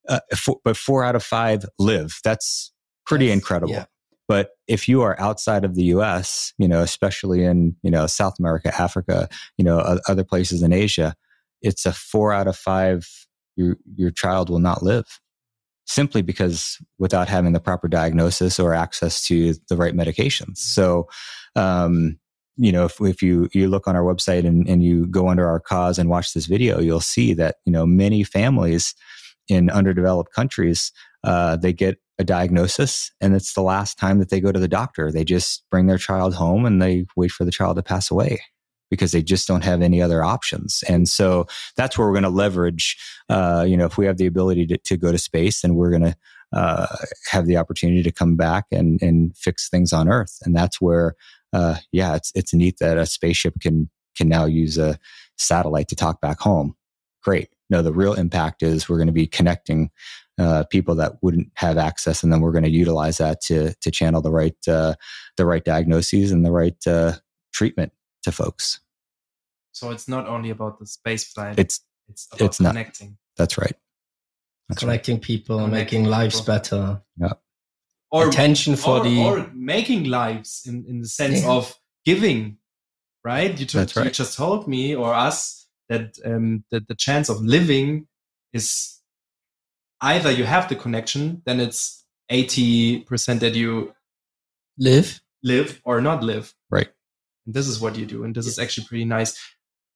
uh, 0.08 0.22
but 0.64 0.76
four 0.76 1.04
out 1.04 1.16
of 1.16 1.24
five 1.24 1.64
live. 1.78 2.20
That's 2.24 2.72
pretty 3.06 3.26
Yes, 3.26 3.36
incredible. 3.36 3.74
yeah. 3.74 3.86
But 4.28 4.50
if 4.68 4.88
you 4.88 5.04
are 5.04 5.16
outside 5.20 5.64
of 5.64 5.76
the 5.76 5.84
U.S., 5.86 6.54
you 6.58 6.68
know, 6.68 6.82
especially 6.82 7.44
in 7.44 7.76
you 7.84 7.92
know 7.92 8.08
South 8.08 8.34
America, 8.40 8.74
Africa, 8.82 9.30
you 9.58 9.64
know, 9.64 9.80
o- 9.80 10.00
other 10.08 10.24
places 10.24 10.64
in 10.64 10.74
Asia, 10.74 11.16
it's 11.62 11.86
a 11.86 11.94
four 11.94 12.32
out 12.34 12.48
of 12.48 12.56
five. 12.56 13.08
Your 13.56 13.78
your 13.96 14.12
child 14.12 14.50
will 14.50 14.60
not 14.60 14.84
live 14.84 15.20
simply 15.90 16.22
because 16.22 16.78
without 17.00 17.28
having 17.28 17.52
the 17.52 17.60
proper 17.60 17.88
diagnosis 17.88 18.60
or 18.60 18.76
access 18.76 19.26
to 19.26 19.56
the 19.70 19.76
right 19.76 19.96
medications. 19.96 20.58
So, 20.58 21.10
um, 21.56 22.20
you 22.58 22.72
know, 22.72 22.86
if, 22.86 23.02
if 23.02 23.24
you, 23.24 23.50
you 23.54 23.68
look 23.68 23.88
on 23.88 23.96
our 23.96 24.04
website 24.04 24.46
and, 24.46 24.70
and 24.70 24.84
you 24.84 25.08
go 25.08 25.30
under 25.30 25.48
our 25.48 25.60
cause 25.60 25.98
and 25.98 26.08
watch 26.08 26.34
this 26.34 26.46
video, 26.46 26.80
you'll 26.80 27.00
see 27.00 27.34
that, 27.34 27.56
you 27.66 27.72
know, 27.72 27.88
many 27.88 28.24
families 28.24 28.94
in 29.48 29.72
underdeveloped 29.72 30.32
countries, 30.32 30.92
uh, 31.24 31.58
they 31.58 31.74
get 31.74 31.98
a 32.20 32.24
diagnosis 32.24 33.12
and 33.20 33.34
it's 33.34 33.54
the 33.54 33.64
last 33.64 33.98
time 33.98 34.20
that 34.20 34.30
they 34.30 34.40
go 34.40 34.52
to 34.52 34.60
the 34.60 34.68
doctor. 34.68 35.12
They 35.12 35.24
just 35.24 35.64
bring 35.72 35.88
their 35.88 35.98
child 35.98 36.36
home 36.36 36.68
and 36.68 36.80
they 36.80 37.08
wait 37.16 37.32
for 37.32 37.46
the 37.46 37.52
child 37.52 37.78
to 37.78 37.84
pass 37.84 38.12
away 38.12 38.40
because 38.90 39.12
they 39.12 39.22
just 39.22 39.48
don't 39.48 39.64
have 39.64 39.82
any 39.82 40.02
other 40.02 40.24
options. 40.24 40.84
And 40.88 41.08
so 41.08 41.46
that's 41.76 41.98
where 41.98 42.08
we're 42.08 42.14
going 42.14 42.24
to 42.24 42.30
leverage, 42.30 42.98
uh, 43.30 43.66
you 43.68 43.78
know, 43.78 43.86
if 43.86 43.98
we 43.98 44.06
have 44.06 44.18
the 44.18 44.26
ability 44.26 44.66
to, 44.68 44.78
to 44.78 44.98
go 44.98 45.12
to 45.12 45.18
space, 45.18 45.62
then 45.62 45.76
we're 45.76 45.92
going 45.92 46.04
to 46.04 46.16
uh, 46.54 46.88
have 47.30 47.46
the 47.46 47.58
opportunity 47.58 48.04
to 48.04 48.12
come 48.12 48.36
back 48.36 48.66
and, 48.72 49.02
and 49.02 49.36
fix 49.38 49.70
things 49.70 49.94
on 49.94 50.10
Earth. 50.10 50.40
And 50.44 50.56
that's 50.56 50.82
where, 50.82 51.16
uh, 51.54 51.76
yeah, 51.92 52.16
it's, 52.16 52.32
it's 52.36 52.54
neat 52.54 52.80
that 52.80 52.98
a 52.98 53.06
spaceship 53.06 53.60
can, 53.62 53.90
can 54.16 54.28
now 54.28 54.46
use 54.46 54.78
a 54.78 54.98
satellite 55.38 55.88
to 55.90 55.96
talk 55.96 56.22
back 56.22 56.40
home. 56.40 56.76
Great. 57.24 57.50
No, 57.70 57.82
the 57.82 57.94
real 57.94 58.14
impact 58.14 58.64
is 58.64 58.90
we're 58.90 58.98
going 58.98 59.08
to 59.08 59.14
be 59.14 59.28
connecting 59.28 59.92
uh, 60.40 60.64
people 60.70 60.96
that 60.96 61.22
wouldn't 61.22 61.52
have 61.56 61.78
access, 61.78 62.24
and 62.24 62.32
then 62.32 62.40
we're 62.40 62.52
going 62.52 62.64
to 62.64 62.70
utilize 62.70 63.18
that 63.18 63.42
to 63.42 63.74
to 63.82 63.92
channel 63.92 64.22
the 64.22 64.32
right 64.32 64.56
uh, 64.68 64.96
the 65.38 65.46
right 65.46 65.64
diagnoses 65.64 66.32
and 66.32 66.46
the 66.46 66.52
right 66.52 66.88
uh, 66.88 67.14
treatment 67.52 67.92
to 68.24 68.32
folks. 68.32 68.80
So 69.72 69.92
it's 69.92 70.08
not 70.08 70.28
only 70.28 70.50
about 70.50 70.80
the 70.80 70.86
space 70.86 71.24
flight. 71.32 71.58
It's 71.60 71.82
it's 72.10 72.28
about 72.32 72.46
it's 72.46 72.60
not. 72.60 72.70
connecting. 72.72 73.18
that's 73.38 73.58
right. 73.58 73.76
That's 74.68 74.84
right. 74.84 74.90
Connecting 74.90 75.20
people, 75.20 75.58
Connecting 75.60 76.02
making 76.04 76.04
lives 76.06 76.42
people. 76.42 76.54
better. 76.54 77.02
Or 78.12 78.28
Attention 78.28 78.76
for 78.76 78.98
or, 78.98 79.04
the 79.04 79.24
or 79.24 79.52
making 79.54 80.06
lives 80.06 80.64
in, 80.66 80.84
in 80.88 81.02
the 81.02 81.08
sense 81.08 81.42
Yeah. 81.44 81.52
of 81.52 81.76
giving, 82.06 82.58
right? 83.24 83.58
You, 83.60 83.66
ju- 83.68 83.78
That's 83.78 83.96
you 83.96 84.10
just 84.10 84.36
told 84.36 84.68
me 84.68 84.96
or 84.96 85.14
us 85.14 85.68
that 85.90 86.18
um, 86.26 86.64
that 86.72 86.88
the 86.88 86.96
chance 86.96 87.30
of 87.30 87.40
living 87.42 88.08
is 88.52 89.00
either 90.02 90.32
you 90.32 90.44
have 90.46 90.70
the 90.70 90.76
connection, 90.76 91.44
then 91.46 91.60
it's 91.60 92.04
eighty 92.30 93.02
percent 93.02 93.42
that 93.42 93.54
you 93.54 93.94
live. 94.80 95.22
live 95.44 95.80
or 95.86 96.02
not 96.02 96.24
live. 96.24 96.56
Right. 96.72 96.90
And 97.50 97.56
this 97.56 97.68
is 97.68 97.82
what 97.82 97.98
you 97.98 98.06
do, 98.06 98.24
and 98.26 98.36
this 98.36 98.46
is 98.46 98.60
actually 98.60 98.86
pretty 98.86 99.06
nice. 99.06 99.36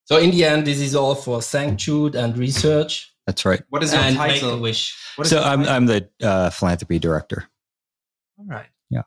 So 0.06 0.18
in 0.18 0.32
the 0.32 0.44
end, 0.44 0.66
this 0.66 0.80
is 0.82 0.96
all 0.96 1.14
for 1.14 1.40
St. 1.44 1.78
Jude 1.78 2.16
and 2.16 2.36
research 2.36 3.14
That's 3.28 3.46
right. 3.46 3.62
What 3.70 3.84
is 3.84 3.94
your 3.94 4.02
and 4.02 4.18
make 4.18 4.38
a 4.38 4.40
title? 4.40 4.60
wish. 4.60 4.98
What 5.16 5.28
is 5.28 5.30
So 5.30 5.40
I'm 5.44 5.60
title? 5.60 5.74
I'm 5.76 5.86
the 5.86 6.10
uh, 6.24 6.50
philanthropy 6.50 6.98
director. 6.98 7.46
all 8.40 8.46
right. 8.48 8.66
Yeah. 8.90 9.04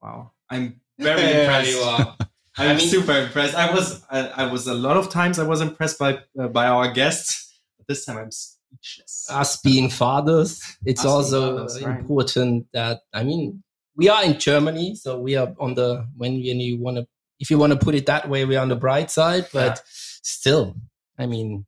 Wow, 0.00 0.30
I'm 0.48 0.80
very 0.98 1.20
There 1.20 1.40
impressed. 1.42 1.70
you 1.72 1.78
are. 1.80 2.16
I'm 2.56 2.70
I 2.70 2.74
mean- 2.76 2.88
super 2.88 3.12
impressed. 3.18 3.56
I 3.56 3.74
was, 3.74 4.00
I, 4.08 4.28
I 4.28 4.52
was 4.52 4.68
a 4.68 4.74
lot 4.74 4.96
of 4.96 5.10
times 5.10 5.40
I 5.40 5.44
was 5.46 5.60
impressed 5.60 5.98
by 5.98 6.20
uh, 6.38 6.46
by 6.48 6.66
our 6.68 6.92
guests. 6.92 7.58
But 7.76 7.88
this 7.88 8.04
time 8.04 8.16
I'm 8.18 8.30
speechless. 8.30 9.26
Us 9.28 9.56
being 9.60 9.90
fathers, 9.90 10.62
it's 10.86 11.00
Us 11.00 11.06
also 11.10 11.56
fathers, 11.56 11.82
right. 11.82 11.98
important 11.98 12.68
that 12.72 13.00
I 13.12 13.24
mean 13.24 13.64
we 13.96 14.08
are 14.08 14.24
in 14.24 14.38
Germany, 14.38 14.94
so 14.94 15.18
we 15.18 15.34
are 15.36 15.52
on 15.58 15.74
the 15.74 16.06
when 16.16 16.32
when 16.34 16.60
you 16.60 16.78
want 16.80 16.96
to 16.98 17.06
if 17.40 17.50
you 17.50 17.58
want 17.58 17.72
to 17.72 17.78
put 17.78 17.94
it 17.94 18.06
that 18.06 18.28
way, 18.28 18.44
we're 18.44 18.60
on 18.60 18.68
the 18.68 18.76
bright 18.76 19.10
side. 19.10 19.46
But 19.52 19.82
still, 19.86 20.76
I 21.18 21.26
mean, 21.26 21.66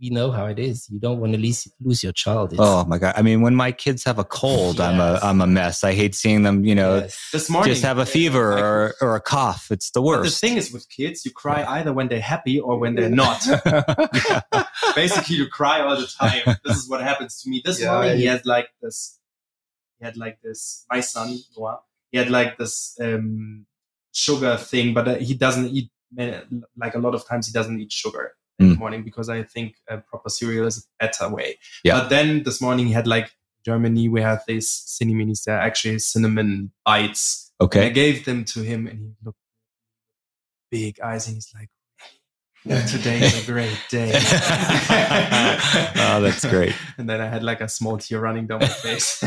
we 0.00 0.08
know 0.08 0.30
how 0.30 0.46
it 0.46 0.58
is. 0.58 0.88
You 0.88 0.98
don't 0.98 1.20
want 1.20 1.34
to 1.34 1.38
lose 1.38 1.68
lose 1.82 2.02
your 2.02 2.12
child. 2.12 2.52
It's, 2.52 2.60
Oh 2.62 2.84
my 2.86 2.96
god! 2.96 3.12
I 3.18 3.22
mean, 3.22 3.42
when 3.42 3.54
my 3.54 3.70
kids 3.70 4.02
have 4.04 4.18
a 4.18 4.24
cold, 4.24 4.80
I'm 4.80 4.98
a 4.98 5.12
Yes. 5.14 5.24
I'm 5.24 5.40
a 5.42 5.46
mess. 5.46 5.84
I 5.84 5.92
hate 5.92 6.14
seeing 6.14 6.42
them. 6.42 6.64
You 6.64 6.74
know, 6.74 6.96
yes. 7.00 7.28
this 7.32 7.50
morning, 7.50 7.70
just 7.72 7.82
have 7.82 7.98
a 7.98 8.06
fever 8.06 8.54
I- 8.54 8.60
or 8.62 8.94
or 9.02 9.16
a 9.16 9.20
cough. 9.20 9.70
It's 9.70 9.90
the 9.90 10.00
But 10.00 10.06
worst. 10.06 10.40
the 10.40 10.46
thing 10.48 10.56
is 10.56 10.72
with 10.72 10.88
kids, 10.88 11.24
you 11.26 11.32
cry 11.32 11.64
either 11.64 11.92
when 11.92 12.08
they're 12.08 12.20
happy 12.20 12.58
or 12.58 12.78
when 12.78 12.94
they're 12.94 13.10
not. 13.10 13.44
Basically, 14.94 15.36
you 15.36 15.48
cry 15.48 15.80
all 15.80 15.96
the 16.00 16.06
time. 16.06 16.56
This 16.64 16.76
is 16.78 16.88
what 16.88 17.02
happens 17.02 17.40
to 17.42 17.50
me. 17.50 17.60
This 17.64 17.80
Yeah, 17.80 17.92
morning, 17.92 18.16
he 18.18 18.24
had 18.26 18.46
like 18.46 18.68
this. 18.80 19.18
He 19.98 20.04
had 20.06 20.16
like 20.16 20.38
this. 20.42 20.86
My 20.90 21.00
son 21.00 21.38
Noah. 21.58 21.80
He 22.10 22.18
had 22.18 22.30
like 22.30 22.56
this 22.58 22.96
um, 23.00 23.66
sugar 24.12 24.56
thing, 24.56 24.94
but 24.94 25.08
uh, 25.08 25.14
he 25.16 25.34
doesn't 25.34 25.66
eat. 25.68 25.90
Like 26.76 26.94
a 26.94 26.98
lot 26.98 27.14
of 27.14 27.26
times, 27.26 27.46
he 27.46 27.52
doesn't 27.52 27.80
eat 27.80 27.92
sugar 27.92 28.32
in 28.58 28.70
the 28.70 28.74
Mm. 28.74 28.78
morning 28.78 29.02
because 29.04 29.28
I 29.28 29.42
think 29.44 29.76
a 29.88 29.98
proper 29.98 30.28
cereal 30.28 30.66
is 30.66 30.78
a 30.78 30.82
better 31.06 31.28
way. 31.32 31.58
Yeah. 31.84 32.00
But 32.00 32.08
then 32.10 32.42
this 32.42 32.60
morning, 32.60 32.86
he 32.88 32.92
had 32.92 33.06
like 33.06 33.30
Germany. 33.64 34.08
We 34.08 34.20
have 34.22 34.42
these 34.46 34.68
Cini 34.70 35.14
Minis. 35.14 35.44
They're 35.44 35.58
actually 35.60 35.98
cinnamon 36.00 36.72
bites. 36.84 37.52
And 37.60 37.84
I 37.86 37.88
gave 37.90 38.24
them 38.24 38.44
to 38.46 38.62
him, 38.62 38.86
and 38.86 38.98
he 38.98 39.12
looked 39.24 39.38
big 40.70 40.98
eyes, 41.00 41.26
and 41.28 41.36
he's 41.36 41.52
like, 41.54 41.68
"Today 42.88 43.20
is 43.20 43.42
a 43.42 43.52
great 43.52 43.78
day." 43.90 44.12
oh, 44.94 46.20
that's 46.22 46.44
great. 46.44 46.74
And 46.98 47.08
then 47.08 47.20
I 47.20 47.28
had 47.28 47.42
like 47.42 47.60
a 47.60 47.68
small 47.68 47.98
tear 47.98 48.20
running 48.20 48.46
down 48.46 48.60
my 48.60 48.66
face. 48.68 49.22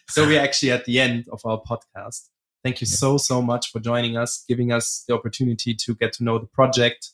so 0.08 0.26
we're 0.26 0.40
actually 0.40 0.70
at 0.72 0.84
the 0.84 1.00
end 1.00 1.26
of 1.32 1.40
our 1.44 1.60
podcast. 1.60 2.28
Thank 2.64 2.80
you 2.80 2.86
so 2.86 3.18
so 3.18 3.42
much 3.42 3.70
for 3.70 3.80
joining 3.80 4.16
us, 4.16 4.44
giving 4.48 4.72
us 4.72 5.04
the 5.08 5.14
opportunity 5.14 5.74
to 5.74 5.94
get 5.94 6.12
to 6.14 6.24
know 6.24 6.38
the 6.38 6.46
project, 6.46 7.10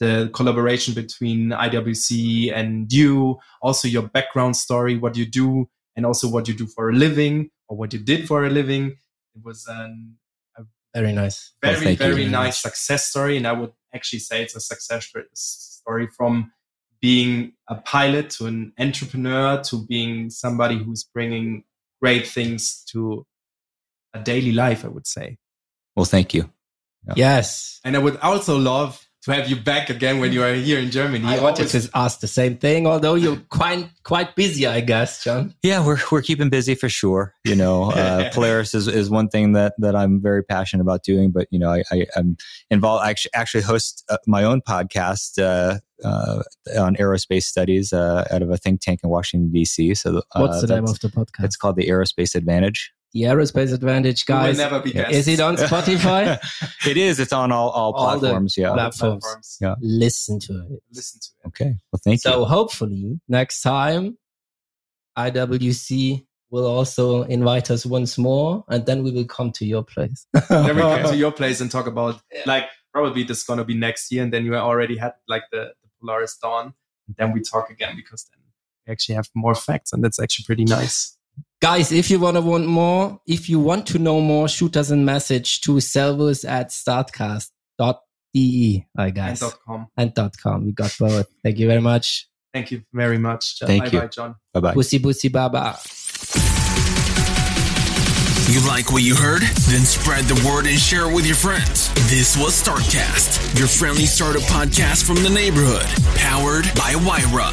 the 0.00 0.30
collaboration 0.32 0.94
between 0.94 1.50
IWC 1.50 2.52
and 2.52 2.92
you, 2.92 3.38
also 3.62 3.86
your 3.86 4.02
background 4.02 4.56
story, 4.56 4.96
what 4.96 5.16
you 5.16 5.24
do, 5.24 5.68
and 5.96 6.04
also 6.04 6.28
what 6.28 6.48
you 6.48 6.54
do 6.54 6.66
for 6.66 6.90
a 6.90 6.92
living 6.92 7.50
or 7.68 7.76
what 7.76 7.92
you 7.92 7.98
did 7.98 8.26
for 8.26 8.44
a 8.44 8.50
living. 8.50 8.96
It 9.34 9.44
was 9.44 9.66
an 9.68 10.16
Very 10.94 11.12
nice. 11.12 11.52
Well, 11.62 11.74
very 11.74 11.92
you 11.92 11.96
very 11.96 12.14
very 12.14 12.28
nice 12.28 12.58
success 12.58 13.08
story 13.08 13.36
and 13.36 13.46
i 13.46 13.52
would 13.52 13.72
actually 13.94 14.18
say 14.18 14.42
it's 14.42 14.56
a 14.56 14.60
success 14.60 15.12
story 15.34 16.08
from 16.16 16.50
being 17.00 17.52
a 17.68 17.76
pilot 17.76 18.30
to 18.30 18.46
an 18.46 18.72
entrepreneur 18.78 19.62
to 19.62 19.86
being 19.86 20.30
somebody 20.30 20.76
who's 20.78 21.04
bringing 21.04 21.64
great 22.00 22.26
things 22.26 22.82
to 22.90 23.24
a 24.14 24.20
daily 24.20 24.52
life 24.52 24.84
i 24.84 24.88
would 24.88 25.06
say 25.06 25.38
Well, 25.96 26.04
thank 26.04 26.32
you. 26.34 26.50
Yeah. 27.06 27.14
Yes. 27.16 27.80
and 27.84 27.96
i 27.96 27.98
would 27.98 28.16
also 28.18 28.58
love 28.58 29.04
to 29.22 29.32
have 29.32 29.48
you 29.50 29.56
back 29.56 29.90
again 29.90 30.20
when 30.20 30.32
you 30.32 30.42
are 30.44 30.54
here 30.54 30.78
in 30.78 30.90
germany 30.90 31.24
I 31.26 31.36
You 31.36 31.42
wanted 31.42 31.66
always- 31.66 31.90
to 31.90 31.98
ask 31.98 32.20
the 32.20 32.28
same 32.28 32.56
thing, 32.56 32.86
although 32.86 33.14
you're 33.16 33.36
quite 33.50 33.90
quite 34.04 34.36
busy, 34.36 34.64
I 34.66 34.80
guess, 34.80 35.24
John. 35.24 35.54
Yeah, 35.62 35.84
we're 35.84 35.98
we're 36.12 36.22
keeping 36.22 36.48
busy 36.50 36.74
for 36.76 36.88
sure. 36.88 37.34
You 37.44 37.56
know, 37.56 37.90
uh, 38.00 38.30
Polaris 38.32 38.74
is, 38.74 38.86
is 38.86 39.10
one 39.10 39.28
thing 39.28 39.52
that 39.54 39.74
that 39.78 39.94
I'm 39.96 40.22
very 40.22 40.42
passionate 40.44 40.82
about 40.82 41.02
doing. 41.02 41.32
But 41.32 41.48
you 41.50 41.58
know, 41.58 41.70
I, 41.70 41.82
I 41.90 42.06
am 42.16 42.36
involved. 42.70 43.04
I 43.04 43.10
actually, 43.10 43.34
actually 43.34 43.64
host 43.64 44.04
uh, 44.08 44.18
my 44.26 44.44
own 44.44 44.60
podcast 44.62 45.38
uh, 45.42 45.80
uh, 46.06 46.42
on 46.80 46.94
aerospace 46.96 47.42
studies 47.42 47.92
uh, 47.92 48.24
out 48.30 48.42
of 48.42 48.50
a 48.50 48.56
think 48.56 48.80
tank 48.80 49.00
in 49.02 49.10
Washington 49.10 49.50
D.C. 49.52 49.94
So 49.96 50.18
uh, 50.18 50.40
What's 50.40 50.60
the 50.62 50.68
name 50.74 50.84
of 50.84 51.00
the 51.00 51.08
podcast? 51.08 51.44
It's 51.44 51.56
called 51.56 51.74
the 51.76 51.88
Aerospace 51.88 52.34
Advantage. 52.36 52.92
The 53.14 53.22
Aerospace 53.22 53.72
Advantage, 53.72 54.24
We 54.28 54.34
will 54.34 54.40
guys. 54.42 54.58
never 54.58 54.80
be 54.80 54.92
guests. 54.92 55.14
Is 55.16 55.28
it 55.28 55.40
on 55.40 55.56
Spotify? 55.68 56.38
it 56.86 56.96
is. 56.96 57.18
It's 57.18 57.32
on 57.32 57.50
all 57.52 57.70
all 57.70 57.92
All 57.94 58.18
platforms. 58.18 58.54
yeah. 58.56 58.72
platforms. 58.72 59.56
Yeah. 59.60 59.74
Listen 59.80 60.38
to 60.40 60.52
it. 60.70 60.82
listen 60.92 61.20
to 61.20 61.28
it 61.44 61.48
Okay. 61.48 61.74
Well, 61.92 62.00
thank 62.04 62.20
So 62.20 62.28
you. 62.30 62.34
So 62.36 62.44
hopefully 62.44 63.20
next 63.28 63.62
time 63.62 64.18
IWC 65.16 66.24
will 66.50 66.66
also 66.66 67.22
invite 67.24 67.70
us 67.70 67.84
once 67.84 68.16
more, 68.16 68.64
and 68.68 68.86
then 68.86 69.02
we 69.02 69.10
will 69.10 69.26
come 69.26 69.50
to 69.52 69.66
your 69.66 69.82
place. 69.82 70.26
then 70.48 70.76
we 70.76 70.82
come 70.82 71.04
to 71.04 71.16
your 71.16 71.32
place 71.32 71.60
and 71.60 71.70
talk 71.70 71.86
about 71.86 72.20
Yeah. 72.32 72.42
like 72.46 72.64
probably 72.92 73.22
this 73.22 73.38
is 73.38 73.44
gonna 73.44 73.64
be 73.64 73.74
next 73.74 74.10
year 74.10 74.22
and 74.22 74.32
then 74.32 74.44
you 74.46 74.54
already 74.56 74.96
had 74.96 75.12
like 75.28 75.42
the, 75.52 75.72
the 75.82 75.88
polaris 76.00 76.36
dawn 76.42 76.72
and 77.06 77.16
then 77.18 77.32
we 77.32 77.40
talk 77.40 77.68
again 77.70 77.94
because 77.94 78.24
then 78.32 78.40
we 78.86 78.92
actually 78.92 79.14
have 79.14 79.28
more 79.34 79.54
facts 79.54 79.92
and 79.92 80.02
that's 80.02 80.18
actually 80.18 80.44
pretty 80.44 80.64
nice 80.64 81.16
Guys, 81.60 81.90
if 81.90 82.08
you 82.08 82.20
want 82.20 82.36
to 82.36 82.40
want 82.40 82.66
more, 82.66 83.20
if 83.26 83.48
you 83.48 83.58
want 83.58 83.84
to 83.88 83.98
know 83.98 84.20
more, 84.20 84.46
shoot 84.48 84.76
us 84.76 84.90
a 84.90 84.96
message 84.96 85.60
to 85.62 85.80
servus 85.80 86.44
at 86.44 86.68
startcast.de, 86.68 88.86
I 88.96 89.04
and 89.06 89.14
guess, 89.14 89.40
dot 89.40 89.58
com 89.66 89.88
and 89.96 90.14
dot 90.14 90.34
com. 90.40 90.66
We 90.66 90.72
got 90.72 90.94
both. 91.00 91.26
Thank 91.42 91.58
you 91.58 91.66
very 91.66 91.80
much. 91.80 92.28
thank 92.54 92.70
you 92.70 92.82
very 92.94 93.18
much 93.18 93.58
Thank 93.60 93.84
bye 93.84 93.90
you. 93.90 94.00
bye 94.00 94.06
john 94.06 94.34
Bye 94.54 94.60
bye. 94.60 94.72
Pussy, 94.74 94.98
pussy, 95.00 95.28
baba. 95.28 95.76
You 98.50 98.66
like 98.66 98.90
what 98.92 99.02
you 99.02 99.14
heard? 99.16 99.42
Then 99.42 99.84
spread 99.84 100.24
the 100.24 100.42
word 100.48 100.66
and 100.66 100.78
share 100.78 101.10
it 101.10 101.14
with 101.14 101.26
your 101.26 101.36
friends. 101.36 101.92
This 102.08 102.34
was 102.38 102.54
Startcast, 102.62 103.58
your 103.58 103.68
friendly 103.68 104.06
startup 104.06 104.40
podcast 104.42 105.04
from 105.04 105.16
the 105.22 105.28
neighborhood, 105.28 105.84
powered 106.16 106.64
by 106.74 106.94
Wyra. 107.04 107.52